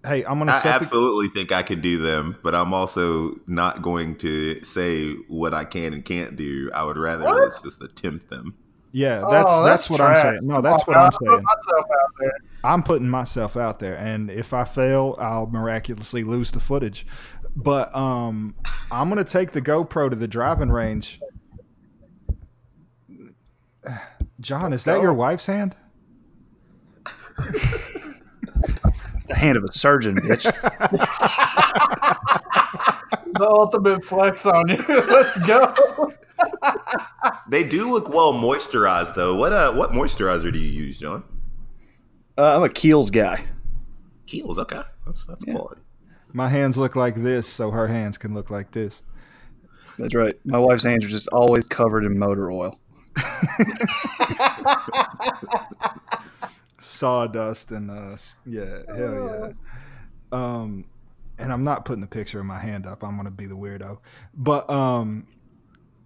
Hey, 0.05 0.25
I'm 0.25 0.37
gonna 0.37 0.51
I 0.51 0.55
set 0.57 0.69
the, 0.69 0.75
absolutely 0.75 1.29
think 1.29 1.51
I 1.53 1.63
can 1.63 1.79
do 1.79 1.97
them, 2.01 2.37
but 2.43 2.53
I'm 2.53 2.73
also 2.73 3.35
not 3.47 3.81
going 3.81 4.15
to 4.17 4.59
say 4.63 5.13
what 5.29 5.53
I 5.53 5.63
can 5.63 5.93
and 5.93 6.03
can't 6.03 6.35
do. 6.35 6.69
I 6.73 6.83
would 6.83 6.97
rather 6.97 7.23
What? 7.23 7.41
let's 7.41 7.61
just 7.61 7.81
attempt 7.81 8.29
them. 8.29 8.53
yeah. 8.91 9.23
That's 9.29 9.51
Oh, 9.53 9.63
that's, 9.63 9.89
what 9.89 10.01
I'm 10.01 10.17
saying. 10.17 10.39
No, 10.45 10.59
that's 10.61 10.83
Come 10.83 10.93
what 10.93 10.97
I'm 10.97 11.05
I 11.05 11.09
put 11.09 11.27
saying. 11.27 11.43
myself 11.43 11.85
out 11.89 12.09
there. 12.19 12.33
I'm 12.65 12.83
putting 12.83 13.09
myself 13.09 13.55
out 13.57 13.79
there, 13.79 13.97
and 13.97 14.29
if 14.29 14.53
I 14.53 14.65
fail, 14.65 15.15
I'll 15.19 15.47
miraculously 15.47 16.23
lose 16.25 16.51
the 16.51 16.59
footage. 16.59 17.05
But 17.55 17.95
um, 17.95 18.55
I'm 18.91 19.07
gonna 19.09 19.23
take 19.23 19.51
the 19.53 19.61
GoPro 19.61 20.09
to 20.09 20.15
the 20.17 20.27
driving 20.27 20.69
range. 20.69 21.19
John, 24.41 24.73
is 24.73 24.83
that 24.83 25.01
your 25.01 25.13
wife's 25.13 25.45
hand? 25.45 25.75
The 29.27 29.35
hand 29.35 29.57
of 29.57 29.63
a 29.63 29.71
surgeon, 29.71 30.15
bitch. 30.15 30.45
The 33.35 33.49
ultimate 33.49 34.03
flex 34.03 34.45
on 34.45 34.69
you. 34.69 34.77
Let's 34.87 35.39
go. 35.39 35.73
They 37.49 37.63
do 37.63 37.89
look 37.91 38.09
well 38.09 38.33
moisturized, 38.33 39.15
though. 39.15 39.33
What 39.35 39.53
uh, 39.53 39.71
what 39.73 39.91
moisturizer 39.91 40.51
do 40.53 40.59
you 40.59 40.69
use, 40.69 40.99
John? 40.99 41.23
Uh, 42.37 42.57
I'm 42.57 42.63
a 42.63 42.67
Kiehl's 42.69 43.09
guy. 43.11 43.45
Kiehl's. 44.27 44.59
Okay, 44.59 44.81
that's 45.05 45.25
that's 45.25 45.43
Yeah. 45.47 45.53
quality. 45.53 45.81
My 46.33 46.49
hands 46.49 46.77
look 46.77 46.95
like 46.95 47.15
this, 47.15 47.47
so 47.47 47.71
her 47.71 47.87
hands 47.87 48.17
can 48.17 48.33
look 48.33 48.49
like 48.49 48.71
this. 48.71 49.01
That's 49.97 50.13
right. 50.13 50.33
My 50.45 50.59
wife's 50.59 50.83
hands 50.83 51.05
are 51.05 51.09
just 51.09 51.27
always 51.29 51.65
covered 51.67 52.03
in 52.03 52.17
motor 52.19 52.51
oil. 52.51 52.77
Sawdust 56.83 57.71
and 57.71 57.89
uh, 57.91 58.11
s- 58.13 58.35
yeah, 58.45 58.81
hell 58.87 59.55
yeah. 60.31 60.37
Um, 60.37 60.85
and 61.37 61.51
I'm 61.51 61.63
not 61.63 61.85
putting 61.85 62.03
a 62.03 62.07
picture 62.07 62.39
of 62.39 62.45
my 62.45 62.59
hand 62.59 62.85
up. 62.85 63.03
I'm 63.03 63.15
gonna 63.17 63.31
be 63.31 63.45
the 63.45 63.55
weirdo, 63.57 63.99
but 64.33 64.69
um, 64.69 65.27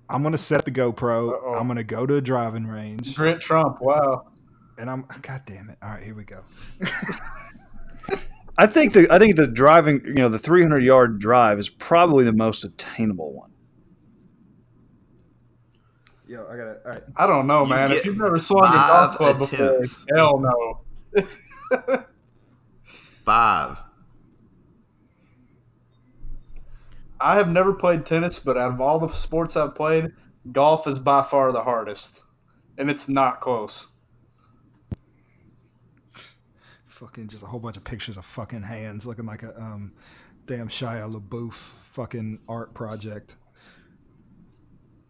I'm 0.09 0.23
gonna 0.23 0.37
set 0.37 0.65
the 0.65 0.71
GoPro. 0.71 1.31
Uh-oh. 1.33 1.55
I'm 1.55 1.67
gonna 1.67 1.83
go 1.83 2.05
to 2.05 2.15
a 2.15 2.21
driving 2.21 2.65
range. 2.67 3.15
Grit 3.15 3.41
Trump. 3.41 3.81
Wow. 3.81 4.27
And 4.77 4.89
I'm 4.89 5.05
God 5.21 5.41
damn 5.45 5.69
it! 5.69 5.77
All 5.81 5.89
right, 5.89 6.03
here 6.03 6.13
we 6.13 6.23
go. 6.23 6.43
I 8.59 8.65
think 8.65 8.93
the 8.93 9.07
I 9.11 9.19
think 9.19 9.35
the 9.35 9.47
driving, 9.47 10.01
you 10.05 10.13
know, 10.15 10.29
the 10.29 10.39
300 10.39 10.83
yard 10.83 11.19
drive 11.19 11.59
is 11.59 11.69
probably 11.69 12.23
the 12.25 12.33
most 12.33 12.63
attainable 12.63 13.33
one. 13.33 13.51
Yo, 16.27 16.45
I 16.47 16.57
gotta. 16.57 16.79
All 16.85 16.91
right, 16.91 17.03
I 17.15 17.27
don't 17.27 17.47
know, 17.47 17.63
You 17.63 17.69
man. 17.69 17.89
get 17.89 17.99
If 17.99 18.05
you've 18.05 18.17
never 18.17 18.37
swung 18.39 18.65
a 18.67 18.73
golf 18.75 19.15
club 19.15 19.37
before, 19.39 19.81
hell 20.13 20.39
no. 20.39 20.81
Five. 23.25 23.81
I 27.19 27.35
have 27.35 27.49
never 27.49 27.73
played 27.73 28.05
tennis, 28.05 28.39
but 28.39 28.57
out 28.57 28.71
of 28.73 28.81
all 28.81 28.99
the 28.99 29.11
sports 29.13 29.55
I've 29.55 29.73
played, 29.73 30.11
golf 30.51 30.85
is 30.85 30.99
by 30.99 31.23
far 31.23 31.51
the 31.51 31.63
hardest, 31.63 32.21
and 32.77 32.89
it's 32.89 33.09
not 33.09 33.41
close. 33.41 33.87
fucking 36.85 37.27
just 37.27 37.43
a 37.43 37.45
whole 37.45 37.59
bunch 37.59 37.77
of 37.77 37.83
pictures 37.83 38.17
of 38.17 38.25
fucking 38.25 38.63
hands 38.63 39.05
looking 39.05 39.27
like 39.27 39.43
a 39.43 39.55
um, 39.61 39.93
damn 40.47 40.67
Shia 40.67 41.07
LaBeouf 41.13 41.53
fucking 41.53 42.39
art 42.49 42.73
project. 42.73 43.35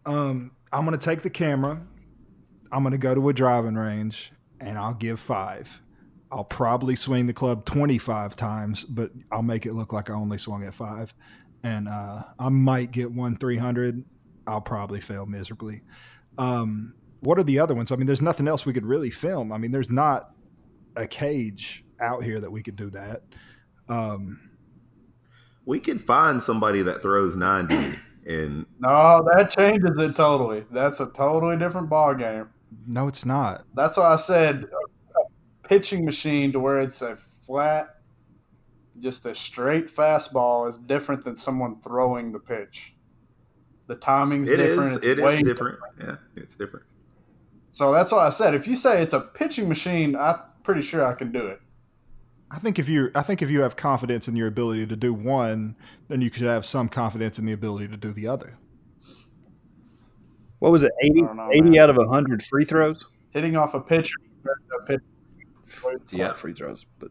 Um, 0.04 0.50
I'm 0.72 0.84
gonna 0.84 0.98
take 0.98 1.22
the 1.22 1.30
camera. 1.30 1.80
I'm 2.70 2.82
gonna 2.82 2.98
go 2.98 3.14
to 3.14 3.28
a 3.28 3.32
driving 3.32 3.74
range, 3.74 4.32
and 4.60 4.78
I'll 4.78 4.94
give 4.94 5.18
five. 5.20 5.82
I'll 6.30 6.44
probably 6.44 6.94
swing 6.94 7.26
the 7.26 7.32
club 7.32 7.64
25 7.64 8.36
times, 8.36 8.84
but 8.84 9.10
I'll 9.32 9.42
make 9.42 9.64
it 9.64 9.72
look 9.72 9.92
like 9.92 10.10
I 10.10 10.14
only 10.14 10.36
swung 10.36 10.62
at 10.64 10.74
five. 10.74 11.14
And 11.62 11.88
uh, 11.88 12.22
I 12.38 12.50
might 12.50 12.90
get 12.90 13.10
one 13.10 13.36
300. 13.36 14.04
I'll 14.46 14.60
probably 14.60 15.00
fail 15.00 15.24
miserably. 15.26 15.80
Um, 16.36 16.94
what 17.20 17.38
are 17.38 17.42
the 17.44 17.58
other 17.58 17.74
ones? 17.74 17.90
I 17.92 17.96
mean, 17.96 18.06
there's 18.06 18.22
nothing 18.22 18.46
else 18.46 18.66
we 18.66 18.74
could 18.74 18.84
really 18.84 19.10
film. 19.10 19.52
I 19.52 19.58
mean, 19.58 19.72
there's 19.72 19.90
not 19.90 20.30
a 20.96 21.06
cage 21.06 21.84
out 22.00 22.22
here 22.22 22.40
that 22.40 22.50
we 22.50 22.62
could 22.62 22.76
do 22.76 22.90
that. 22.90 23.22
Um, 23.88 24.38
We 25.64 25.80
could 25.80 26.00
find 26.00 26.42
somebody 26.42 26.82
that 26.82 27.02
throws 27.02 27.36
90 27.36 27.98
and 28.28 28.66
No, 28.78 29.26
that 29.34 29.50
changes 29.50 29.98
it 29.98 30.14
totally. 30.16 30.64
That's 30.70 31.00
a 31.00 31.06
totally 31.10 31.56
different 31.56 31.88
ball 31.88 32.14
game. 32.14 32.48
no, 32.86 33.08
it's 33.08 33.24
not. 33.24 33.64
That's 33.74 33.96
why 33.96 34.12
I 34.12 34.16
said 34.16 34.64
a, 34.64 35.20
a 35.20 35.68
pitching 35.68 36.04
machine 36.04 36.52
to 36.52 36.60
where 36.60 36.80
it's 36.80 37.02
a 37.02 37.16
flat, 37.16 37.96
just 39.00 39.26
a 39.26 39.34
straight 39.34 39.86
fastball 39.88 40.68
is 40.68 40.76
different 40.76 41.24
than 41.24 41.36
someone 41.36 41.80
throwing 41.80 42.32
the 42.32 42.38
pitch. 42.38 42.94
The 43.86 43.96
timing's 43.96 44.50
it 44.50 44.58
different. 44.58 44.90
is 44.90 44.96
it's 44.96 45.06
it 45.06 45.18
way 45.20 45.36
is 45.38 45.42
different. 45.42 45.78
Yeah, 46.00 46.16
it's 46.36 46.56
different. 46.56 46.84
So 47.70 47.92
that's 47.92 48.12
why 48.12 48.26
I 48.26 48.30
said 48.30 48.54
if 48.54 48.66
you 48.68 48.76
say 48.76 49.02
it's 49.02 49.14
a 49.14 49.20
pitching 49.20 49.68
machine, 49.68 50.14
I'm 50.16 50.36
pretty 50.62 50.82
sure 50.82 51.04
I 51.04 51.14
can 51.14 51.32
do 51.32 51.46
it. 51.46 51.60
I 52.50 52.58
think 52.58 52.78
if 52.78 52.88
you 52.88 53.10
I 53.14 53.22
think 53.22 53.42
if 53.42 53.50
you 53.50 53.60
have 53.60 53.76
confidence 53.76 54.28
in 54.28 54.36
your 54.36 54.48
ability 54.48 54.86
to 54.86 54.96
do 54.96 55.12
one, 55.12 55.76
then 56.08 56.20
you 56.22 56.30
should 56.32 56.46
have 56.46 56.64
some 56.64 56.88
confidence 56.88 57.38
in 57.38 57.44
the 57.46 57.52
ability 57.52 57.88
to 57.88 57.96
do 57.96 58.12
the 58.12 58.26
other. 58.26 58.58
What 60.58 60.72
was 60.72 60.82
it? 60.82 60.90
80, 61.02 61.22
know, 61.22 61.48
80 61.52 61.78
out 61.78 61.90
of 61.90 61.96
100 61.96 62.42
free 62.42 62.64
throws? 62.64 63.04
Hitting 63.30 63.56
off 63.56 63.74
a 63.74 63.80
pitcher, 63.80 64.16
a 64.80 64.86
pitch. 64.86 65.00
It's 65.68 65.82
a 65.84 65.86
lot 65.86 66.02
Yeah. 66.10 66.32
free 66.32 66.52
throws. 66.54 66.86
But 66.98 67.10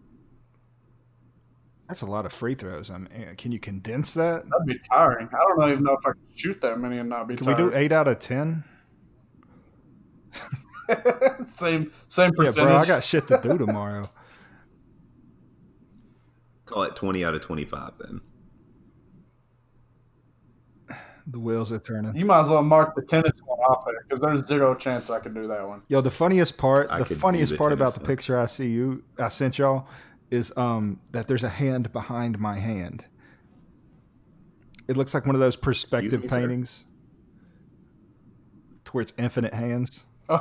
That's 1.87 2.01
a 2.01 2.05
lot 2.05 2.25
of 2.25 2.33
free 2.33 2.55
throws. 2.55 2.89
I 2.91 2.97
mean, 2.97 3.09
can 3.37 3.53
you 3.53 3.59
condense 3.59 4.13
that? 4.15 4.43
That'd 4.49 4.65
be 4.67 4.77
tiring. 4.91 5.29
I 5.31 5.37
don't 5.37 5.71
even 5.71 5.83
know 5.85 5.93
if 5.93 6.05
I 6.05 6.09
could 6.11 6.37
shoot 6.37 6.59
that 6.61 6.77
many 6.79 6.97
and 6.97 7.07
not 7.07 7.27
be 7.29 7.37
Can 7.37 7.47
we 7.47 7.53
do 7.53 7.71
eight 7.73 7.93
out 7.93 8.09
of 8.09 8.19
ten? 8.19 8.65
same 11.45 11.91
same 12.07 12.31
percentage. 12.33 12.57
Yeah, 12.57 12.63
bro, 12.63 12.77
I 12.77 12.85
got 12.85 13.03
shit 13.03 13.27
to 13.27 13.39
do 13.41 13.57
tomorrow. 13.57 14.09
Call 16.67 16.83
it 16.83 16.95
20 16.95 17.25
out 17.25 17.33
of 17.33 17.41
25 17.41 17.91
then. 17.99 18.21
The 21.29 21.39
wheels 21.39 21.71
are 21.73 21.79
turning. 21.79 22.15
you 22.15 22.23
might 22.25 22.41
as 22.41 22.49
well 22.49 22.63
mark 22.63 22.95
the 22.95 23.01
tennis 23.01 23.41
one 23.43 23.59
off 23.59 23.83
there 23.85 23.95
because 24.03 24.21
there's 24.21 24.45
zero 24.45 24.73
chance 24.75 25.09
I 25.09 25.19
can 25.19 25.33
do 25.33 25.45
that 25.47 25.67
one. 25.67 25.81
Yo, 25.89 25.99
the 25.99 26.11
funniest 26.11 26.57
part, 26.57 26.87
I 26.89 26.99
the 26.99 27.15
funniest 27.15 27.51
the 27.53 27.57
part 27.57 27.73
about 27.73 27.93
tennis 27.93 27.99
the 27.99 28.05
picture 28.05 28.37
I 28.39 28.45
see 28.45 28.67
you, 28.69 29.03
I 29.19 29.27
sent 29.27 29.57
y'all, 29.57 29.87
is 30.31 30.53
um 30.55 31.01
that 31.11 31.27
there's 31.27 31.43
a 31.43 31.49
hand 31.49 31.91
behind 31.91 32.39
my 32.39 32.57
hand. 32.57 33.03
It 34.87 34.95
looks 34.95 35.13
like 35.13 35.25
one 35.25 35.35
of 35.35 35.41
those 35.41 35.57
perspective 35.57 36.21
me, 36.23 36.29
paintings, 36.29 36.85
to 38.85 38.91
where 38.91 39.01
it's 39.01 39.13
infinite 39.17 39.53
hands. 39.53 40.05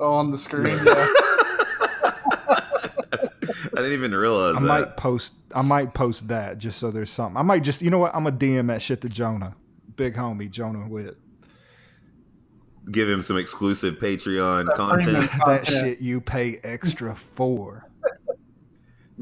Oh, 0.00 0.12
on 0.14 0.30
the 0.30 0.38
screen, 0.38 0.66
yeah. 0.86 1.08
I 3.76 3.76
didn't 3.76 3.92
even 3.92 4.12
realize 4.14 4.56
I 4.56 4.60
that. 4.60 4.66
might 4.66 4.96
post, 4.96 5.34
I 5.54 5.62
might 5.62 5.94
post 5.94 6.28
that 6.28 6.58
just 6.58 6.78
so 6.78 6.90
there's 6.90 7.10
something. 7.10 7.36
I 7.36 7.42
might 7.42 7.62
just, 7.64 7.82
you 7.82 7.90
know 7.90 7.98
what? 7.98 8.14
I'm 8.14 8.24
gonna 8.24 8.36
DM 8.36 8.68
that 8.68 8.82
shit 8.82 9.00
to 9.02 9.08
Jonah, 9.08 9.54
big 9.96 10.14
homie 10.14 10.50
Jonah 10.50 10.88
Witt. 10.88 11.16
Give 12.90 13.08
him 13.08 13.22
some 13.22 13.36
exclusive 13.36 13.96
Patreon 13.98 14.74
content. 14.74 15.30
That 15.46 15.66
shit 15.66 16.00
you 16.00 16.20
pay 16.20 16.58
extra 16.64 17.14
for. 17.14 17.84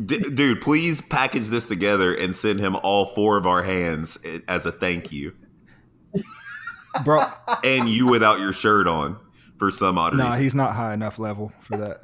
D- 0.04 0.18
dude, 0.20 0.60
please 0.60 1.00
package 1.00 1.46
this 1.48 1.66
together 1.66 2.14
and 2.14 2.36
send 2.36 2.60
him 2.60 2.76
all 2.76 3.06
four 3.14 3.36
of 3.38 3.46
our 3.46 3.62
hands 3.62 4.18
as 4.46 4.66
a 4.66 4.72
thank 4.72 5.10
you. 5.10 5.32
Bro, 7.04 7.24
And 7.64 7.88
you 7.88 8.06
without 8.06 8.38
your 8.38 8.52
shirt 8.52 8.86
on 8.86 9.18
for 9.58 9.70
some 9.70 9.98
odd 9.98 10.14
nah, 10.14 10.26
reason. 10.28 10.42
he's 10.42 10.54
not 10.54 10.74
high 10.74 10.94
enough 10.94 11.18
level 11.18 11.50
for 11.60 11.76
that. 11.78 12.02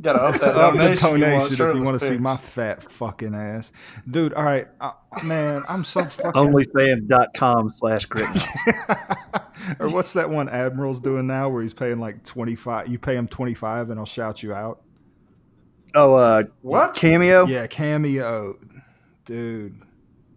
Gotta 0.00 0.22
up 0.22 0.40
that 0.40 0.42
Up 0.56 0.72
the 0.74 0.78
donation. 0.78 1.20
donation 1.20 1.66
if 1.68 1.74
you 1.74 1.82
want 1.82 1.98
to 1.98 2.06
see 2.06 2.18
my 2.18 2.36
fat 2.36 2.82
fucking 2.82 3.34
ass, 3.34 3.72
dude. 4.08 4.32
All 4.34 4.44
right, 4.44 4.68
uh, 4.80 4.92
man, 5.24 5.64
I'm 5.68 5.84
so 5.84 6.04
fucking. 6.04 6.32
onlyfans.com 6.32 7.70
slash 7.72 8.04
grit. 8.06 8.28
or 9.80 9.88
what's 9.90 10.12
that 10.12 10.30
one 10.30 10.48
Admiral's 10.48 11.00
doing 11.00 11.26
now, 11.26 11.48
where 11.48 11.62
he's 11.62 11.74
paying 11.74 11.98
like 11.98 12.22
twenty 12.24 12.54
five? 12.54 12.88
You 12.88 12.98
pay 12.98 13.16
him 13.16 13.26
twenty 13.28 13.54
five, 13.54 13.90
and 13.90 13.98
I'll 13.98 14.06
shout 14.06 14.42
you 14.42 14.52
out. 14.54 14.82
Oh, 15.94 16.14
uh, 16.14 16.44
What? 16.62 16.94
Cameo? 16.94 17.46
Yeah, 17.46 17.66
cameo, 17.66 18.58
dude. 19.24 19.82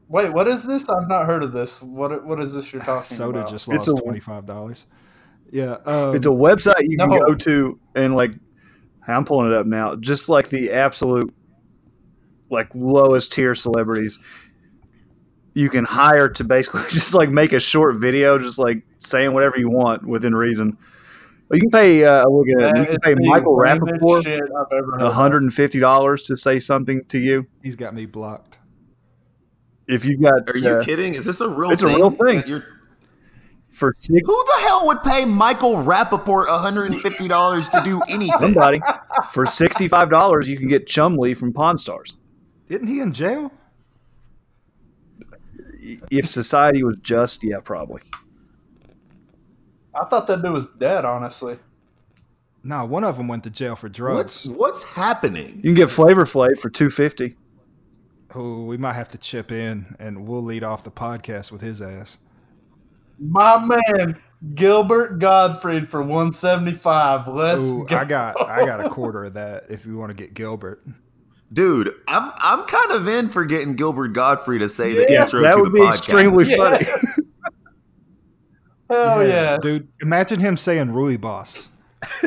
Wait, 0.07 0.31
what 0.33 0.47
is 0.47 0.65
this? 0.65 0.89
I've 0.89 1.07
not 1.07 1.25
heard 1.25 1.43
of 1.43 1.51
this. 1.51 1.81
What 1.81 2.25
What 2.25 2.39
is 2.39 2.53
this 2.53 2.71
you're 2.73 2.81
talking 2.81 3.03
Soda 3.15 3.39
about? 3.39 3.49
just 3.51 3.69
It's 3.71 3.87
lost 3.87 4.03
twenty 4.03 4.19
five 4.19 4.45
dollars. 4.45 4.85
Yeah, 5.51 5.77
um, 5.85 6.15
It's 6.15 6.25
a 6.25 6.29
website 6.29 6.81
you 6.87 6.97
can 6.97 7.09
No. 7.09 7.19
go 7.19 7.35
to 7.35 7.77
and 7.95 8.15
like 8.15 8.31
I'm 9.07 9.25
pulling 9.25 9.51
it 9.51 9.57
up 9.57 9.65
now. 9.65 9.95
Just 9.95 10.29
like 10.29 10.49
the 10.49 10.71
absolute 10.71 11.33
like 12.49 12.69
lowest 12.73 13.31
tier 13.33 13.55
celebrities. 13.55 14.19
You 15.53 15.69
can 15.69 15.83
hire 15.85 16.29
to 16.29 16.43
basically 16.43 16.83
just 16.89 17.13
like 17.13 17.29
make 17.29 17.53
a 17.53 17.59
short 17.59 17.95
video, 17.97 18.37
just 18.37 18.59
like 18.59 18.83
saying 18.99 19.33
whatever 19.33 19.57
you 19.57 19.69
want 19.69 20.05
within 20.07 20.33
reason. 20.35 20.77
But 21.49 21.55
you 21.57 21.61
can 21.63 21.71
pay 21.71 22.05
uh 22.05 22.23
look 22.29 22.47
at 22.49 22.57
it. 22.61 22.75
That 22.75 22.79
You 22.79 22.85
can 22.97 23.15
pay 23.17 23.27
Michael 23.27 23.57
lamest 23.57 23.93
Rapaport 23.95 24.23
shit 24.23 24.41
I've 24.41 24.77
ever 24.77 24.91
heard. 24.93 25.01
of. 25.01 25.13
hundred 25.13 25.43
and 25.43 25.53
fifty 25.53 25.79
dollars 25.79 26.23
to 26.23 26.37
say 26.37 26.59
something 26.61 27.03
to 27.09 27.19
you. 27.19 27.47
he's 27.61 27.75
got 27.75 27.93
me 27.93 28.05
blocked. 28.05 28.57
If 29.87 30.05
you 30.05 30.17
got 30.17 30.49
Are 30.49 30.57
you 30.57 30.69
uh, 30.69 30.83
kidding? 30.85 31.13
Is 31.15 31.25
this 31.25 31.41
a 31.41 31.49
real 31.49 31.69
thing? 31.69 31.73
it's 31.73 31.83
a 31.83 31.87
real 31.87 32.11
thing. 32.11 32.43
you're- 32.47 32.63
for 33.81 33.93
six 33.95 34.21
Who 34.25 34.45
the 34.55 34.61
hell 34.61 34.87
would 34.87 35.01
pay 35.03 35.25
Michael 35.25 35.73
Rapaport 35.83 36.47
$150 36.47 37.71
to 37.71 37.81
do 37.83 38.01
anything? 38.07 38.39
somebody 38.39 38.79
for 39.31 39.45
sixty 39.45 39.87
five 39.89 40.09
dollars 40.09 40.47
you 40.47 40.57
can 40.57 40.67
get 40.67 40.87
Chumlee 40.87 41.35
from 41.35 41.51
Pawn 41.51 41.77
Stars. 41.77 42.15
Isn't 42.69 42.87
he 42.87 42.99
in 43.01 43.11
jail? 43.11 43.51
If 46.11 46.29
society 46.29 46.83
was 46.83 46.97
just, 46.99 47.43
yeah, 47.43 47.59
probably. 47.59 48.01
I 49.99 50.05
thought 50.05 50.27
that 50.27 50.41
dude 50.41 50.53
was 50.53 50.67
dead. 50.77 51.03
Honestly, 51.05 51.57
Nah, 52.63 52.85
one 52.85 53.03
of 53.03 53.17
them 53.17 53.27
went 53.27 53.43
to 53.45 53.49
jail 53.49 53.75
for 53.75 53.87
What's 53.87 53.97
drugs. 53.97 54.47
what's 54.47 54.83
happening? 54.83 55.55
You 55.57 55.63
can 55.63 55.73
get 55.73 55.89
Flavor 55.89 56.25
Flav 56.25 56.59
for 56.59 56.69
two 56.69 56.89
fifty. 56.91 57.35
Who 58.33 58.65
we 58.67 58.77
might 58.77 58.93
have 58.93 59.09
to 59.09 59.17
chip 59.17 59.51
in, 59.51 59.95
and 59.99 60.27
we'll 60.27 60.43
lead 60.43 60.63
off 60.63 60.83
the 60.83 60.91
podcast 60.91 61.51
with 61.51 61.59
his 61.61 61.81
ass. 61.81 62.17
My 63.23 63.63
man 63.63 64.17
Gilbert 64.55 65.19
Gottfried 65.19 65.87
for 65.87 66.01
175. 66.01 67.27
Let's 67.27 67.67
Ooh, 67.67 67.85
go. 67.85 67.95
I 67.95 68.05
got 68.05 68.41
I 68.49 68.65
got 68.65 68.83
a 68.83 68.89
quarter 68.89 69.25
of 69.25 69.35
that 69.35 69.65
if 69.69 69.85
you 69.85 69.97
want 69.97 70.09
to 70.09 70.15
get 70.15 70.33
Gilbert. 70.33 70.83
Dude, 71.53 71.93
I'm 72.07 72.31
I'm 72.37 72.63
kind 72.65 72.91
of 72.91 73.07
in 73.07 73.29
for 73.29 73.45
getting 73.45 73.75
Gilbert 73.75 74.09
Gottfried 74.09 74.61
to 74.61 74.69
say 74.69 74.93
the 74.93 75.05
Yeah, 75.11 75.25
intro 75.25 75.41
that 75.41 75.55
would 75.57 75.71
be 75.73 75.81
podcast. 75.81 75.97
extremely 75.97 76.45
Yeah. 76.49 76.57
funny. 76.57 76.85
Hell 78.89 79.25
yeah, 79.27 79.57
dude! 79.61 79.87
Imagine 80.01 80.39
him 80.41 80.57
saying 80.57 80.91
Rui 80.91 81.15
Boss. 81.17 81.69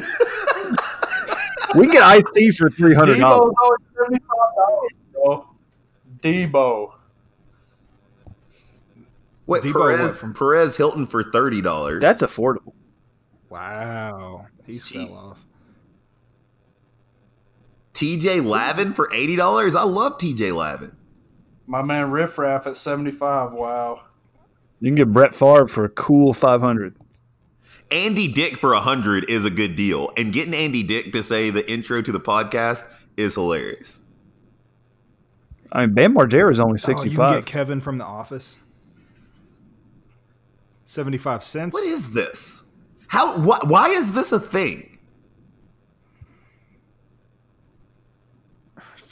we 1.74 1.82
can 1.86 1.90
get 1.92 2.03
Ice 2.03 2.22
T 2.34 2.51
for 2.53 2.70
three 2.70 2.95
hundred 2.95 3.16
Debo's 3.18 3.20
dollars. 3.22 3.55
always 3.62 3.80
seventy-five 3.99 4.55
dollars, 4.57 4.90
bro. 5.12 5.47
Debo. 6.20 6.92
Wait, 9.47 9.62
Debo 9.62 9.74
what, 9.74 9.97
Perez 9.97 10.18
from- 10.18 10.34
Perez 10.34 10.76
Hilton 10.76 11.07
for 11.07 11.22
thirty 11.22 11.61
dollars. 11.61 12.01
That's 12.01 12.22
affordable. 12.22 12.72
Wow, 13.51 14.47
he 14.64 14.72
It's 14.72 14.88
cheap. 14.88 15.09
fell 15.09 15.16
off. 15.18 15.38
TJ 17.92 18.45
Lavin 18.45 18.92
for 18.92 19.09
eighty 19.12 19.36
dollars. 19.36 19.74
I 19.74 19.84
love 19.84 20.18
TJ 20.18 20.55
Lavin. 20.55 20.97
My 21.66 21.82
man 21.82 22.11
Riff 22.11 22.36
Raff 22.36 22.66
at 22.66 22.76
75. 22.76 23.53
Wow. 23.55 24.03
You 24.80 24.88
can 24.90 24.97
get 24.97 25.12
Brett 25.12 25.34
Favre 25.34 25.66
for 25.66 25.84
a 25.84 25.88
cool 25.88 26.34
five 26.34 26.61
hundred. 26.61 26.97
Andy 27.90 28.28
Dick 28.28 28.57
for 28.57 28.72
a 28.72 28.80
hundred 28.80 29.28
is 29.30 29.45
a 29.45 29.51
good 29.51 29.76
deal, 29.76 30.11
and 30.16 30.32
getting 30.32 30.55
Andy 30.55 30.82
Dick 30.82 31.12
to 31.12 31.22
say 31.22 31.51
the 31.51 31.70
intro 31.70 32.03
to 32.03 32.12
the 32.12 32.20
podcast 32.20 32.84
is 33.16 33.34
hilarious. 33.34 34.01
I 35.70 35.86
mean, 35.86 35.95
Bam 35.95 36.14
Margera 36.14 36.51
is 36.51 36.61
only 36.61 36.74
Oh, 36.74 36.76
sixty 36.78 37.11
you 37.11 37.16
can 37.16 37.30
get 37.34 37.47
Kevin 37.47 37.80
from 37.80 37.99
The 37.99 38.05
Office. 38.05 38.59
Seventy-five 40.95 41.42
cents. 41.42 41.74
What 41.74 41.82
is 41.82 42.12
this? 42.12 42.62
How? 43.09 43.36
Wh- 43.36 43.68
why 43.68 43.88
is 43.88 44.12
this 44.12 44.30
a 44.30 44.38
thing? 44.38 44.97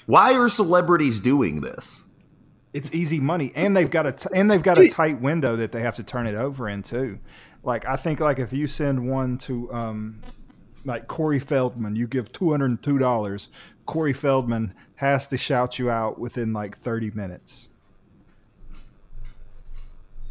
Why 0.07 0.35
are 0.35 0.49
celebrities 0.49 1.19
doing 1.19 1.61
this? 1.61 2.07
It's 2.73 2.95
easy 2.95 3.19
money, 3.19 3.51
and 3.57 3.77
they've 3.77 3.91
got 3.91 4.07
a 4.07 4.13
t- 4.13 4.29
and 4.33 4.49
they've 4.49 4.63
got 4.63 4.79
a 4.79 4.89
tight 4.91 5.21
window 5.21 5.57
that 5.57 5.73
they 5.73 5.83
have 5.83 5.97
to 5.97 6.05
turn 6.05 6.29
it 6.29 6.37
over 6.37 6.69
in 6.69 6.85
too. 6.85 7.19
Like 7.65 7.85
I 7.85 7.97
think, 7.97 8.21
like 8.21 8.39
if 8.39 8.53
you 8.53 8.69
send 8.69 9.11
one 9.11 9.37
to 9.39 9.73
um, 9.75 10.21
like 10.85 11.09
Corey 11.09 11.41
Feldman, 11.41 11.97
you 11.97 12.07
give 12.07 12.31
two 12.31 12.53
hundred 12.53 12.71
and 12.71 12.81
two 12.81 12.99
dollars. 12.99 13.49
Corey 13.87 14.13
Feldman 14.13 14.73
has 14.95 15.27
to 15.27 15.37
shout 15.37 15.81
you 15.81 15.91
out 15.91 16.17
within 16.17 16.53
like 16.53 16.79
thirty 16.79 17.11
minutes. 17.11 17.69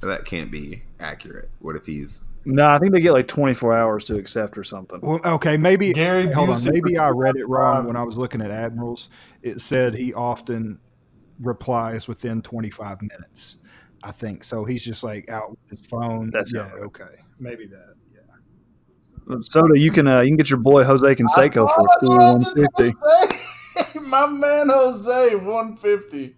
That 0.01 0.25
can't 0.25 0.51
be 0.51 0.81
accurate. 0.99 1.49
What 1.59 1.75
if 1.75 1.85
he's 1.85 2.21
No, 2.45 2.65
I 2.65 2.79
think 2.79 2.91
they 2.91 3.01
get 3.01 3.13
like 3.13 3.27
24 3.27 3.77
hours 3.77 4.03
to 4.05 4.15
accept 4.15 4.57
or 4.57 4.63
something. 4.63 4.99
Well, 5.01 5.19
okay, 5.23 5.57
maybe 5.57 5.93
Gary 5.93 6.31
hold 6.31 6.49
on. 6.49 6.59
Maybe 6.65 6.97
I 6.97 7.09
read 7.09 7.35
it 7.35 7.47
wrong 7.47 7.85
when 7.85 7.95
I 7.95 8.03
was 8.03 8.17
looking 8.17 8.41
at 8.41 8.51
admirals. 8.51 9.09
It 9.43 9.61
said 9.61 9.93
he 9.95 10.13
often 10.13 10.79
replies 11.39 12.07
within 12.07 12.41
25 12.41 13.01
minutes. 13.01 13.57
I 14.03 14.11
think 14.11 14.43
so. 14.43 14.65
He's 14.65 14.83
just 14.83 15.03
like 15.03 15.29
out 15.29 15.51
with 15.51 15.59
his 15.69 15.85
phone. 15.85 16.31
That's 16.31 16.53
yeah. 16.53 16.71
right. 16.71 16.81
Okay, 16.83 17.15
maybe 17.39 17.67
that. 17.67 17.93
Yeah. 18.11 19.35
Soda, 19.41 19.77
you 19.77 19.91
can 19.91 20.07
uh, 20.07 20.21
you 20.21 20.29
can 20.29 20.37
get 20.37 20.49
your 20.49 20.59
boy 20.59 20.83
Jose 20.83 21.15
Canseco 21.15 21.53
for 21.53 21.61
a 21.61 21.83
That's 21.83 21.97
cool 22.01 22.09
what 22.09 22.21
I 22.21 22.33
was 22.33 22.53
just 22.55 22.95
150. 23.75 23.99
My 24.09 24.27
man 24.27 24.69
Jose, 24.69 25.35
150. 25.35 26.35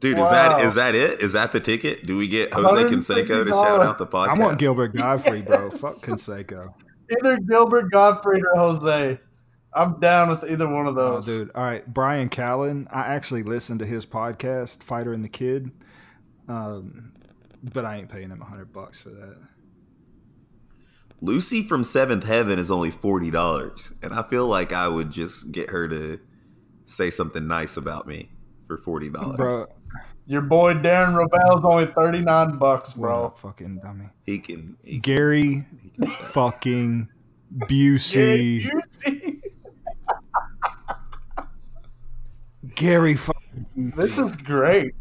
Dude? 0.00 0.16
Wow. 0.16 0.24
Is 0.24 0.30
that 0.30 0.60
is 0.60 0.74
that 0.76 0.94
it? 0.94 1.20
Is 1.20 1.32
that 1.34 1.52
the 1.52 1.60
ticket? 1.60 2.06
Do 2.06 2.16
we 2.16 2.26
get 2.26 2.52
Jose 2.54 2.84
Canseco 2.84 3.44
to 3.44 3.50
shout 3.50 3.82
out 3.82 3.98
the 3.98 4.06
podcast? 4.06 4.28
I 4.28 4.34
want 4.38 4.58
Gilbert 4.58 4.94
Gottfried, 4.96 5.46
bro. 5.46 5.70
Fuck 5.70 5.94
Canseco. 6.02 6.72
Either 7.18 7.38
Gilbert 7.38 7.90
Gottfried 7.92 8.42
or 8.44 8.56
Jose. 8.58 9.20
I'm 9.72 10.00
down 10.00 10.30
with 10.30 10.50
either 10.50 10.68
one 10.68 10.86
of 10.86 10.96
Oh, 10.98 11.12
those. 11.16 11.26
dude. 11.26 11.50
All 11.54 11.62
right, 11.62 11.86
Bryan 11.92 12.28
Callen. 12.28 12.86
I 12.90 13.02
actually 13.14 13.42
listened 13.44 13.78
to 13.80 13.86
his 13.86 14.04
podcast, 14.04 14.82
Fighter 14.82 15.12
and 15.12 15.22
the 15.22 15.28
Kid, 15.28 15.70
um, 16.48 17.12
but 17.62 17.84
I 17.84 17.96
ain't 17.98 18.08
paying 18.08 18.30
him 18.30 18.42
a 18.42 18.44
hundred 18.44 18.72
bucks 18.72 18.98
for 18.98 19.10
that. 19.10 19.36
Lucy 21.20 21.62
from 21.62 21.84
Seventh 21.84 22.24
Heaven 22.24 22.58
is 22.58 22.70
only 22.70 22.90
forty 22.90 23.30
dollars, 23.30 23.92
and 24.02 24.14
I 24.14 24.22
feel 24.22 24.46
like 24.46 24.72
I 24.72 24.88
would 24.88 25.10
just 25.10 25.52
get 25.52 25.70
her 25.70 25.86
to 25.88 26.18
say 26.86 27.10
something 27.10 27.46
nice 27.46 27.76
about 27.76 28.06
me 28.06 28.30
for 28.66 28.78
forty 28.78 29.10
dollars. 29.10 29.66
Bro, 30.30 30.32
Your 30.32 30.42
boy 30.42 30.74
Darren 30.74 31.14
Rovell's 31.16 31.64
only 31.64 31.86
39 31.86 32.58
bucks, 32.58 32.96
what 32.96 33.08
bro. 33.08 33.34
a 33.36 33.40
fucking 33.40 33.80
dummy. 33.82 34.06
he 34.26 34.38
can. 34.38 34.76
He 34.84 34.98
can 34.98 35.00
Gary 35.00 35.66
fucking 36.32 37.08
Busey. 37.58 38.64
Yeah, 38.64 38.70
Busey. 38.70 39.40
Gary 42.74 43.14
fucking 43.14 43.92
This 43.96 44.18
is 44.18 44.36
great. 44.36 44.94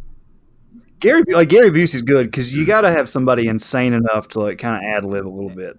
Gary 1.00 1.24
like 1.32 1.50
Gary 1.50 1.72
Busey's 1.72 2.02
good 2.02 2.28
because 2.28 2.54
you 2.54 2.66
got 2.66 2.82
to 2.82 2.92
have 2.92 3.08
somebody 3.08 3.48
insane 3.48 3.94
enough 3.94 4.28
to 4.30 4.40
like 4.42 4.58
kind 4.58 4.76
of 4.76 4.82
ad 4.84 5.06
lib 5.06 5.26
a 5.26 5.30
little 5.30 5.50
bit. 5.50 5.78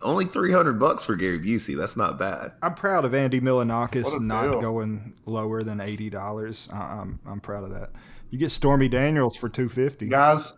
only 0.00 0.24
three 0.24 0.52
hundred 0.52 0.78
bucks 0.78 1.04
for 1.04 1.14
Gary 1.16 1.38
Busey. 1.38 1.76
That's 1.76 1.96
not 1.96 2.18
bad. 2.18 2.52
I'm 2.62 2.74
proud 2.74 3.04
of 3.04 3.14
Andy 3.14 3.40
What 3.40 3.66
Milonakis 3.66 4.20
not 4.20 4.50
deal. 4.52 4.60
going 4.60 5.14
lower 5.26 5.62
than 5.62 5.80
eighty 5.80 6.08
dollars. 6.10 6.68
I'm 6.72 7.18
I'm 7.26 7.40
proud 7.40 7.64
of 7.64 7.70
that. 7.70 7.90
You 8.32 8.38
get 8.38 8.50
Stormy 8.50 8.88
Daniels 8.88 9.36
for 9.36 9.50
two 9.50 9.68
fifty. 9.68 10.08
Guys, 10.08 10.54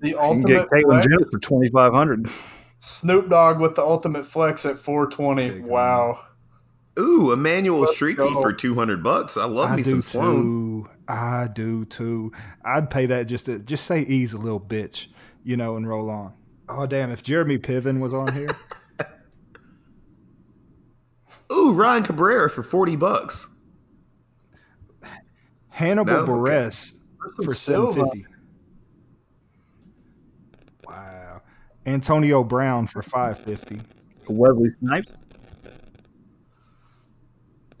the 0.00 0.10
You 0.10 0.18
ultimate 0.18 0.48
get 0.48 0.68
Caitlyn 0.68 1.00
flex, 1.00 1.06
Jenner 1.06 1.30
for 1.30 1.38
2500. 1.38 2.28
Snoop 2.80 3.28
Dogg 3.28 3.60
with 3.60 3.76
the 3.76 3.82
ultimate 3.82 4.26
flex 4.26 4.66
at 4.66 4.78
420. 4.78 5.60
Wow. 5.60 6.24
Ooh, 6.98 7.32
Emmanuel 7.32 7.80
Let's 7.82 7.96
Shrieky 7.96 8.16
go. 8.16 8.42
for 8.42 8.52
two 8.52 8.74
hundred 8.74 9.04
bucks. 9.04 9.36
I 9.36 9.44
love 9.46 9.70
I 9.70 9.76
me 9.76 9.84
do 9.84 9.90
some 9.90 10.02
Sloan. 10.02 10.42
too. 10.42 10.88
I 11.06 11.46
do 11.54 11.84
too. 11.84 12.32
I'd 12.64 12.90
pay 12.90 13.06
that 13.06 13.28
just 13.28 13.46
to 13.46 13.62
just 13.62 13.86
say 13.86 14.04
he's 14.04 14.32
a 14.32 14.38
little 14.38 14.60
bitch, 14.60 15.06
you 15.44 15.56
know, 15.56 15.76
and 15.76 15.88
roll 15.88 16.10
on. 16.10 16.34
Oh 16.68 16.86
damn! 16.86 17.12
If 17.12 17.22
Jeremy 17.22 17.58
Piven 17.58 18.00
was 18.00 18.12
on 18.12 18.34
here, 18.34 18.48
Ooh, 21.52 21.74
Ryan 21.74 22.02
Cabrera 22.02 22.50
for 22.50 22.64
forty 22.64 22.96
bucks. 22.96 23.46
Hannibal 25.78 26.12
No? 26.12 26.26
Buress 26.26 26.94
There's 27.20 27.36
some 27.36 27.44
for 27.44 27.54
seven 27.54 27.92
steals 27.92 27.98
on- 28.00 28.10
fifty. 28.10 28.26
Wow. 30.84 31.42
Antonio 31.86 32.42
Brown 32.42 32.88
for 32.88 33.00
five 33.00 33.38
fifty. 33.38 33.80
Wesley 34.28 34.70
Snipes. 34.80 35.12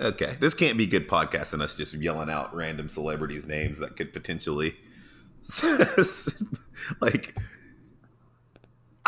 Okay, 0.00 0.36
this 0.38 0.54
can't 0.54 0.78
be 0.78 0.86
good 0.86 1.08
podcasting. 1.08 1.60
Us 1.60 1.74
just 1.74 1.92
yelling 1.92 2.30
out 2.30 2.54
random 2.54 2.88
celebrities' 2.88 3.46
names 3.46 3.80
that 3.80 3.96
could 3.96 4.12
potentially, 4.12 4.76
like, 7.00 7.34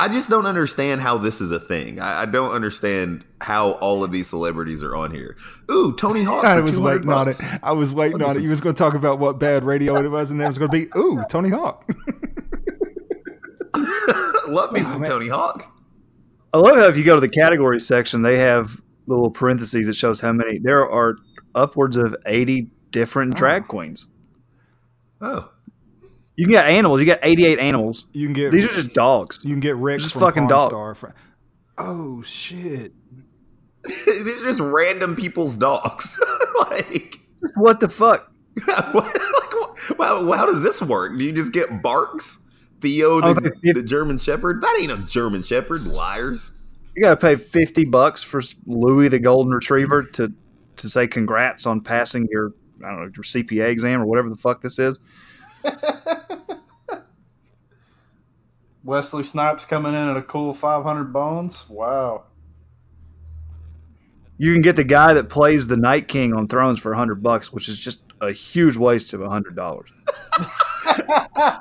I 0.01 0.09
just 0.09 0.31
don't 0.31 0.47
understand 0.47 1.01
how 1.01 1.19
this 1.19 1.41
is 1.41 1.51
a 1.51 1.61
thing. 1.61 2.01
I, 2.01 2.23
I 2.23 2.27
don't 2.27 2.53
understand 2.53 3.25
how 3.41 3.73
all 3.73 4.03
of 4.03 4.11
these 4.13 4.29
celebrities 4.29 4.83
are 4.83 4.97
on 4.97 5.11
here. 5.13 5.37
Ooh, 5.71 5.95
Tony 5.97 6.23
Hawk. 6.25 6.45
I 6.45 6.61
was 6.61 6.77
200 6.79 6.95
waiting 6.99 7.11
on 7.13 7.29
it. 7.29 7.39
bucks. 7.39 7.59
I 7.63 7.73
was 7.73 7.93
waiting 7.95 8.23
on 8.23 8.31
it. 8.37 8.39
it? 8.39 8.43
You 8.43 8.49
was 8.51 8.61
going 8.61 8.75
to 8.75 8.79
talk 8.79 8.95
about 8.95 9.19
what 9.19 9.39
bad 9.39 9.65
radio 9.65 9.97
it 9.97 10.09
was, 10.09 10.31
and 10.31 10.41
then 10.41 10.47
it 10.47 10.49
was 10.49 10.59
going 10.59 10.71
to 10.71 10.77
be, 10.79 10.89
ooh, 10.99 11.23
Tony 11.29 11.51
Hawk. 11.51 11.85
Love 14.49 14.73
me 14.73 14.81
Oh, 14.81 14.85
some 14.85 15.01
man. 15.03 15.11
Tony 15.11 15.29
Hawk. 15.29 15.65
I 16.53 16.59
love 16.59 16.77
how 16.77 16.89
if 16.89 16.97
you 16.97 17.05
go 17.05 17.15
to 17.15 17.21
the 17.21 17.29
category 17.29 17.79
section, 17.79 18.23
they 18.23 18.37
have 18.39 18.81
little 19.07 19.31
parentheses 19.31 19.87
that 19.87 19.95
shows 19.95 20.19
how 20.21 20.33
many. 20.33 20.59
There 20.59 20.89
are 20.91 21.17
upwards 21.55 21.97
of 21.97 22.17
80 22.27 22.71
different 22.91 23.35
Oh. 23.35 23.39
drag 23.39 23.69
queens. 23.69 24.09
Oh, 25.21 25.51
You 26.41 26.47
can 26.47 26.53
get 26.53 26.67
animals. 26.67 27.01
You 27.03 27.07
got 27.07 27.19
88 27.23 27.59
animals. 27.59 28.07
You 28.15 28.27
can 28.27 28.33
get 28.33 28.51
These 28.51 28.65
are 28.65 28.69
just 28.69 28.95
dogs. 28.95 29.41
you 29.45 29.51
can 29.51 29.61
get 29.61 29.77
Rick 29.77 30.01
just 30.01 30.15
from 30.15 30.23
fucking 30.23 30.49
Pawn 30.49 30.71
dog. 30.71 30.97
Star. 30.97 31.15
Oh 31.77 32.23
shit! 32.23 32.95
these 33.85 34.41
are 34.41 34.45
just 34.45 34.61
random 34.61 35.17
people's 35.17 35.55
dogs. 35.55 36.19
like, 36.71 37.21
What 37.57 37.81
the 37.81 37.91
fuck? 37.91 38.33
what, 38.65 39.05
like, 39.05 39.99
wow, 39.99 40.33
how 40.33 40.47
does 40.47 40.63
this 40.63 40.81
work? 40.81 41.19
Do 41.19 41.27
you 41.27 41.33
just 41.33 41.53
get 41.53 41.83
Barks? 41.83 42.43
Theo, 42.81 43.21
the, 43.21 43.27
Okay, 43.27 43.73
the 43.73 43.83
German 43.83 44.17
Shepherd? 44.17 44.63
That 44.63 44.79
ain't 44.81 44.93
a 44.93 44.97
German 45.07 45.43
Shepherd. 45.43 45.85
Liars. 45.85 46.59
You 46.97 47.03
got 47.03 47.21
to 47.21 47.27
pay 47.27 47.37
50 47.37 47.85
bucks 47.85 48.23
for 48.23 48.41
Louis 48.65 49.09
the 49.09 49.19
Golden 49.19 49.53
Retriever 49.53 50.05
to 50.05 50.33
to 50.77 50.89
say 50.89 51.07
congrats 51.07 51.67
on 51.67 51.83
passing 51.83 52.27
your 52.31 52.55
I 52.83 52.89
don't 52.89 52.97
know 52.97 53.11
your 53.15 53.25
CPA 53.25 53.69
exam 53.69 54.01
or 54.01 54.07
whatever 54.07 54.31
the 54.31 54.37
fuck 54.37 54.63
this 54.63 54.79
is. 54.79 54.99
Wesley 58.85 59.23
Snipes 59.23 59.65
coming 59.65 59.93
in 59.95 60.09
at 60.09 60.17
a 60.17 60.23
cool 60.23 60.53
500 60.55 61.13
bones. 61.13 61.67
Wow. 61.69 62.25
You 64.39 64.53
can 64.55 64.63
get 64.63 64.77
the 64.77 64.85
guy 64.85 65.13
that 65.15 65.29
plays 65.29 65.67
the 65.67 65.77
Night 65.77 66.09
King 66.09 66.33
on 66.33 66.49
Thrones 66.49 66.79
for 66.79 66.93
100 66.93 67.23
bucks, 67.23 67.53
which 67.53 67.69
is 67.69 67.79
just 67.79 68.03
a 68.23 68.33
huge 68.33 68.77
waste 68.77 69.13
of 69.13 69.21
$100. 69.21 69.87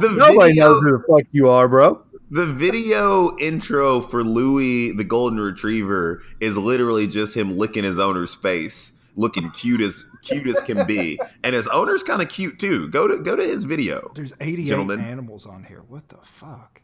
The 0.00 0.08
Nobody 0.08 0.52
video, 0.52 0.72
knows 0.72 0.82
who 0.82 0.90
the 0.92 1.04
fuck 1.06 1.26
you 1.32 1.48
are, 1.50 1.68
bro. 1.68 2.02
the 2.30 2.46
video 2.46 3.36
intro 3.38 4.00
for 4.00 4.24
Louis 4.24 4.92
the 4.92 5.04
Golden 5.04 5.38
Retriever 5.38 6.22
is 6.40 6.56
literally 6.56 7.06
just 7.06 7.36
him 7.36 7.58
licking 7.58 7.84
his 7.84 7.98
owner's 7.98 8.34
face, 8.34 8.92
looking 9.16 9.50
cute 9.50 9.82
as 9.82 10.06
cute 10.22 10.46
as 10.46 10.60
can 10.60 10.86
be, 10.86 11.18
and 11.44 11.54
his 11.54 11.66
owner's 11.68 12.02
kind 12.02 12.22
of 12.22 12.28
cute 12.28 12.58
too. 12.58 12.88
Go 12.88 13.06
to 13.08 13.18
go 13.18 13.36
to 13.36 13.42
his 13.42 13.64
video. 13.64 14.10
There's 14.14 14.32
88 14.40 14.66
Gentlemen. 14.66 15.00
animals 15.00 15.46
on 15.46 15.64
here. 15.64 15.82
What 15.88 16.08
the 16.08 16.18
fuck? 16.22 16.80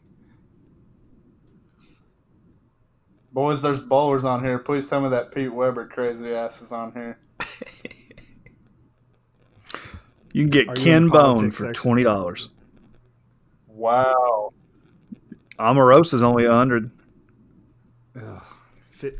Boys, 3.31 3.61
there's 3.61 3.79
bowlers 3.79 4.25
on 4.25 4.43
here. 4.43 4.57
Please 4.59 4.87
tell 4.87 5.01
me 5.01 5.09
that 5.09 5.33
Pete 5.33 5.53
Weber 5.53 5.87
crazy 5.87 6.33
ass 6.33 6.61
is 6.61 6.71
on 6.71 6.91
here. 6.93 7.19
You 10.31 10.43
can 10.43 10.51
get 10.51 10.69
Are 10.69 10.75
Ken 10.75 11.07
Bone 11.07 11.49
for 11.49 11.65
section? 11.73 11.91
$20. 11.95 12.49
Wow. 13.67 14.53
Omarosa's 15.57 16.21
only 16.21 16.45
a 16.45 16.49
100 16.49 16.91
Ugh. 18.15 18.43
Fit 18.91 19.19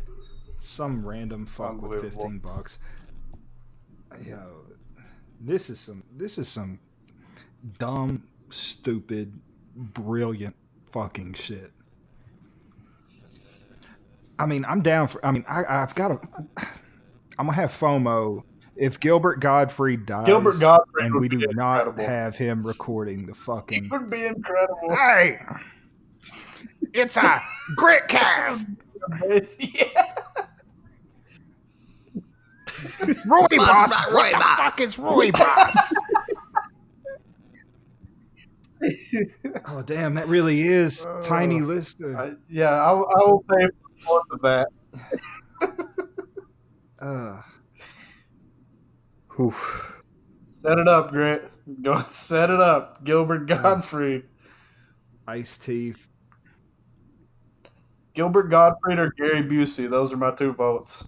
some 0.59 1.03
random 1.05 1.45
fuck 1.47 1.81
with 1.81 1.93
Unbelievable. 1.93 2.21
15 2.21 2.37
bucks. 2.39 2.79
Yo, 4.25 4.65
this 5.39 5.69
is 5.69 5.79
some 5.79 6.03
this 6.15 6.37
is 6.37 6.47
some 6.47 6.79
dumb, 7.77 8.23
stupid, 8.49 9.39
brilliant 9.75 10.55
fucking 10.91 11.33
shit. 11.33 11.71
I 14.37 14.45
mean, 14.45 14.65
I'm 14.65 14.81
down 14.81 15.07
for. 15.07 15.23
I 15.25 15.31
mean, 15.31 15.45
I, 15.47 15.63
I've 15.67 15.95
got 15.95 16.21
to. 16.21 16.45
I'm 17.37 17.45
gonna 17.45 17.53
have 17.53 17.71
FOMO 17.71 18.43
if 18.75 18.99
Gilbert 18.99 19.39
Gottfried 19.41 20.05
dies. 20.05 20.25
Gilbert 20.25 20.59
Gottfried 20.59 21.05
and 21.07 21.19
we 21.19 21.27
do 21.29 21.37
not 21.51 21.87
incredible. 21.87 22.05
have 22.05 22.35
him 22.37 22.65
recording 22.65 23.25
the 23.25 23.33
fucking. 23.35 23.85
It 23.85 23.89
fucking. 23.89 24.09
would 24.09 24.09
be 24.09 24.25
incredible. 24.25 24.95
Hey, 24.95 25.39
it's 26.93 27.17
a 27.17 27.41
grit 27.75 28.07
cast. 28.07 28.67
yeah. 29.59 30.15
Roy 33.27 33.45
Sponsored 33.45 33.57
Boss. 33.57 33.91
by 33.91 34.13
What 34.13 34.33
Roy 34.33 34.37
the 34.37 34.45
fuck 34.57 34.79
is 34.79 34.99
Roy 34.99 35.31
Boss? 35.31 35.93
oh 39.65 39.81
damn, 39.83 40.15
that 40.15 40.27
really 40.27 40.61
is 40.61 41.05
tiny 41.21 41.61
list. 41.61 41.99
Lister. 41.99 42.17
I, 42.17 42.33
yeah, 42.49 42.71
I, 42.71 42.91
I 42.91 42.93
will 42.93 43.43
pay 43.49 43.67
for 43.99 44.21
the 44.29 44.37
that. 44.43 44.67
Uh, 46.99 47.41
Oof. 49.39 49.93
Set 50.47 50.77
it 50.77 50.87
up, 50.87 51.11
Grant. 51.11 51.43
Go 51.81 52.01
set 52.07 52.49
it 52.49 52.59
up. 52.59 53.03
Gilbert 53.05 53.45
Gottfried. 53.47 54.23
Ice 55.27 55.57
T. 55.57 55.93
Gilbert 58.13 58.49
Gottfried 58.49 58.99
or 58.99 59.13
Gary 59.17 59.41
Busey. 59.43 59.89
Those 59.89 60.11
are 60.11 60.17
my 60.17 60.31
two 60.31 60.51
votes. 60.51 61.07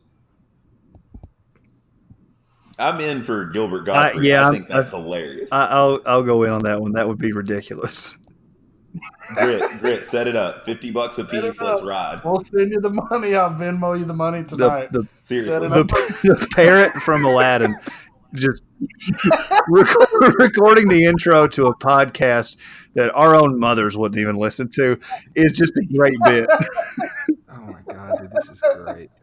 I'm 2.81 2.99
in 2.99 3.21
for 3.23 3.45
Gilbert 3.47 3.85
Gottfried. 3.85 4.25
yeah, 4.25 4.47
I 4.49 4.51
think 4.51 4.69
I'm- 4.69 4.77
that's 4.77 4.89
hilarious. 4.89 5.51
I, 5.51 5.67
I'll 5.67 5.99
I'll 6.05 6.23
go 6.23 6.43
in 6.43 6.49
on 6.51 6.63
that 6.63 6.81
one. 6.81 6.93
That 6.93 7.07
would 7.07 7.17
be 7.19 7.31
ridiculous. 7.31 8.17
grit, 9.35 9.61
grit, 9.79 10.03
set 10.05 10.27
it 10.27 10.35
up. 10.35 10.65
Fifty 10.65 10.91
bucks 10.91 11.17
a 11.19 11.23
piece. 11.25 11.41
Let's 11.43 11.59
up. 11.61 11.83
ride. 11.83 12.21
We'll 12.25 12.39
send 12.41 12.71
you 12.71 12.81
the 12.81 12.89
money. 12.89 13.35
I'll 13.35 13.51
Venmo 13.51 13.97
you 13.97 14.05
the 14.05 14.13
money 14.13 14.41
The, 14.41 14.57
tonight. 14.57 14.91
the, 14.91 15.07
Seriously. 15.21 15.67
The, 15.69 15.83
the 16.23 16.47
parrot 16.55 16.91
from 17.01 17.23
Aladdin 17.25 17.75
just 18.33 18.63
record, 19.67 20.35
recording 20.39 20.87
the 20.87 21.03
intro 21.03 21.47
to 21.49 21.65
a 21.67 21.75
podcast 21.77 22.57
that 22.95 23.13
our 23.13 23.35
own 23.35 23.59
mothers 23.59 23.97
wouldn't 23.97 24.19
even 24.19 24.37
listen 24.37 24.69
to 24.69 24.97
is 25.35 25.51
just 25.51 25.75
a 25.77 25.85
great 25.95 26.15
bit. 26.25 26.49
Oh 27.53 27.59
my 27.73 27.93
god, 27.93 28.13
dude, 28.19 28.31
this 28.31 28.49
is 28.49 28.61
great, 28.77 29.09
dude. 29.19 29.20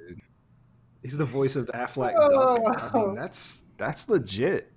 He's 1.08 1.16
the 1.16 1.24
voice 1.24 1.56
of 1.56 1.64
the 1.64 1.72
Aflac 1.72 2.12
Duck. 2.14 2.94
I 2.94 2.98
mean, 2.98 3.14
that's 3.14 3.62
that's 3.78 4.10
legit. 4.10 4.70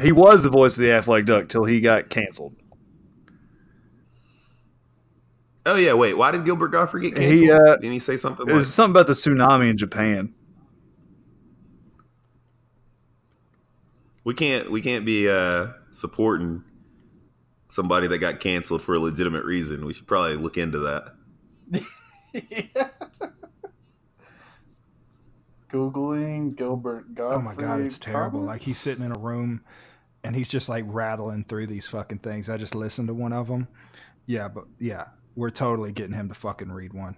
He 0.00 0.12
was 0.12 0.44
the 0.44 0.50
voice 0.50 0.76
of 0.76 0.82
the 0.82 0.90
Aflac 0.90 1.26
Duck 1.26 1.48
till 1.48 1.64
he 1.64 1.80
got 1.80 2.08
canceled. 2.08 2.54
Oh 5.66 5.74
yeah, 5.74 5.94
wait. 5.94 6.16
Why 6.16 6.30
did 6.30 6.44
Gilbert 6.44 6.68
Gottfried 6.68 7.02
get 7.02 7.16
canceled? 7.16 7.38
He, 7.40 7.50
uh, 7.50 7.74
Didn't 7.78 7.90
he 7.90 7.98
say 7.98 8.16
something 8.16 8.46
It 8.46 8.50
like? 8.50 8.58
was 8.58 8.72
something 8.72 8.92
about 8.92 9.08
the 9.08 9.14
tsunami 9.14 9.68
in 9.68 9.76
Japan. 9.76 10.32
We 14.22 14.34
can't. 14.34 14.70
We 14.70 14.80
can't 14.80 15.04
be 15.04 15.28
uh, 15.28 15.70
supporting 15.90 16.62
somebody 17.66 18.06
that 18.06 18.18
got 18.18 18.38
canceled 18.38 18.80
for 18.80 18.94
a 18.94 19.00
legitimate 19.00 19.44
reason. 19.44 19.84
We 19.84 19.92
should 19.92 20.06
probably 20.06 20.36
look 20.36 20.56
into 20.56 20.78
that. 20.78 21.16
Googling 25.70 26.56
Gilbert 26.56 27.14
Gottfried. 27.14 27.38
Oh 27.38 27.42
my 27.42 27.54
god, 27.54 27.80
it's 27.80 27.98
terrible. 27.98 28.40
Like 28.40 28.62
he's 28.62 28.78
sitting 28.78 29.04
in 29.04 29.12
a 29.12 29.18
room 29.18 29.62
and 30.24 30.34
he's 30.34 30.48
just 30.48 30.68
like 30.68 30.84
rattling 30.88 31.44
through 31.44 31.66
these 31.68 31.88
fucking 31.88 32.18
things. 32.18 32.48
I 32.48 32.56
just 32.56 32.74
listened 32.74 33.08
to 33.08 33.14
one 33.14 33.32
of 33.32 33.46
them. 33.46 33.68
Yeah, 34.26 34.48
but 34.48 34.64
yeah, 34.78 35.08
we're 35.34 35.50
totally 35.50 35.92
getting 35.92 36.14
him 36.14 36.28
to 36.28 36.34
fucking 36.34 36.72
read 36.72 36.92
one. 36.92 37.16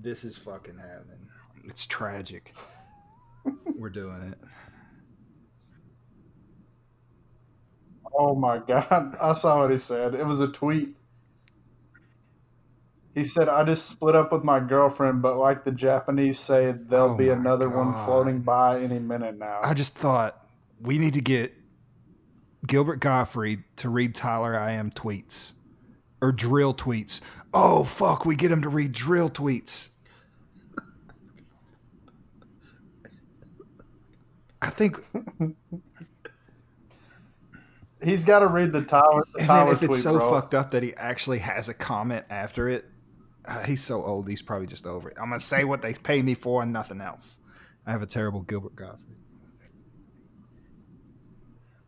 This 0.00 0.24
is 0.24 0.36
fucking 0.36 0.78
happening. 0.78 1.28
It's 1.64 1.86
tragic. 1.86 2.54
we're 3.76 3.90
doing 3.90 4.22
it. 4.22 4.38
Oh 8.18 8.34
my 8.34 8.58
god, 8.58 9.16
I 9.20 9.32
saw 9.32 9.60
what 9.60 9.70
he 9.70 9.78
said. 9.78 10.14
It 10.14 10.26
was 10.26 10.40
a 10.40 10.48
tweet. 10.48 10.96
He 13.14 13.24
said, 13.24 13.48
"I 13.48 13.64
just 13.64 13.88
split 13.88 14.16
up 14.16 14.32
with 14.32 14.42
my 14.42 14.58
girlfriend, 14.60 15.20
but 15.20 15.36
like 15.36 15.64
the 15.64 15.72
Japanese 15.72 16.38
say, 16.38 16.72
there'll 16.72 17.10
Oh 17.10 17.16
be 17.16 17.28
another 17.28 17.68
one 17.68 17.92
floating 18.04 18.40
by 18.40 18.80
any 18.80 18.98
minute 18.98 19.38
now." 19.38 19.60
I 19.62 19.74
just 19.74 19.94
thought 19.94 20.46
we 20.80 20.98
need 20.98 21.14
to 21.14 21.20
get 21.20 21.52
Gilbert 22.66 23.00
Gottfried 23.00 23.64
to 23.76 23.88
read 23.88 24.14
Tyler 24.14 24.58
I 24.58 24.72
am 24.72 24.90
tweets 24.90 25.52
or 26.20 26.32
dril 26.32 26.76
tweets. 26.76 27.20
Oh 27.52 27.84
fuck, 27.84 28.24
we 28.24 28.34
get 28.34 28.50
him 28.50 28.62
to 28.62 28.68
read 28.68 28.92
dril 28.92 29.30
tweets. 29.30 29.90
I 34.62 34.70
think 34.70 35.04
He's 38.02 38.24
got 38.24 38.40
to 38.40 38.48
read 38.48 38.72
the 38.72 38.82
Tyler. 38.82 39.24
The 39.34 39.40
and 39.40 39.48
Tyler 39.48 39.72
if 39.72 39.78
tweet, 39.78 39.90
it's 39.90 40.02
so 40.02 40.18
bro. 40.18 40.30
fucked 40.30 40.54
up 40.54 40.70
that 40.72 40.82
he 40.82 40.94
actually 40.94 41.38
has 41.38 41.68
a 41.68 41.74
comment 41.74 42.24
after 42.30 42.68
it, 42.68 42.84
uh, 43.44 43.62
he's 43.64 43.82
so 43.82 44.02
old 44.02 44.28
he's 44.28 44.42
probably 44.42 44.66
just 44.66 44.86
over 44.86 45.08
it. 45.10 45.16
I'm 45.20 45.28
gonna 45.28 45.40
say 45.40 45.64
what 45.64 45.82
they 45.82 45.94
pay 45.94 46.22
me 46.22 46.34
for 46.34 46.62
and 46.62 46.72
nothing 46.72 47.00
else. 47.00 47.38
I 47.86 47.90
have 47.92 48.02
a 48.02 48.06
terrible 48.06 48.42
Gilbert 48.42 48.76
Gottfried. 48.76 49.16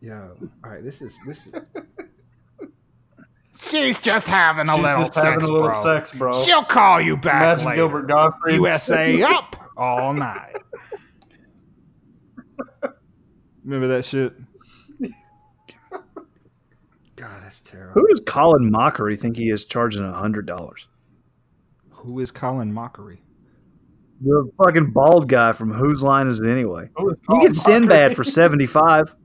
Yo, 0.01 0.35
all 0.63 0.69
right, 0.69 0.83
this 0.83 1.01
is 1.01 1.19
this 1.25 1.47
is. 1.47 1.53
She's 3.57 3.99
just 4.01 4.27
having 4.27 4.67
a 4.67 4.73
She's 4.73 4.81
little 4.81 4.99
just 4.99 5.15
having 5.15 5.39
sex, 5.39 5.47
a 5.47 5.51
little 5.53 5.69
bro. 5.69 5.83
sex, 5.83 6.11
bro. 6.11 6.33
She'll 6.33 6.63
call 6.63 6.99
you 6.99 7.15
back 7.15 7.41
Imagine 7.59 7.65
later. 7.67 7.75
Gilbert 7.77 8.07
Gottfried. 8.07 8.55
USA 8.55 9.23
up 9.23 9.55
all 9.77 10.13
night. 10.13 10.57
Remember 13.63 13.87
that 13.87 14.03
shit? 14.03 14.33
God, 17.15 17.41
that's 17.43 17.61
terrible. 17.61 17.93
Who 17.93 18.07
does 18.09 18.21
Colin 18.25 18.69
Mochrie 18.69 19.17
think 19.17 19.37
he 19.37 19.49
is 19.49 19.63
charging 19.63 20.03
a 20.03 20.11
hundred 20.13 20.45
dollars? 20.45 20.89
Who 22.05 22.19
is 22.19 22.31
Colin 22.31 22.71
Mochrie? 22.71 23.19
The 24.21 24.49
fucking 24.63 24.91
bald 24.91 25.27
guy 25.27 25.51
from 25.51 25.73
Whose 25.73 26.03
Line 26.03 26.27
Is 26.27 26.39
It 26.39 26.47
Anyway? 26.47 26.89
Who 26.95 27.09
is 27.11 27.19
You 27.19 27.27
Colin 27.27 27.45
get 27.45 27.55
Sinbad 27.55 28.11
Mochrie? 28.11 28.15
for 28.15 28.23
seventy 28.23 28.65
five. 28.65 29.15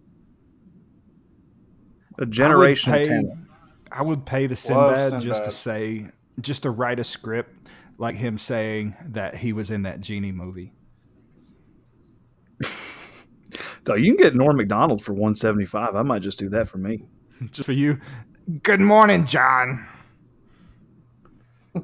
A 2.18 2.26
generation 2.26 2.92
I 2.92 2.96
of 2.96 3.00
would 3.02 3.08
pay, 3.08 3.22
talent. 3.22 3.48
I 3.92 4.02
would 4.02 4.26
pay 4.26 4.46
the 4.46 4.56
Sinbad, 4.56 5.22
just 5.22 5.44
to 5.44 5.50
say, 5.50 6.06
just 6.40 6.62
to 6.62 6.70
write 6.70 6.98
a 6.98 7.04
script 7.04 7.68
like 7.98 8.16
him 8.16 8.38
saying 8.38 8.96
that 9.10 9.36
he 9.36 9.52
was 9.52 9.70
in 9.70 9.82
that 9.82 10.00
genie 10.00 10.32
movie. 10.32 10.72
So 13.86 13.96
you 13.96 14.14
can 14.14 14.22
get 14.22 14.34
Norm 14.36 14.58
Macdonald 14.58 15.02
for 15.02 15.14
one 15.14 15.34
seventy 15.34 15.64
five. 15.64 15.96
I 15.96 16.02
might 16.02 16.22
just 16.22 16.38
do 16.38 16.50
that 16.50 16.68
for 16.68 16.78
me. 16.78 17.08
Just 17.50 17.64
for 17.64 17.72
you. 17.72 17.98
Good 18.62 18.80
morning, 18.80 19.24
John. 19.24 19.88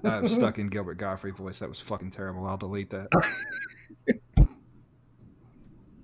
I'm 0.04 0.28
stuck 0.28 0.58
in 0.58 0.68
Gilbert 0.68 0.98
Gottfried 0.98 1.36
voice. 1.36 1.58
That 1.58 1.68
was 1.68 1.80
fucking 1.80 2.10
terrible. 2.10 2.46
I'll 2.46 2.56
delete 2.56 2.90
that. 2.90 3.08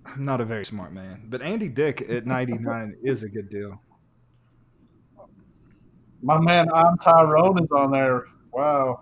I'm 0.04 0.24
not 0.24 0.40
a 0.40 0.44
very 0.44 0.64
smart 0.64 0.92
man, 0.92 1.22
but 1.28 1.42
Andy 1.42 1.68
Dick 1.68 2.02
at 2.08 2.26
99 2.26 2.96
is 3.02 3.22
a 3.22 3.28
good 3.28 3.48
deal. 3.48 3.80
My 6.22 6.38
man, 6.40 6.68
I'm 6.72 6.98
Tyrone 6.98 7.62
is 7.62 7.72
on 7.72 7.90
there. 7.90 8.26
Wow. 8.52 9.00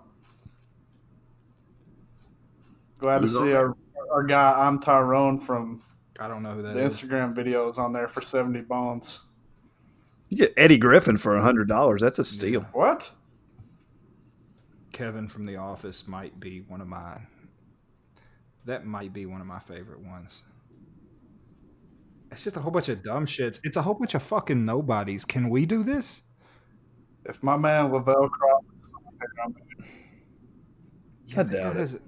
Glad 2.97 3.15
to 3.15 3.21
Who's 3.21 3.35
on 3.35 3.43
see 3.43 3.53
our, 3.53 3.75
our 4.11 4.23
guy, 4.23 4.67
I'm 4.67 4.79
Tyrone 4.79 5.37
from 5.39 5.83
I 6.19 6.27
don't 6.27 6.43
know 6.43 6.53
who 6.53 6.61
that 6.61 6.75
the 6.75 6.83
is. 6.83 7.01
Instagram 7.01 7.35
videos 7.35 7.77
on 7.79 7.93
there 7.93 8.07
for 8.07 8.21
70 8.21 8.61
bones. 8.61 9.21
You 10.29 10.37
get 10.37 10.53
Eddie 10.55 10.77
Griffin 10.77 11.17
for 11.17 11.35
a 11.35 11.41
hundred 11.41 11.67
dollars. 11.67 12.01
That's 12.01 12.19
a 12.19 12.23
steal. 12.23 12.61
What? 12.71 13.11
Kevin 14.91 15.27
from 15.27 15.45
The 15.45 15.57
Office 15.57 16.07
might 16.07 16.39
be 16.39 16.61
one 16.61 16.81
of 16.81 16.87
mine. 16.87 17.27
That 18.65 18.85
might 18.85 19.13
be 19.13 19.25
one 19.25 19.41
of 19.41 19.47
my 19.47 19.59
favorite 19.59 20.01
ones. 20.01 20.43
It's 22.31 22.43
just 22.43 22.55
a 22.55 22.59
whole 22.59 22.71
bunch 22.71 22.89
of 22.89 23.03
dumb 23.03 23.25
shits. 23.25 23.59
It's 23.63 23.77
a 23.77 23.81
whole 23.81 23.93
bunch 23.95 24.15
of 24.15 24.23
fucking 24.23 24.63
nobodies. 24.65 25.25
Can 25.25 25.49
we 25.49 25.65
do 25.65 25.83
this? 25.83 26.21
If 27.25 27.43
my 27.43 27.57
man 27.57 27.91
Lavelle 27.91 28.29
Crawford 28.29 28.65
is 28.85 28.93
on 28.93 29.13
there, 29.19 29.45
I'm 29.45 29.55
in. 29.79 29.85
I 31.39 31.43
that 31.43 31.51
doubt 31.51 31.77
it. 31.77 32.01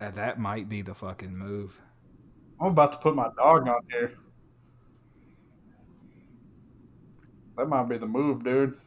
Uh, 0.00 0.10
that 0.10 0.38
might 0.38 0.68
be 0.68 0.82
the 0.82 0.94
fucking 0.94 1.36
move. 1.36 1.80
I'm 2.60 2.68
about 2.68 2.92
to 2.92 2.98
put 2.98 3.14
my 3.14 3.30
dog 3.36 3.68
on 3.68 3.80
here. 3.90 4.14
That 7.56 7.68
might 7.68 7.88
be 7.88 7.96
the 7.96 8.06
move, 8.06 8.44
dude. 8.44 8.78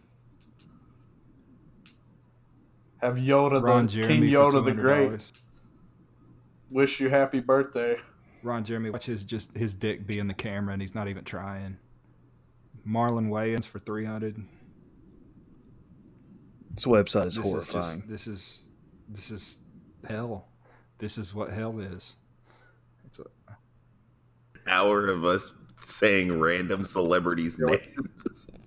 Have 3.02 3.16
Yoda, 3.18 3.62
Ron 3.64 3.86
the 3.86 3.92
King 3.94 4.02
Jeremy 4.04 4.32
for 4.32 4.38
Yoda 4.38 4.66
the 4.66 4.72
Great, 4.74 5.32
wish 6.70 7.00
you 7.00 7.10
happy 7.10 7.40
birthday. 7.40 7.98
Ron 8.44 8.64
Jeremy, 8.64 8.90
watch 8.90 9.06
his 9.06 9.24
just 9.24 9.56
his 9.56 9.76
dick 9.76 10.06
be 10.06 10.20
in 10.20 10.28
the 10.28 10.34
camera 10.34 10.74
and 10.74 10.82
he's 10.82 10.96
not 10.96 11.08
even 11.08 11.24
trying. 11.24 11.78
Marlon 12.88 13.30
Wayans 13.30 13.66
for 13.66 13.80
three 13.80 14.06
hundred. 14.06 14.44
This 16.72 16.86
website 16.86 17.28
is 17.28 17.36
This 17.36 17.46
is 17.46 17.52
horrifying. 17.52 17.98
just 18.00 18.10
this 18.10 18.28
is 18.28 18.62
this 19.08 19.32
is 19.32 19.58
hell. 20.08 20.48
This 20.98 21.18
is 21.18 21.34
what 21.34 21.52
hell 21.52 21.80
is. 21.80 22.16
It's 23.06 23.20
a, 23.20 23.26
Hour 24.68 25.08
of 25.08 25.24
us 25.24 25.54
saying 25.80 26.38
random 26.38 26.84
celebrities' 26.84 27.58
names. 27.60 28.50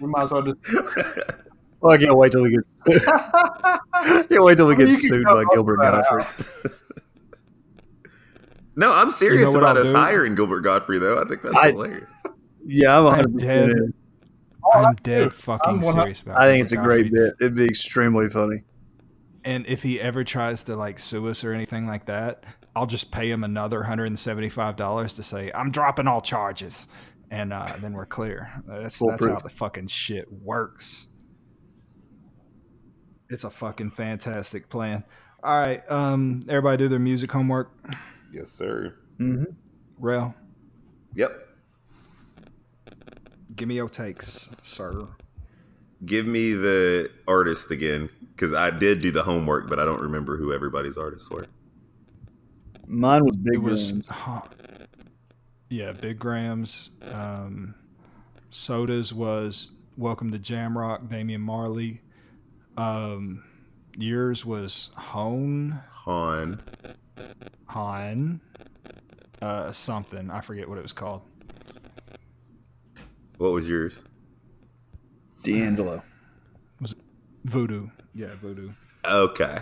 We 0.00 0.06
might 0.06 0.22
as 0.22 0.32
well 0.32 0.42
just. 0.42 0.56
well, 1.80 1.92
I 1.92 1.98
can't 1.98 2.16
wait 2.16 2.32
till 2.32 2.42
we 2.42 2.50
get. 2.50 2.64
can't 4.28 4.44
wait 4.44 4.56
till 4.56 4.66
we 4.66 4.74
I 4.74 4.78
mean, 4.78 4.86
get 4.86 4.88
you 4.88 4.96
sued 4.96 5.24
by 5.24 5.44
Gilbert 5.52 5.76
Gottfried. 5.78 6.72
no, 8.76 8.92
I'm 8.92 9.10
serious 9.10 9.46
You 9.46 9.52
know 9.52 9.58
about 9.58 9.76
I'll 9.76 9.82
us 9.84 9.92
do? 9.92 9.96
hiring 9.98 10.34
Gilbert 10.34 10.60
Gottfried, 10.60 11.02
though. 11.02 11.18
I 11.20 11.24
think 11.24 11.42
that's 11.42 11.54
I- 11.56 11.70
hilarious. 11.72 12.12
Yeah, 12.66 12.98
I'm 12.98 13.06
I'm 13.06 13.12
100 13.32 13.38
dead. 13.40 13.70
percent. 13.70 13.94
I'm 14.74 14.84
I'm 14.86 14.94
dead 14.96 15.32
fucking 15.32 15.74
I'm 15.76 15.82
serious 15.82 16.22
about. 16.22 16.36
It. 16.42 16.44
I 16.44 16.46
think 16.52 16.62
it's 16.62 16.72
a 16.72 16.76
Gilbert 16.76 16.88
great 16.90 17.12
bit. 17.12 17.34
It'd 17.40 17.54
be 17.56 17.64
extremely 17.64 18.28
funny. 18.28 18.62
And 19.44 19.66
if 19.66 19.82
he 19.82 19.98
ever 20.00 20.22
tries 20.22 20.62
to 20.64 20.76
like 20.76 20.98
sue 20.98 21.26
us 21.28 21.42
or 21.44 21.54
anything 21.54 21.86
like 21.86 22.04
that, 22.06 22.44
I'll 22.76 22.86
just 22.86 23.10
pay 23.10 23.30
him 23.30 23.42
another 23.42 23.82
hundred 23.82 24.06
and 24.06 24.18
seventy-five 24.18 24.76
dollars 24.76 25.14
to 25.14 25.22
say 25.22 25.50
I'm 25.54 25.70
dropping 25.70 26.06
all 26.06 26.20
charges, 26.20 26.86
and 27.30 27.52
uh, 27.54 27.66
then 27.80 27.94
we're 27.94 28.04
clear. 28.06 28.52
That's 28.66 28.98
that's 28.98 29.24
how 29.24 29.38
the 29.40 29.48
fucking 29.48 29.86
shit 29.86 30.30
works. 30.30 31.06
It's 33.30 33.44
a 33.44 33.50
fucking 33.50 33.90
fantastic 33.92 34.68
plan. 34.68 35.04
All 35.42 35.58
right, 35.58 35.82
um, 35.90 36.40
everybody 36.48 36.76
do 36.78 36.88
their 36.88 36.98
music 36.98 37.30
homework. 37.32 37.70
Yes, 38.32 38.50
sir. 38.50 38.94
Mm-hmm. 39.18 39.44
Rel, 39.98 40.34
Yep. 41.14 41.48
give 43.56 43.68
me 43.68 43.74
your 43.76 43.88
takes, 43.88 44.48
sir. 44.62 45.06
Give 46.04 46.26
me 46.26 46.52
the 46.52 47.10
artist 47.28 47.70
again 47.70 48.08
because 48.34 48.54
I 48.54 48.70
did 48.70 49.00
do 49.00 49.10
the 49.10 49.22
homework, 49.22 49.68
but 49.68 49.78
I 49.78 49.84
don't 49.84 50.00
remember 50.00 50.36
who 50.36 50.52
everybody's 50.52 50.96
artists 50.96 51.30
were. 51.30 51.46
Mine 52.86 53.24
was 53.24 53.36
Big 53.36 53.54
It 53.54 53.58
was, 53.62 53.90
Grams. 53.92 54.08
huh, 54.08 54.40
yeah, 55.68 55.92
Big 55.92 56.18
Grams. 56.18 56.90
Um, 57.12 57.74
Sodas 58.50 59.12
was 59.12 59.70
Welcome 59.96 60.30
to 60.32 60.38
Jamrock, 60.38 61.08
Damian 61.10 61.42
Marley. 61.42 62.00
Um, 62.80 63.44
yours 63.98 64.46
was 64.46 64.88
Hone, 64.96 65.78
Han. 66.04 66.62
Han, 67.66 68.40
uh, 69.42 69.70
something. 69.70 70.30
I 70.30 70.40
forget 70.40 70.66
what 70.66 70.78
it 70.78 70.82
was 70.82 70.92
called. 70.92 71.20
What 73.36 73.52
was 73.52 73.68
yours? 73.68 74.02
D'Angelo. 75.42 76.02
Voodoo. 77.44 77.88
Yeah, 78.14 78.34
Voodoo. 78.36 78.70
Okay. 79.04 79.58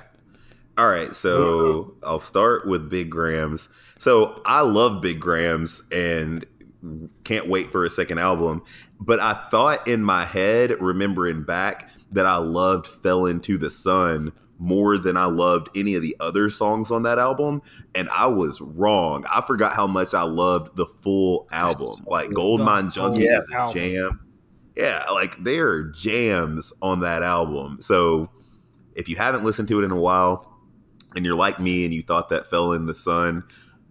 All 0.76 0.88
right. 0.88 1.14
So 1.14 1.94
I'll 2.04 2.20
start 2.20 2.68
with 2.68 2.88
Big 2.88 3.10
Grams. 3.10 3.68
So 3.98 4.40
I 4.46 4.60
love 4.60 5.02
Big 5.02 5.18
Grams 5.18 5.88
and 5.90 6.46
can't 7.24 7.48
wait 7.48 7.72
for 7.72 7.84
a 7.84 7.90
second 7.90 8.18
album. 8.18 8.62
But 9.00 9.18
I 9.18 9.32
thought 9.50 9.88
in 9.88 10.04
my 10.04 10.24
head, 10.24 10.80
remembering 10.80 11.42
back, 11.42 11.90
that 12.12 12.26
I 12.26 12.36
loved 12.36 12.86
Fell 12.86 13.26
Into 13.26 13.58
the 13.58 13.70
Sun 13.70 14.32
more 14.58 14.98
than 14.98 15.16
I 15.16 15.26
loved 15.26 15.68
any 15.76 15.94
of 15.94 16.02
the 16.02 16.16
other 16.20 16.50
songs 16.50 16.90
on 16.90 17.04
that 17.04 17.18
album. 17.18 17.62
And 17.94 18.08
I 18.10 18.26
was 18.26 18.60
wrong. 18.60 19.24
I 19.32 19.42
forgot 19.46 19.72
how 19.72 19.86
much 19.86 20.14
I 20.14 20.22
loved 20.22 20.76
the 20.76 20.86
full 21.02 21.48
album. 21.52 22.04
Like 22.06 22.32
Goldmine 22.32 22.90
Junkie 22.90 23.28
whole 23.28 23.38
is 23.38 23.50
a 23.54 23.72
jam. 23.72 24.20
Yeah, 24.76 25.04
like 25.12 25.36
there 25.42 25.68
are 25.68 25.84
jams 25.84 26.72
on 26.82 27.00
that 27.00 27.22
album. 27.22 27.78
So 27.80 28.30
if 28.94 29.08
you 29.08 29.16
haven't 29.16 29.44
listened 29.44 29.68
to 29.68 29.80
it 29.80 29.84
in 29.84 29.90
a 29.90 30.00
while 30.00 30.52
and 31.14 31.24
you're 31.24 31.36
like 31.36 31.60
me 31.60 31.84
and 31.84 31.94
you 31.94 32.02
thought 32.02 32.28
that 32.30 32.50
Fell 32.50 32.72
in 32.72 32.86
the 32.86 32.94
Sun 32.94 33.44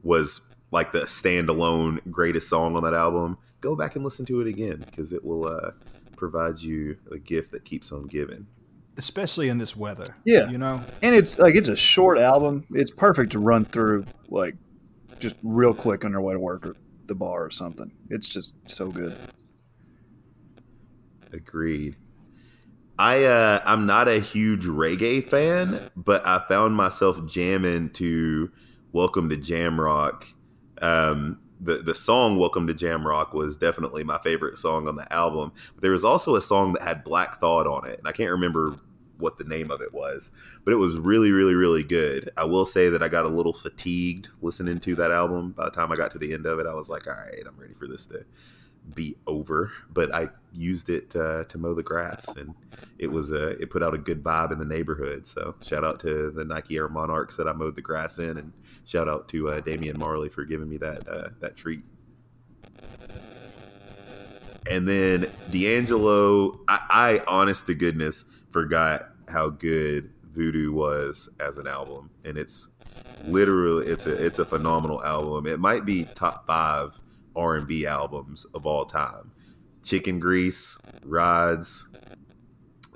was 0.04 0.42
like 0.72 0.92
the 0.92 1.02
standalone 1.02 2.00
greatest 2.12 2.50
song 2.50 2.76
on 2.76 2.84
that 2.84 2.94
album, 2.94 3.38
go 3.62 3.76
back 3.76 3.96
and 3.96 4.04
listen 4.04 4.26
to 4.26 4.42
it 4.42 4.48
again 4.48 4.84
because 4.86 5.14
it 5.14 5.24
will 5.24 5.48
uh, 5.48 5.72
provide 6.18 6.58
you 6.58 6.98
a 7.12 7.18
gift 7.18 7.52
that 7.52 7.64
keeps 7.64 7.92
on 7.92 8.08
giving. 8.08 8.48
Especially 8.98 9.50
in 9.50 9.58
this 9.58 9.76
weather. 9.76 10.16
Yeah. 10.26 10.50
You 10.50 10.58
know? 10.58 10.82
And 11.02 11.16
it's 11.16 11.38
like 11.38 11.56
it's 11.56 11.70
a 11.70 11.76
short 11.76 12.18
album. 12.18 12.66
It's 12.72 12.92
perfect 12.92 13.32
to 13.34 13.40
run 13.40 13.64
through 13.64 14.06
like 14.30 14.56
just 15.20 15.36
real 15.44 15.74
quick 15.74 16.04
on 16.04 16.12
your 16.12 16.22
way 16.22 16.34
to 16.34 16.40
work 16.40 16.66
or 16.66 16.76
the 17.06 17.16
bar 17.16 17.46
or 17.46 17.52
something. 17.52 17.92
It's 18.10 18.28
just 18.28 18.56
so 18.66 18.88
good. 18.88 19.16
Agreed. 21.32 21.96
I 23.00 23.26
uh, 23.26 23.60
I'm 23.64 23.86
not 23.86 24.08
a 24.08 24.20
huge 24.20 24.66
reggae 24.66 25.24
fan, 25.24 25.80
but 25.96 26.26
I 26.26 26.44
found 26.50 26.76
myself 26.76 27.24
jamming 27.28 27.92
to 27.92 28.52
"Welcome 28.92 29.30
to 29.30 29.38
Jamrock." 29.38 30.26
Um, 30.82 31.40
the 31.60 31.76
the 31.76 31.96
song 31.96 32.38
"Welcome 32.38 32.68
to 32.68 32.74
Jamrock" 32.74 33.34
was 33.34 33.58
definitely 33.58 34.04
my 34.04 34.18
favorite 34.20 34.58
song 34.58 34.88
on 34.88 34.96
the 34.96 35.12
album. 35.14 35.52
But 35.74 35.82
there 35.82 35.92
was 35.92 36.04
also 36.04 36.36
a 36.36 36.42
song 36.42 36.74
that 36.74 36.84
had 36.84 37.04
Black 37.04 37.40
Thought 37.40 37.68
on 37.68 37.88
it, 37.88 38.00
and 38.00 38.08
I 38.08 38.12
can't 38.12 38.32
remember 38.32 38.80
what 39.18 39.38
the 39.38 39.44
name 39.44 39.72
of 39.72 39.82
it 39.82 39.94
was, 39.94 40.30
but 40.64 40.74
it 40.74 40.78
was 40.78 41.00
really, 41.00 41.32
really, 41.32 41.56
really 41.56 41.84
good. 41.84 42.30
I 42.38 42.46
will 42.46 42.66
say 42.66 42.90
that 42.90 43.02
I 43.02 43.08
got 43.08 43.26
a 43.26 43.30
little 43.30 43.54
fatigued 43.54 44.30
listening 44.42 44.80
to 44.82 44.96
that 44.96 45.12
album. 45.12 45.52
By 45.52 45.66
the 45.66 45.72
time 45.72 45.92
I 45.92 45.96
got 45.96 46.12
to 46.12 46.20
the 46.20 46.34
end 46.34 46.46
of 46.46 46.60
it, 46.60 46.68
I 46.68 46.74
was 46.74 46.90
like, 46.90 47.08
"All 47.08 47.14
right, 47.14 47.44
I'm 47.46 47.60
ready 47.60 47.74
for 47.74 47.88
this 47.88 48.06
to." 48.08 48.26
Be 48.94 49.16
over, 49.28 49.72
but 49.92 50.14
I 50.14 50.30
used 50.54 50.90
it 50.90 51.16
uh, 51.16 51.44
to 51.46 51.58
mow 51.58 51.74
the 51.74 51.84
grass, 51.84 52.36
and 52.36 52.54
it 52.98 53.08
was 53.08 53.32
a 53.32 53.50
it 53.62 53.70
put 53.70 53.84
out 53.84 53.94
a 53.94 53.98
good 53.98 54.24
vibe 54.24 54.52
in 54.52 54.60
the 54.60 54.66
neighborhood. 54.66 55.28
So 55.28 55.56
shout 55.62 55.84
out 55.84 56.00
to 56.02 56.32
the 56.32 56.46
Nike 56.46 56.78
Air 56.78 56.90
Monarchs 56.90 57.38
that 57.38 57.48
I 57.48 57.54
mowed 57.54 57.76
the 57.76 57.82
grass 57.82 58.20
in, 58.20 58.38
and 58.38 58.54
shout 58.86 59.08
out 59.08 59.28
to 59.30 59.50
uh, 59.50 59.62
Damian 59.62 60.00
Marley 60.00 60.30
for 60.30 60.46
giving 60.46 60.70
me 60.70 60.78
that 60.78 61.08
uh, 61.08 61.30
that 61.40 61.56
treat. 61.56 61.84
And 64.70 64.86
then 64.88 65.28
D'Angelo, 65.50 66.60
I, 66.68 66.80
I 66.90 67.22
honest 67.28 67.68
to 67.68 67.74
goodness 67.74 68.26
forgot 68.52 69.10
how 69.30 69.50
good 69.50 70.12
Voodoo 70.34 70.74
was 70.74 71.30
as 71.40 71.58
an 71.58 71.68
album, 71.68 72.10
and 72.26 72.38
it's 72.38 72.70
literally 73.26 73.88
it's 73.88 74.06
a 74.06 74.26
it's 74.26 74.40
a 74.40 74.46
phenomenal 74.46 75.04
album. 75.04 75.48
It 75.48 75.60
might 75.60 75.86
be 75.86 76.06
top 76.16 76.46
five 76.48 77.00
R&B 77.38 77.86
albums 77.86 78.46
of 78.54 78.66
all 78.66 78.86
time. 78.86 79.32
Chicken 79.84 80.20
Grease, 80.20 80.78
Rods, 81.06 81.88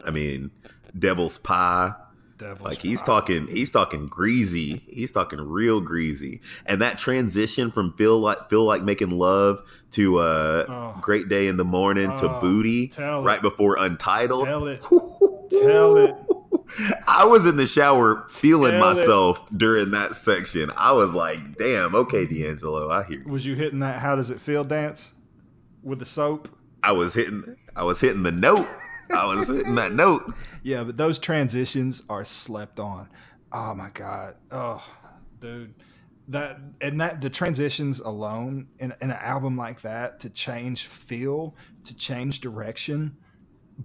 I 0.04 0.10
mean, 0.12 0.52
Devil's 0.98 1.38
Pie. 1.38 1.94
Devil's 2.38 2.62
Like 2.62 2.82
he's 2.82 3.02
Pie. 3.02 3.06
talking 3.06 3.48
he's 3.48 3.70
talking 3.70 4.08
greasy. 4.08 4.82
He's 4.90 5.12
talking 5.12 5.40
real 5.40 5.80
greasy. 5.80 6.42
And 6.66 6.82
that 6.82 6.98
transition 6.98 7.70
from 7.70 7.94
feel 7.94 8.20
like 8.20 8.50
feel 8.50 8.64
like 8.66 8.82
making 8.82 9.12
love 9.12 9.62
to 9.92 10.18
uh 10.18 10.66
Oh. 10.68 10.98
Great 11.02 11.30
Day 11.30 11.48
in 11.48 11.58
the 11.58 11.64
Morning 11.64 12.18
to 12.18 12.36
Oh, 12.36 12.40
Booty 12.40 12.88
tell 12.88 13.24
right 13.24 13.38
it. 13.38 13.42
before 13.44 13.78
Untitled. 13.80 14.46
Tell 14.48 14.66
it. 14.66 14.82
Tell 15.52 15.98
it. 15.98 16.16
I 17.08 17.26
was 17.26 17.46
in 17.48 17.58
the 17.58 17.68
shower 17.68 18.26
feeling 18.30 18.72
Tell 18.72 18.90
it. 18.90 18.96
myself 18.96 19.46
during 19.58 19.92
that 19.92 20.16
section. 20.16 20.72
I 20.78 20.92
was 20.92 21.14
like, 21.14 21.58
damn, 21.58 21.96
okay, 21.96 22.26
D'Angelo, 22.26 22.90
I 22.90 23.04
hear 23.04 23.20
you. 23.20 23.28
Was 23.30 23.46
you 23.46 23.56
hitting 23.56 23.80
that 23.80 24.00
how 24.00 24.16
does 24.16 24.32
it 24.32 24.40
feel 24.40 24.64
dance 24.64 25.14
with 25.84 26.00
the 26.00 26.06
soap? 26.06 26.48
I 26.84 26.92
was 26.92 27.14
hitting 27.14 27.56
I 27.76 27.84
was 27.84 28.00
hitting 28.02 28.24
the 28.24 28.32
note. 28.32 28.68
I 29.14 29.26
was 29.26 29.50
hitting 29.50 29.76
that 29.76 29.92
note. 29.92 30.34
Yeah, 30.64 30.84
but 30.84 30.96
those 30.96 31.18
transitions 31.18 32.04
are 32.08 32.24
slept 32.24 32.80
on. 32.80 33.10
Oh 33.52 33.74
my 33.74 33.90
god. 33.90 34.36
Oh, 34.52 34.84
dude. 35.40 35.74
That 36.28 36.60
and 36.80 37.02
that 37.02 37.20
the 37.20 37.32
transitions 37.32 38.00
alone 38.00 38.68
in, 38.78 38.94
in 39.02 39.10
an 39.10 39.18
album 39.20 39.58
like 39.58 39.82
that 39.82 40.20
to 40.20 40.30
change 40.30 40.86
feel, 40.86 41.56
to 41.86 41.96
change 41.96 42.42
direction, 42.42 43.18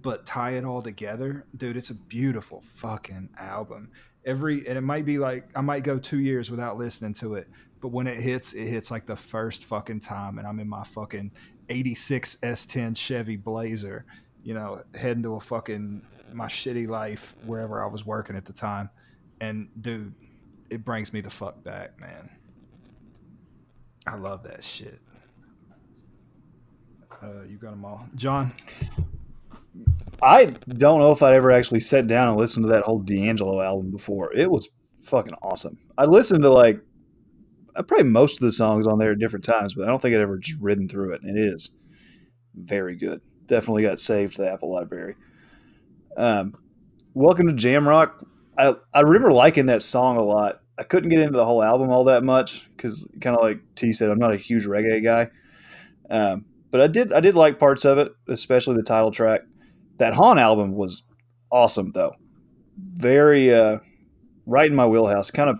but 0.01 0.25
tie 0.25 0.51
it 0.51 0.65
all 0.65 0.81
together, 0.81 1.45
dude, 1.55 1.77
it's 1.77 1.89
a 1.89 1.95
beautiful 1.95 2.61
fucking 2.61 3.29
album. 3.37 3.91
Every 4.25 4.67
and 4.67 4.77
it 4.77 4.81
might 4.81 5.05
be 5.05 5.17
like 5.17 5.49
I 5.55 5.61
might 5.61 5.83
go 5.83 5.97
two 5.97 6.19
years 6.19 6.51
without 6.51 6.77
listening 6.77 7.13
to 7.15 7.35
it, 7.35 7.47
but 7.79 7.89
when 7.89 8.07
it 8.07 8.17
hits, 8.17 8.53
it 8.53 8.67
hits 8.67 8.91
like 8.91 9.05
the 9.05 9.15
first 9.15 9.63
fucking 9.65 10.01
time, 10.01 10.37
and 10.37 10.47
I'm 10.47 10.59
in 10.59 10.67
my 10.67 10.83
fucking 10.83 11.31
'86 11.69 12.37
S10 12.37 12.97
Chevy 12.97 13.37
Blazer, 13.37 14.05
you 14.43 14.53
know, 14.53 14.83
heading 14.95 15.23
to 15.23 15.35
a 15.35 15.39
fucking 15.39 16.01
my 16.33 16.47
shitty 16.47 16.87
life 16.87 17.35
wherever 17.45 17.81
I 17.81 17.87
was 17.87 18.05
working 18.05 18.35
at 18.35 18.43
the 18.43 18.53
time, 18.53 18.89
and 19.39 19.69
dude, 19.79 20.13
it 20.69 20.83
brings 20.83 21.13
me 21.13 21.21
the 21.21 21.29
fuck 21.29 21.63
back, 21.63 21.99
man. 21.99 22.29
I 24.05 24.15
love 24.15 24.43
that 24.43 24.63
shit. 24.63 24.99
Uh, 27.21 27.43
you 27.47 27.57
got 27.57 27.71
them 27.71 27.85
all, 27.85 28.07
John. 28.15 28.53
I 30.21 30.45
don't 30.45 30.99
know 30.99 31.11
if 31.11 31.21
I'd 31.21 31.35
ever 31.35 31.51
actually 31.51 31.79
sat 31.79 32.07
down 32.07 32.29
and 32.29 32.37
listened 32.37 32.65
to 32.65 32.71
that 32.71 32.83
whole 32.83 32.99
D'Angelo 32.99 33.61
album 33.61 33.91
before. 33.91 34.33
It 34.33 34.49
was 34.49 34.69
fucking 35.01 35.35
awesome. 35.41 35.77
I 35.97 36.05
listened 36.05 36.43
to 36.43 36.49
like 36.49 36.81
probably 37.75 38.03
most 38.03 38.37
of 38.37 38.39
the 38.41 38.51
songs 38.51 38.87
on 38.87 38.97
there 38.97 39.11
at 39.11 39.19
different 39.19 39.45
times, 39.45 39.75
but 39.75 39.83
I 39.83 39.87
don't 39.87 40.01
think 40.01 40.15
I'd 40.15 40.21
ever 40.21 40.39
just 40.39 40.59
ridden 40.59 40.89
through 40.89 41.13
it. 41.13 41.21
It 41.23 41.37
is 41.37 41.75
very 42.55 42.95
good. 42.95 43.21
Definitely 43.45 43.83
got 43.83 43.99
saved 43.99 44.33
for 44.33 44.41
the 44.41 44.51
Apple 44.51 44.73
Library. 44.73 45.15
Um, 46.17 46.55
Welcome 47.17 47.47
to 47.47 47.53
Jamrock. 47.53 48.11
I, 48.59 48.75
I 48.93 48.99
remember 48.99 49.31
liking 49.31 49.65
that 49.65 49.81
song 49.81 50.17
a 50.17 50.23
lot. 50.23 50.61
I 50.77 50.83
couldn't 50.83 51.09
get 51.09 51.19
into 51.19 51.35
the 51.35 51.45
whole 51.45 51.63
album 51.63 51.89
all 51.89 52.03
that 52.03 52.23
much 52.23 52.69
because, 52.77 53.07
kind 53.21 53.35
of 53.35 53.41
like 53.41 53.59
T 53.73 53.91
said, 53.91 54.11
I'm 54.11 54.19
not 54.19 54.35
a 54.35 54.37
huge 54.37 54.67
reggae 54.67 55.03
guy. 55.03 55.31
Um, 56.11 56.45
but 56.69 56.79
I 56.79 56.85
did 56.85 57.13
I 57.13 57.19
did 57.19 57.33
like 57.33 57.57
parts 57.57 57.85
of 57.85 57.97
it, 57.97 58.11
especially 58.27 58.75
the 58.75 58.83
title 58.83 59.09
track. 59.09 59.41
That 59.97 60.13
Han 60.13 60.37
album 60.39 60.73
was 60.75 61.03
awesome 61.51 61.91
though. 61.91 62.15
Very 62.77 63.53
uh, 63.53 63.79
right 64.45 64.69
in 64.69 64.75
my 64.75 64.85
wheelhouse. 64.85 65.31
Kind 65.31 65.49
of 65.49 65.59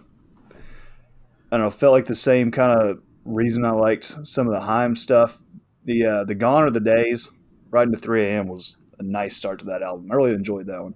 I 1.52 1.58
don't 1.58 1.62
know, 1.62 1.70
felt 1.70 1.94
like 1.94 2.06
the 2.06 2.16
same 2.16 2.52
kind 2.52 2.80
of 2.80 3.00
reason 3.26 3.66
I 3.66 3.72
liked 3.72 4.16
some 4.24 4.48
of 4.48 4.54
the 4.54 4.62
Haim 4.62 4.96
stuff. 4.96 5.40
The 5.86 6.06
uh, 6.06 6.24
the 6.26 6.36
Gone 6.36 6.64
Are 6.64 6.72
the 6.72 6.80
Days, 6.80 7.32
right 7.70 7.86
into 7.88 7.98
3 7.98 8.26
a.m. 8.26 8.48
was 8.48 8.78
a 9.00 9.04
nice 9.04 9.36
start 9.36 9.60
to 9.60 9.66
that 9.68 9.82
album. 9.82 10.12
I 10.12 10.16
really 10.16 10.34
enjoyed 10.34 10.68
that 10.68 10.84
one. 10.84 10.96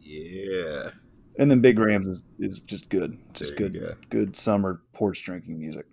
Yeah. 0.00 0.90
And 1.38 1.50
then 1.50 1.60
Big 1.60 1.76
Grams 1.76 2.06
is, 2.06 2.22
is 2.38 2.60
just 2.60 2.88
good. 2.88 3.18
Just 3.32 3.56
There 3.56 3.68
good, 3.68 3.80
go. 3.80 3.94
good 4.08 4.36
summer 4.36 4.80
porch 4.92 5.24
drinking 5.24 5.58
music. 5.58 5.86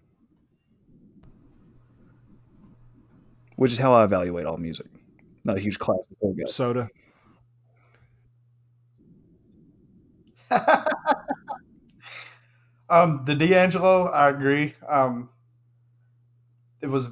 Which 3.56 3.72
is 3.72 3.78
how 3.80 3.94
I 3.94 4.04
evaluate 4.04 4.46
all 4.46 4.58
music. 4.58 4.88
Not 5.44 5.58
a 5.58 5.60
huge 5.60 5.80
classic 5.80 6.06
classical 6.20 6.34
guy. 6.34 6.46
Soda. 6.46 6.90
um, 12.90 13.24
the 13.26 13.36
D'Angelo, 13.36 14.08
I 14.08 14.30
agree. 14.30 14.76
Um, 14.88 15.30
it 16.82 16.88
was. 16.88 17.12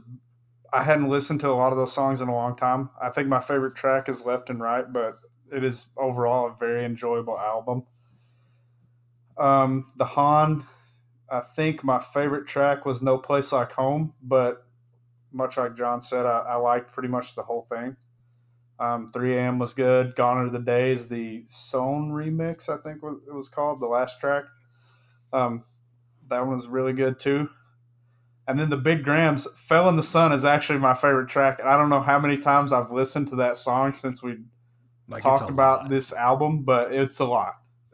I 0.71 0.83
hadn't 0.83 1.09
listened 1.09 1.39
to 1.41 1.49
a 1.49 1.53
lot 1.57 1.71
of 1.71 1.79
those 1.79 1.93
songs 1.93 2.21
in 2.21 2.27
a 2.27 2.33
long 2.33 2.55
time. 2.55 2.91
I 3.01 3.09
think 3.09 3.27
my 3.27 3.41
favorite 3.41 3.75
track 3.75 4.07
is 4.07 4.25
Left 4.25 4.51
and 4.51 4.59
Right, 4.61 4.91
but 4.91 5.19
it 5.51 5.63
is 5.63 5.87
overall 5.97 6.47
a 6.47 6.55
very 6.55 6.85
enjoyable 6.85 7.39
album. 7.39 7.85
Um, 9.37 9.91
the 9.95 10.05
Han, 10.05 10.65
I 11.31 11.39
think 11.39 11.83
my 11.83 11.99
favorite 11.99 12.47
track 12.47 12.85
was 12.85 13.01
No 13.01 13.17
Place 13.17 13.51
Like 13.51 13.71
Home, 13.73 14.13
but 14.21 14.65
much 15.31 15.57
like 15.57 15.75
John 15.75 16.01
said, 16.01 16.25
I, 16.25 16.39
I 16.39 16.55
liked 16.55 16.93
pretty 16.93 17.09
much 17.09 17.35
the 17.35 17.43
whole 17.43 17.65
thing. 17.69 17.95
Um, 18.79 19.11
3 19.11 19.37
a.m. 19.37 19.59
was 19.59 19.73
good. 19.73 20.15
Gone 20.15 20.37
are 20.37 20.49
the 20.49 20.59
days. 20.59 21.07
The 21.09 21.43
Sown 21.47 22.11
remix, 22.11 22.69
I 22.69 22.81
think 22.81 23.03
it 23.03 23.33
was 23.33 23.49
called, 23.49 23.81
the 23.81 23.87
last 23.87 24.19
track. 24.21 24.45
Um, 25.33 25.65
that 26.29 26.41
one 26.41 26.55
was 26.55 26.67
really 26.67 26.93
good 26.93 27.19
too. 27.19 27.49
And 28.47 28.59
then 28.59 28.69
the 28.69 28.77
Big 28.77 29.03
Grams, 29.03 29.47
Fell 29.59 29.87
in 29.89 29.95
the 29.95 30.03
Sun 30.03 30.31
is 30.31 30.45
actually 30.45 30.79
my 30.79 30.93
favorite 30.95 31.29
track. 31.29 31.59
And 31.59 31.69
I 31.69 31.77
don't 31.77 31.89
know 31.89 31.99
how 32.01 32.17
many 32.19 32.37
times 32.37 32.71
I've 32.73 32.91
listened 32.91 33.27
to 33.29 33.35
that 33.37 33.57
song 33.57 33.93
since 33.93 34.23
we 34.23 34.37
Like 35.07 35.23
talked 35.23 35.49
about 35.49 35.81
lot. 35.81 35.89
this 35.89 36.13
album, 36.13 36.63
but 36.63 36.91
it's 36.91 37.19
a 37.19 37.25
lot. 37.25 37.55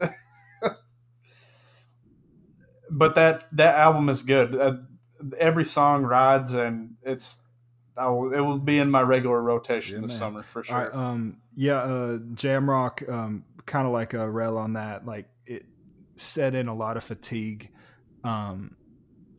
but 2.90 3.14
that 3.16 3.44
that 3.52 3.76
album 3.76 4.08
is 4.08 4.22
good. 4.22 4.54
Uh, 4.54 4.76
every 5.38 5.64
song 5.64 6.04
rides, 6.04 6.54
and 6.54 6.96
it's 7.02 7.38
I 7.96 8.08
will, 8.08 8.32
it 8.32 8.40
will 8.40 8.58
be 8.58 8.78
in 8.78 8.90
my 8.90 9.02
regular 9.02 9.40
rotation 9.40 9.96
Yeah, 9.96 10.02
this 10.02 10.12
man. 10.12 10.18
summer 10.18 10.42
for 10.42 10.62
sure. 10.64 10.76
right, 10.76 10.94
um, 10.94 11.38
yeah, 11.54 11.78
uh, 11.78 12.18
Jamrock, 12.18 13.08
um, 13.08 13.44
kind 13.64 13.86
of 13.86 13.92
like 13.92 14.12
a 14.14 14.28
rel 14.30 14.58
on 14.58 14.74
that. 14.74 15.06
Like 15.06 15.28
it 15.46 15.64
set 16.16 16.54
in 16.54 16.68
a 16.68 16.74
lot 16.74 16.96
of 16.96 17.04
fatigue. 17.04 17.70
Um, 18.24 18.76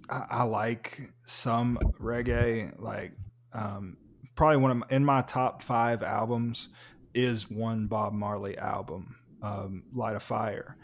I, 0.10 0.26
I 0.30 0.44
like 0.44 1.12
some 1.24 1.78
reggae. 2.02 2.74
Like 2.80 3.12
um, 3.54 3.98
probably 4.36 4.58
one 4.58 4.72
of 4.72 4.78
my, 4.78 4.88
in 4.90 5.06
my 5.06 5.22
top 5.22 5.62
five 5.62 6.02
albums 6.04 6.70
is 7.14 7.50
one 7.50 7.88
Bob 7.88 8.14
Marley 8.14 8.58
album, 8.58 9.16
um, 9.42 9.84
Light 9.94 10.16
a 10.16 10.20
Fire. 10.20 10.78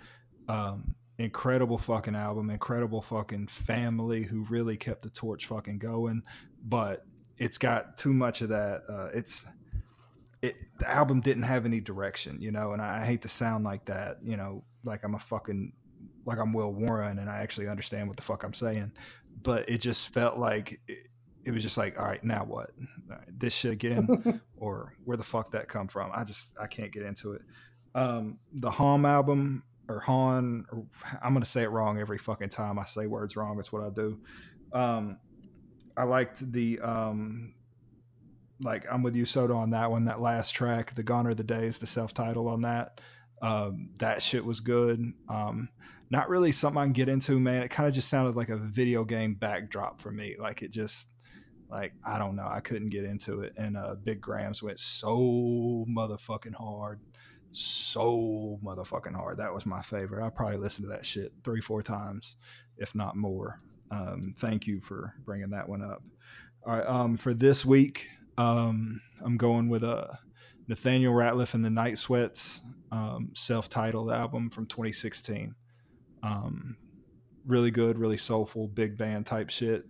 Um, 0.48 0.96
incredible 1.18 1.78
fucking 1.78 2.16
album, 2.16 2.50
incredible 2.50 3.02
fucking 3.02 3.48
family 3.48 4.24
who 4.24 4.44
really 4.44 4.78
kept 4.78 5.04
the 5.04 5.10
torch 5.10 5.46
fucking 5.46 5.80
going. 5.80 6.24
But 6.64 7.06
it's 7.38 7.58
got 7.58 7.98
too 7.98 8.14
much 8.14 8.42
of 8.42 8.50
that. 8.50 8.84
Uh, 8.90 9.10
it's 9.14 9.46
it, 10.42 10.56
the 10.80 10.90
album 10.90 11.22
didn't 11.22 11.44
have 11.44 11.66
any 11.66 11.80
direction, 11.80 12.42
you 12.42 12.52
know, 12.52 12.72
and 12.72 12.82
I, 12.82 13.02
I 13.02 13.06
hate 13.06 13.22
to 13.22 13.30
sound 13.30 13.64
like 13.64 13.86
that, 13.86 14.18
you 14.24 14.36
know, 14.36 14.64
like 14.84 15.04
I'm 15.04 15.16
a 15.16 15.20
fucking 15.20 15.72
like 16.26 16.38
I'm 16.38 16.54
Will 16.54 16.74
Warren 16.74 17.20
and 17.20 17.30
I 17.30 17.38
actually 17.38 17.68
understand 17.68 18.08
what 18.08 18.18
the 18.18 18.24
fuck 18.24 18.44
I'm 18.44 18.54
saying, 18.54 18.92
but 19.42 19.68
it 19.70 19.80
just 19.80 20.14
felt 20.14 20.38
like 20.38 20.80
it, 20.88 21.08
it 21.46 21.52
was 21.52 21.64
just 21.64 21.78
like, 21.78 22.00
all 22.00 22.06
right, 22.06 22.24
now 22.24 22.44
what? 22.46 22.72
Right, 23.08 23.20
this 23.28 23.54
shit 23.54 23.72
again, 23.72 24.42
or 24.58 24.94
where 25.04 25.18
the 25.18 25.24
fuck 25.24 25.52
that 25.52 25.68
come 25.68 25.88
from? 25.88 26.12
I 26.14 26.24
just 26.24 26.56
I 26.60 26.68
can't 26.68 26.92
get 26.92 27.04
into 27.04 27.34
it. 27.34 27.42
Um, 27.96 28.40
the 28.54 28.72
Hom 28.72 29.06
album 29.06 29.64
or 29.90 30.00
Han, 30.00 30.66
or 30.72 30.86
I'm 31.22 31.34
gonna 31.34 31.46
say 31.46 31.64
it 31.64 31.70
wrong 31.70 32.00
every 32.00 32.18
fucking 32.18 32.50
time 32.50 32.80
I 32.80 32.86
say 32.86 33.08
words 33.08 33.36
wrong. 33.36 33.60
It's 33.60 33.72
what 33.72 33.84
I 33.84 33.90
do. 33.90 34.20
Um, 34.72 35.20
I 35.96 36.04
liked 36.04 36.52
the 36.52 36.80
um, 36.80 37.54
like 38.62 38.86
I'm 38.92 39.04
with 39.04 39.16
you, 39.16 39.26
Soda, 39.26 39.54
on 39.54 39.72
that 39.72 39.92
one. 39.92 40.06
That 40.06 40.22
last 40.22 40.52
track, 40.52 40.96
the 40.96 41.04
Gone 41.04 41.28
Are 41.28 41.34
the 41.34 41.44
Days, 41.44 41.80
the 41.80 41.88
self 41.88 42.14
title 42.14 42.48
on 42.48 42.62
that. 42.62 43.00
Um, 43.42 43.90
that 44.00 44.22
shit 44.22 44.46
was 44.46 44.60
good. 44.60 45.14
Um, 45.28 45.70
not 46.10 46.30
really 46.30 46.52
something 46.52 46.80
I 46.80 46.86
can 46.86 46.94
get 46.94 47.10
into, 47.10 47.40
man. 47.40 47.64
It 47.64 47.72
kind 47.72 47.88
of 47.88 47.94
just 47.96 48.10
sounded 48.10 48.36
like 48.36 48.50
a 48.50 48.58
video 48.58 49.04
game 49.04 49.36
backdrop 49.36 50.00
for 50.00 50.12
me. 50.12 50.36
Like 50.40 50.62
it 50.62 50.72
just, 50.72 51.10
like 51.70 51.94
I 52.06 52.18
don't 52.18 52.36
know, 52.36 52.48
I 52.50 52.60
couldn't 52.62 52.90
get 52.90 53.04
into 53.04 53.42
it. 53.42 53.54
And 53.58 53.76
uh, 53.76 53.96
Big 53.96 54.22
Grams 54.22 54.64
went 54.64 54.80
so 54.80 55.86
motherfucking 55.90 56.56
hard, 56.56 57.02
so 57.52 58.60
motherfucking 58.64 59.16
hard. 59.16 59.38
That 59.38 59.54
was 59.54 59.66
my 59.66 59.82
favorite. 59.82 60.26
I 60.26 60.30
probably 60.30 60.58
listened 60.58 60.88
to 60.88 60.94
that 60.94 61.06
shit 61.06 61.34
three, 61.44 61.62
four 61.62 61.84
times, 61.84 62.38
if 62.78 62.96
not 62.96 63.16
more. 63.18 63.60
Um, 63.94 64.34
thank 64.38 64.66
you 64.66 64.82
for 64.82 65.14
bringing 65.24 65.52
that 65.52 65.70
one 65.70 65.84
up. 65.84 66.02
All 66.66 66.78
right, 66.78 66.88
um, 66.88 67.18
for 67.18 67.34
this 67.34 67.66
week, 67.66 68.08
um, 68.38 69.02
I'm 69.24 69.38
going 69.38 69.70
with 69.70 69.84
uh, 69.84 70.08
Nathaniel 70.68 71.14
Rateliff 71.14 71.54
and 71.54 71.64
the 71.64 71.70
Night 71.70 71.98
Sweats 71.98 72.62
um, 72.92 73.30
self-titled 73.36 74.12
album 74.12 74.50
from 74.50 74.66
2016. 74.66 75.54
Um, 76.24 76.78
really 77.46 77.70
good, 77.70 77.98
really 77.98 78.18
soulful, 78.18 78.68
big 78.68 78.98
band 78.98 79.26
type 79.26 79.50
shit. 79.50 79.86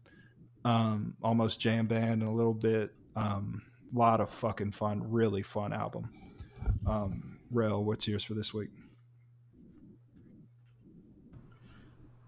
Um, 0.65 1.15
almost 1.21 1.59
jam 1.59 1.87
band 1.87 2.21
and 2.21 2.31
a 2.31 2.31
little 2.31 2.53
bit. 2.53 2.91
Um, 3.15 3.61
lot 3.93 4.19
of 4.19 4.29
fucking 4.29 4.71
fun, 4.71 5.01
really 5.11 5.43
fun 5.43 5.71
album. 5.71 6.09
Um, 6.87 7.39
Rel, 7.51 7.83
what's 7.83 8.07
yours 8.07 8.23
for 8.23 8.33
this 8.33 8.53
week? 8.53 8.69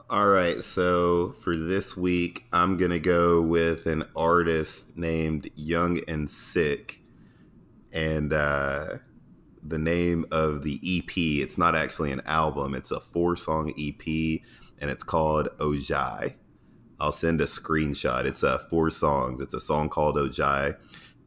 All 0.08 0.28
right, 0.28 0.64
so 0.64 1.34
for 1.42 1.58
this 1.58 1.98
week, 1.98 2.46
I'm 2.54 2.78
gonna 2.78 3.00
go 3.00 3.42
with 3.42 3.88
an 3.88 4.04
artist 4.16 4.96
named 4.96 5.50
Young 5.56 6.00
and 6.08 6.30
Sick, 6.30 7.02
and 7.92 8.32
uh, 8.32 8.98
the 9.64 9.80
name 9.80 10.24
of 10.32 10.62
the 10.62 10.80
EP. 10.86 11.18
It's 11.18 11.58
not 11.58 11.76
actually 11.76 12.12
an 12.12 12.22
album; 12.28 12.76
it's 12.76 12.92
a 12.92 13.00
four-song 13.00 13.74
EP, 13.80 14.42
and 14.78 14.92
it's 14.92 15.04
called 15.04 15.50
Ojai. 15.58 16.36
I'll 17.00 17.12
send 17.12 17.42
a 17.42 17.46
screenshot. 17.46 18.26
It's 18.26 18.44
uh, 18.44 18.60
four 18.70 18.92
songs. 18.92 19.42
It's 19.42 19.56
a 19.56 19.60
song 19.60 19.90
called 19.90 20.18
Ojai, 20.18 20.78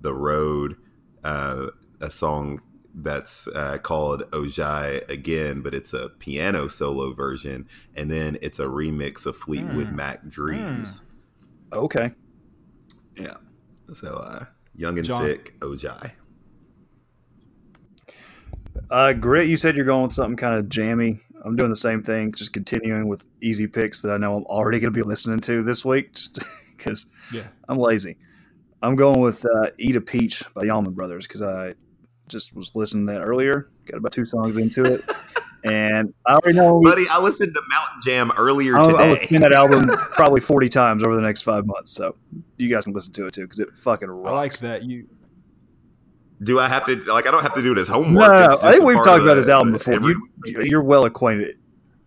The 0.02 0.14
Road, 0.14 0.76
uh, 1.24 1.66
a 2.00 2.10
song 2.12 2.60
that's 3.02 3.46
uh, 3.48 3.78
called 3.78 4.30
Ojai 4.32 5.08
again, 5.08 5.60
but 5.62 5.74
it's 5.74 5.92
a 5.92 6.08
piano 6.18 6.68
solo 6.68 7.12
version, 7.12 7.68
and 7.94 8.10
then 8.10 8.38
it's 8.42 8.58
a 8.58 8.64
remix 8.66 9.26
of 9.26 9.36
Fleetwood 9.36 9.88
Hmm. 9.88 9.96
Mac 9.96 10.26
Dreams. 10.28 11.02
Okay. 11.72 12.12
Yeah. 13.16 13.36
So, 13.92 14.14
uh, 14.16 14.44
Young 14.74 14.98
and 14.98 15.06
John. 15.06 15.22
Sick, 15.22 15.58
Ojai. 15.60 16.12
Uh, 18.90 19.12
Grit, 19.12 19.48
you 19.48 19.56
said 19.56 19.76
you're 19.76 19.84
going 19.86 20.04
with 20.04 20.12
something 20.12 20.36
kind 20.36 20.54
of 20.54 20.68
jammy. 20.68 21.20
I'm 21.44 21.56
doing 21.56 21.70
the 21.70 21.76
same 21.76 22.02
thing, 22.02 22.32
just 22.32 22.52
continuing 22.52 23.06
with 23.08 23.24
easy 23.42 23.66
picks 23.66 24.02
that 24.02 24.10
I 24.12 24.16
know 24.16 24.36
I'm 24.36 24.44
already 24.44 24.78
going 24.80 24.92
to 24.92 24.96
be 24.98 25.06
listening 25.06 25.40
to 25.40 25.62
this 25.62 25.84
week, 25.84 26.14
just 26.14 26.38
because 26.76 27.06
Yeah. 27.32 27.48
I'm 27.68 27.78
lazy. 27.78 28.16
I'm 28.82 28.94
going 28.96 29.20
with 29.20 29.44
uh, 29.44 29.70
"Eat 29.78 29.96
a 29.96 30.00
Peach" 30.00 30.42
by 30.54 30.64
the 30.64 30.70
Allman 30.70 30.92
Brothers 30.94 31.26
because 31.26 31.42
I 31.42 31.74
just 32.28 32.54
was 32.54 32.74
listening 32.74 33.06
to 33.06 33.12
that 33.14 33.20
earlier. 33.22 33.68
Got 33.86 33.98
about 33.98 34.12
two 34.12 34.24
songs 34.24 34.56
into 34.56 34.84
it, 34.84 35.02
and 35.64 36.12
I 36.26 36.34
already 36.34 36.56
know. 36.58 36.80
Buddy, 36.82 37.04
I 37.10 37.20
listened 37.20 37.54
to 37.54 37.60
Mountain 37.68 38.00
Jam 38.04 38.32
earlier 38.36 38.78
I'll, 38.78 38.96
I'll 38.96 39.16
today. 39.16 39.38
that 39.38 39.52
album 39.52 39.88
probably 40.12 40.40
40 40.40 40.68
times 40.68 41.02
over 41.04 41.14
the 41.16 41.22
next 41.22 41.42
five 41.42 41.66
months, 41.66 41.92
so 41.92 42.14
you 42.56 42.68
guys 42.68 42.84
can 42.84 42.92
listen 42.92 43.12
to 43.14 43.26
it 43.26 43.32
too 43.32 43.42
because 43.42 43.58
it 43.60 43.70
fucking 43.74 44.08
rocks. 44.08 44.28
I 44.28 44.34
like 44.34 44.80
that. 44.80 44.84
You 44.84 45.06
Do 46.42 46.58
I 46.60 46.68
have 46.68 46.84
to 46.86 46.96
like? 47.12 47.26
I 47.26 47.30
don't 47.30 47.42
have 47.42 47.54
to 47.54 47.62
do 47.62 47.72
it 47.72 47.78
as 47.78 47.88
homework. 47.88 48.32
No, 48.32 48.40
no, 48.40 48.46
no. 48.48 48.58
I 48.62 48.72
think 48.72 48.84
we've 48.84 48.96
talked 48.96 49.22
about 49.22 49.34
the- 49.34 49.40
this 49.42 49.48
album 49.48 49.72
before. 49.72 49.94
every- 49.94 50.14
You, 50.44 50.62
you're 50.62 50.82
well 50.82 51.04
acquainted. 51.04 51.56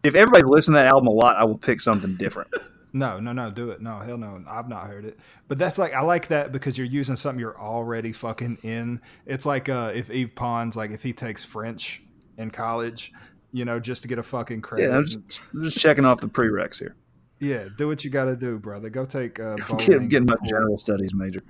If 0.03 0.15
everybody's 0.15 0.45
listened 0.49 0.73
to 0.75 0.77
that 0.79 0.87
album 0.87 1.07
a 1.07 1.11
lot, 1.11 1.35
I 1.35 1.43
will 1.43 1.57
pick 1.57 1.79
something 1.81 2.15
different. 2.15 2.49
No, 2.93 3.19
no, 3.19 3.31
no, 3.31 3.49
do 3.49 3.71
it. 3.71 3.81
No, 3.81 3.99
hell 3.99 4.17
no. 4.17 4.43
I've 4.47 4.67
not 4.67 4.87
heard 4.87 5.05
it. 5.05 5.17
But 5.47 5.57
that's 5.57 5.79
like 5.79 5.93
I 5.93 6.01
like 6.01 6.27
that 6.27 6.51
because 6.51 6.77
you're 6.77 6.87
using 6.87 7.15
something 7.15 7.39
you're 7.39 7.59
already 7.59 8.11
fucking 8.11 8.57
in. 8.63 9.01
It's 9.25 9.45
like 9.45 9.69
uh 9.69 9.91
if 9.93 10.09
Eve 10.09 10.35
Pons, 10.35 10.75
like 10.75 10.91
if 10.91 11.01
he 11.03 11.13
takes 11.13 11.43
French 11.43 12.03
in 12.37 12.51
college, 12.51 13.13
you 13.53 13.65
know, 13.65 13.79
just 13.79 14.01
to 14.01 14.07
get 14.07 14.19
a 14.19 14.23
fucking 14.23 14.61
credit. 14.61 14.89
Yeah, 14.89 14.97
I'm 14.97 15.05
just, 15.05 15.41
I'm 15.53 15.63
just 15.63 15.77
checking 15.79 16.05
off 16.05 16.19
the 16.19 16.27
prereqs 16.27 16.79
here. 16.79 16.95
Yeah, 17.39 17.69
do 17.75 17.87
what 17.87 18.03
you 18.03 18.11
got 18.11 18.25
to 18.25 18.35
do, 18.35 18.59
brother. 18.59 18.89
Go 18.89 19.05
take 19.05 19.39
uh, 19.39 19.55
Get, 19.67 19.67
bowling. 19.67 20.09
getting 20.09 20.27
my 20.27 20.35
general 20.45 20.77
studies 20.77 21.13
major. 21.13 21.41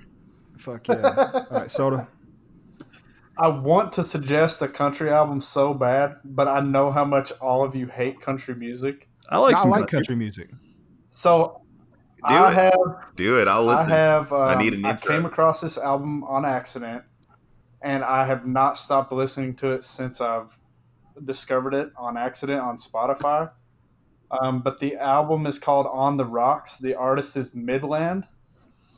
Fuck 0.57 0.87
yeah. 0.87 1.45
All 1.49 1.59
right, 1.59 1.71
soda. 1.71 2.07
I 3.37 3.47
want 3.47 3.93
to 3.93 4.03
suggest 4.03 4.61
a 4.61 4.67
country 4.67 5.09
album 5.09 5.41
so 5.41 5.73
bad, 5.73 6.17
but 6.23 6.47
I 6.47 6.59
know 6.59 6.91
how 6.91 7.03
much 7.03 7.31
all 7.41 7.63
of 7.63 7.75
you 7.75 7.87
hate 7.87 8.21
country 8.21 8.53
music. 8.53 9.07
I 9.29 9.39
like 9.39 9.57
I 9.57 9.61
some 9.61 9.71
like 9.71 9.87
country 9.87 10.15
music. 10.15 10.49
So 11.11 11.61
Do 12.27 12.33
I 12.33 12.49
it. 12.49 12.53
have 12.55 13.15
Do 13.15 13.37
it. 13.39 13.47
I'll 13.47 13.69
I 13.69 13.75
listen. 13.75 13.89
have 13.91 14.31
um, 14.33 14.41
I 14.41 14.53
I, 14.55 14.61
need 14.61 14.73
an 14.73 14.85
intro. 14.85 15.11
came 15.11 15.25
across 15.25 15.61
this 15.61 15.77
album 15.77 16.23
on 16.23 16.45
accident, 16.45 17.03
and 17.81 18.03
I 18.03 18.25
have 18.25 18.47
not 18.47 18.77
stopped 18.77 19.11
listening 19.11 19.55
to 19.57 19.71
it 19.71 19.83
since 19.83 20.19
I've 20.21 20.57
discovered 21.23 21.73
it 21.73 21.91
on 21.97 22.17
accident 22.17 22.61
on 22.61 22.77
Spotify. 22.77 23.51
Um, 24.31 24.61
but 24.61 24.79
the 24.79 24.95
album 24.95 25.45
is 25.45 25.59
called 25.59 25.87
On 25.91 26.15
the 26.15 26.25
Rocks. 26.25 26.77
The 26.77 26.95
artist 26.95 27.35
is 27.35 27.53
Midland. 27.53 28.27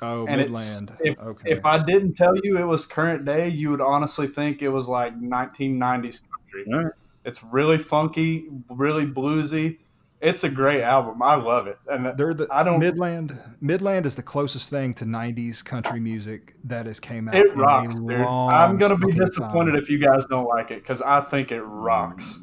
Oh, 0.01 0.27
And 0.27 0.39
Midland. 0.39 0.95
if- 0.99 1.17
okay. 1.17 1.51
If 1.51 1.65
I 1.65 1.81
didn't 1.83 2.13
tell 2.13 2.35
you 2.43 2.57
it 2.59 2.65
was 2.65 2.85
current 2.85 3.25
day, 3.25 3.47
you 3.49 3.71
would 3.71 3.81
honestly 3.81 4.27
think 4.27 4.61
it 4.61 4.69
was 4.69 4.87
like 4.87 5.19
1990s 5.19 6.21
country. 6.29 6.71
All 6.73 6.83
right. 6.83 6.93
It's 7.25 7.43
really 7.43 7.77
funky, 7.79 8.47
really 8.69 9.07
bluesy. 9.07 9.79
It's 10.23 10.43
a 10.45 10.49
great 10.49 10.81
album. 10.81 11.21
I 11.21 11.35
love 11.35 11.67
it. 11.67 11.77
And 11.87 12.17
They're 12.17 12.33
the 12.33 12.47
I 12.49 12.63
don't- 12.63 12.79
Midland. 12.79 13.37
Midland 13.59 14.05
is 14.05 14.15
the 14.15 14.23
closest 14.23 14.69
thing 14.69 14.93
to 14.95 15.05
'90s 15.05 15.61
country 15.63 15.99
music 15.99 16.55
that 16.63 16.85
has 16.85 16.99
came 17.01 17.27
out. 17.27 17.35
it 17.35 17.47
in 17.51 17.59
a 17.59 17.61
rocks, 17.61 17.95
dude. 17.95 18.19
long 18.21 18.49
I'm 18.53 18.77
gonna 18.77 18.97
be 18.97 19.11
disappointed 19.11 19.71
time. 19.73 19.81
if 19.81 19.89
you 19.89 19.99
guys 19.99 20.25
don't 20.27 20.47
like 20.47 20.71
it 20.71 20.81
because 20.81 21.01
I 21.01 21.19
think 21.19 21.51
it 21.51 21.61
rocks. 21.61 22.39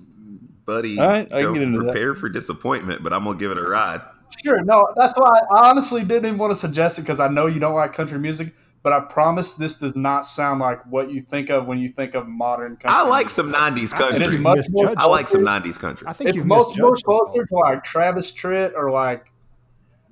Buddy, 0.66 1.00
All 1.00 1.08
right, 1.08 1.26
I 1.32 1.36
can 1.36 1.42
don't 1.42 1.54
get 1.54 1.62
into 1.62 1.78
that. 1.80 1.92
prepare 1.92 2.14
for 2.14 2.28
disappointment, 2.28 3.02
but 3.02 3.12
I'm 3.14 3.24
gonna 3.24 3.38
give 3.38 3.50
it 3.50 3.58
a 3.58 3.62
ride. 3.62 4.02
Sure, 4.44 4.62
no, 4.62 4.86
that's 4.94 5.16
why 5.18 5.40
I 5.50 5.70
honestly 5.70 6.02
didn't 6.04 6.26
even 6.26 6.38
want 6.38 6.52
to 6.52 6.56
suggest 6.56 6.98
it 6.98 7.02
because 7.02 7.18
I 7.18 7.28
know 7.28 7.46
you 7.46 7.58
don't 7.60 7.74
like 7.74 7.92
country 7.94 8.18
music. 8.18 8.54
But 8.82 8.94
I 8.94 9.00
promise 9.00 9.54
this 9.54 9.76
does 9.76 9.94
not 9.94 10.24
sound 10.24 10.60
like 10.60 10.80
what 10.86 11.10
you 11.10 11.20
think 11.22 11.50
of 11.50 11.66
when 11.66 11.78
you 11.78 11.88
think 11.88 12.14
of 12.14 12.26
modern 12.26 12.76
country. 12.76 12.88
I 12.88 13.02
like 13.02 13.28
some 13.28 13.52
'90s 13.52 13.92
country. 13.92 14.22
is 14.22 14.38
much 14.38 14.64
more. 14.70 14.94
I 14.96 15.06
like 15.06 15.26
some 15.26 15.42
'90s 15.42 15.78
country. 15.78 16.06
I 16.08 16.14
think 16.14 16.28
It's 16.30 16.36
you've 16.38 16.46
most 16.46 16.78
more 16.78 16.92
misjudged 16.92 17.02
it, 17.02 17.06
though. 17.06 17.18
closer 17.26 17.46
to 17.46 17.54
like 17.56 17.84
Travis 17.84 18.32
Tritt 18.32 18.72
or 18.74 18.90
like 18.90 19.30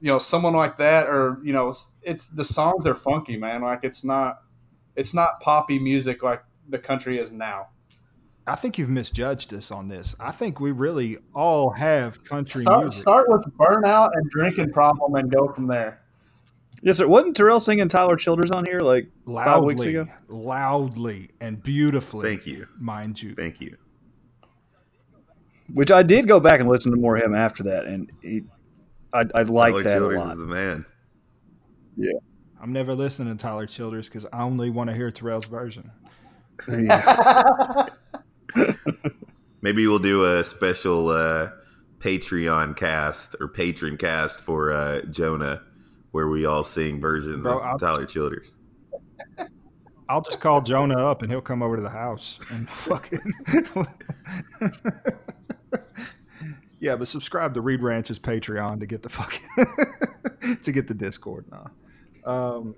you 0.01 0.09
know 0.13 0.19
someone 0.19 0.53
like 0.55 0.77
that, 0.79 1.07
or 1.07 1.39
you 1.43 1.53
know 1.55 1.73
it's 2.03 2.29
the 2.29 2.45
songs 2.45 2.85
are 2.85 2.95
funky, 2.95 3.39
man. 3.39 3.63
Like 3.63 3.81
it's 3.85 4.05
not 4.05 4.41
it's 4.97 5.15
not 5.15 5.41
poppy 5.41 5.79
music 5.79 6.23
like 6.23 6.43
the 6.69 6.79
country 6.79 7.19
is 7.19 7.33
now. 7.33 7.69
I 8.47 8.55
think 8.55 8.79
you've 8.79 8.89
misjudged 8.91 9.53
us 9.55 9.71
on 9.71 9.89
this. 9.89 10.15
I 10.21 10.33
think 10.33 10.59
we 10.61 10.73
really 10.73 11.19
all 11.35 11.71
have 11.71 12.23
country 12.25 12.63
Start, 12.63 12.85
music. 12.85 13.01
start 13.01 13.27
with 13.29 13.45
burnout 13.59 14.11
and 14.15 14.29
drinking 14.31 14.73
problem 14.73 15.15
and 15.17 15.31
go 15.31 15.49
from 15.53 15.67
there. 15.69 16.01
Yes, 16.83 16.99
sir. 16.99 17.09
Wasn't 17.09 17.37
Terrell 17.37 17.61
singing 17.61 17.89
Tyler 17.89 18.17
Childers 18.17 18.51
on 18.51 18.65
here? 18.65 18.81
Like, 18.81 19.09
loudly, 19.27 19.45
five 19.53 19.65
weeks 19.65 19.83
ago? 19.83 20.07
loudly 20.29 21.31
and 21.41 21.63
beautifully. 21.63 22.29
Thank 22.29 22.47
you, 22.47 22.67
mind 22.79 23.21
you. 23.21 23.35
thank 23.35 23.61
you. 23.61 23.77
which 25.73 25.91
I 25.91 26.03
did 26.03 26.29
go 26.29 26.39
back 26.41 26.61
and 26.61 26.69
listen 26.69 26.93
to 26.93 26.97
more 26.97 27.17
of 27.17 27.25
him 27.25 27.35
after 27.35 27.65
that, 27.65 27.85
and 27.87 28.11
he, 28.23 28.43
I, 29.13 29.25
I 29.35 29.43
like 29.43 29.73
Tyler 29.73 29.83
that 29.83 29.97
a 29.97 29.99
Childers 30.01 30.25
lot. 30.25 30.33
is 30.33 30.39
the 30.39 30.47
man. 30.47 30.87
Yeah. 31.97 32.13
I'm 32.61 32.73
never 32.73 32.95
listening 32.95 33.37
to 33.37 33.43
Tyler 33.43 33.67
Childers 33.67 34.09
because 34.09 34.27
I 34.33 34.43
only 34.43 34.71
want 34.71 34.91
to 34.91 34.95
hear 34.97 35.11
Terrell's 35.11 35.47
version. 35.47 35.91
Yeah. 36.69 37.87
Maybe 39.63 39.87
we'll 39.87 39.99
do 39.99 40.25
a 40.39 40.45
special 40.45 41.09
uh, 41.09 41.51
Patreon 41.99 42.77
cast 42.77 43.37
or 43.41 43.49
patron 43.49 43.97
cast 43.97 44.41
for 44.41 44.73
uh, 44.73 45.03
Jonah, 45.03 45.63
where 46.19 46.27
we 46.27 46.47
all 46.47 46.65
sing 46.65 47.01
versions 47.01 47.43
Bro, 47.43 47.59
of 47.61 47.65
I'll- 47.65 47.79
Tyler 47.79 48.05
Childers. 48.05 48.59
I'll 50.09 50.21
just 50.21 50.41
call 50.41 50.61
Jonah 50.63 50.99
up 50.99 51.23
and 51.23 51.31
he'll 51.31 51.41
come 51.41 51.63
over 51.63 51.77
to 51.77 51.83
the 51.83 51.89
house 51.91 52.41
and 52.51 52.69
fucking. 52.71 53.21
yeah, 56.81 56.97
but 56.97 57.07
subscribe 57.07 57.55
to 57.55 57.61
Reed 57.61 57.85
Ranch's 57.85 58.19
Patreon 58.19 58.81
to 58.81 58.87
get 58.87 59.03
the 59.03 59.09
fucking 59.09 60.59
to 60.63 60.73
get 60.73 60.89
the 60.89 60.95
Discord 60.95 61.45
now. 61.53 61.71
Um, 62.25 62.75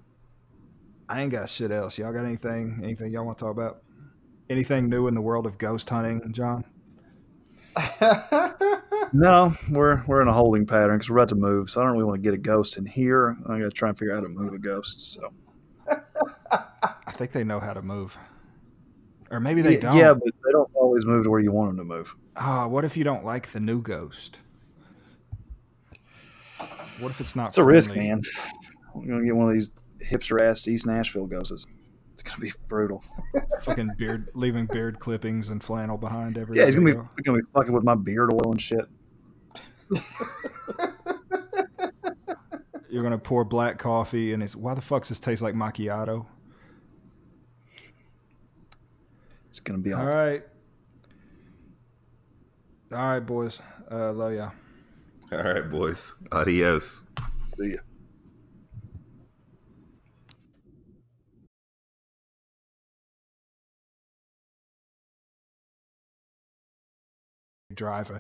I 1.08 1.22
ain't 1.22 1.32
got 1.32 1.48
shit 1.48 1.70
else. 1.70 1.96
Y'all 1.98 2.12
got 2.12 2.26
anything? 2.26 2.80
Anything 2.82 3.10
y'all 3.10 3.24
want 3.24 3.38
to 3.38 3.44
talk 3.44 3.52
about? 3.52 3.84
Anything 4.50 4.90
new 4.90 5.06
in 5.06 5.14
the 5.14 5.22
world 5.22 5.46
of 5.46 5.56
ghost 5.56 5.88
hunting, 5.88 6.20
John? 6.34 6.62
No, 9.12 9.54
we're 9.70 10.04
we're 10.06 10.22
in 10.22 10.28
a 10.28 10.32
holding 10.32 10.66
pattern 10.66 10.96
because 10.98 11.10
we're 11.10 11.18
about 11.18 11.30
to 11.30 11.34
move, 11.34 11.70
so 11.70 11.80
I 11.80 11.84
don't 11.84 11.92
really 11.92 12.04
want 12.04 12.22
to 12.22 12.22
get 12.22 12.34
a 12.34 12.38
ghost 12.38 12.76
in 12.76 12.86
here. 12.86 13.36
I 13.48 13.58
got 13.58 13.64
to 13.64 13.70
try 13.70 13.88
and 13.88 13.98
figure 13.98 14.12
out 14.14 14.22
how 14.22 14.22
to 14.22 14.28
move 14.28 14.52
a 14.52 14.58
ghost. 14.58 15.12
So 15.12 15.32
I 16.50 17.12
think 17.12 17.32
they 17.32 17.44
know 17.44 17.60
how 17.60 17.72
to 17.72 17.82
move, 17.82 18.16
or 19.30 19.40
maybe 19.40 19.62
they 19.62 19.74
yeah, 19.74 19.80
don't. 19.80 19.96
yeah, 19.96 20.14
but 20.14 20.32
they 20.44 20.52
don't 20.52 20.70
always 20.74 21.04
move 21.06 21.24
to 21.24 21.30
where 21.30 21.40
you 21.40 21.52
want 21.52 21.70
them 21.70 21.78
to 21.78 21.84
move. 21.84 22.14
Ah, 22.36 22.66
what 22.66 22.84
if 22.84 22.96
you 22.96 23.04
don't 23.04 23.24
like 23.24 23.48
the 23.48 23.60
new 23.60 23.82
ghost? 23.82 24.38
What 27.00 27.10
if 27.10 27.20
it's 27.20 27.34
not? 27.34 27.48
It's 27.48 27.58
a 27.58 27.64
risk, 27.64 27.94
man. 27.94 28.22
We're 28.94 29.06
gonna 29.06 29.24
get 29.24 29.34
one 29.34 29.48
of 29.48 29.54
these 29.54 29.70
hipster 30.04 30.40
ass 30.40 30.68
East 30.68 30.86
Nashville 30.86 31.26
ghosts. 31.26 31.66
It's 32.12 32.22
gonna 32.22 32.40
be 32.40 32.52
brutal. 32.68 33.02
Fucking 33.62 33.92
beard, 33.96 34.28
leaving 34.34 34.66
beard 34.66 34.98
clippings 34.98 35.48
and 35.48 35.62
flannel 35.62 35.96
behind 35.96 36.36
everywhere. 36.36 36.60
Yeah, 36.60 36.66
he's 36.66 36.76
gonna 36.76 36.86
be 36.86 36.92
go. 36.92 37.08
gonna 37.24 37.38
be 37.38 37.44
fucking 37.54 37.72
with 37.72 37.84
my 37.84 37.94
beard 37.94 38.32
oil 38.32 38.52
and 38.52 38.60
shit. 38.60 38.86
You're 42.88 43.02
gonna 43.02 43.18
pour 43.18 43.44
black 43.44 43.78
coffee, 43.78 44.32
and 44.32 44.42
it's 44.42 44.56
why 44.56 44.74
the 44.74 44.80
fuck 44.80 45.02
does 45.02 45.10
this 45.10 45.20
taste 45.20 45.42
like 45.42 45.54
macchiato? 45.54 46.26
It's 49.48 49.60
gonna 49.60 49.78
be 49.78 49.92
All 49.92 50.00
all 50.00 50.06
right, 50.06 50.42
all 52.92 52.98
right, 52.98 53.20
boys. 53.20 53.60
Uh, 53.90 54.12
love 54.12 54.32
ya. 54.32 54.50
All 55.32 55.42
right, 55.42 55.68
boys. 55.68 56.14
Adios. 56.32 57.04
See 57.56 57.72
ya. 57.72 57.78
Driver. 67.74 68.18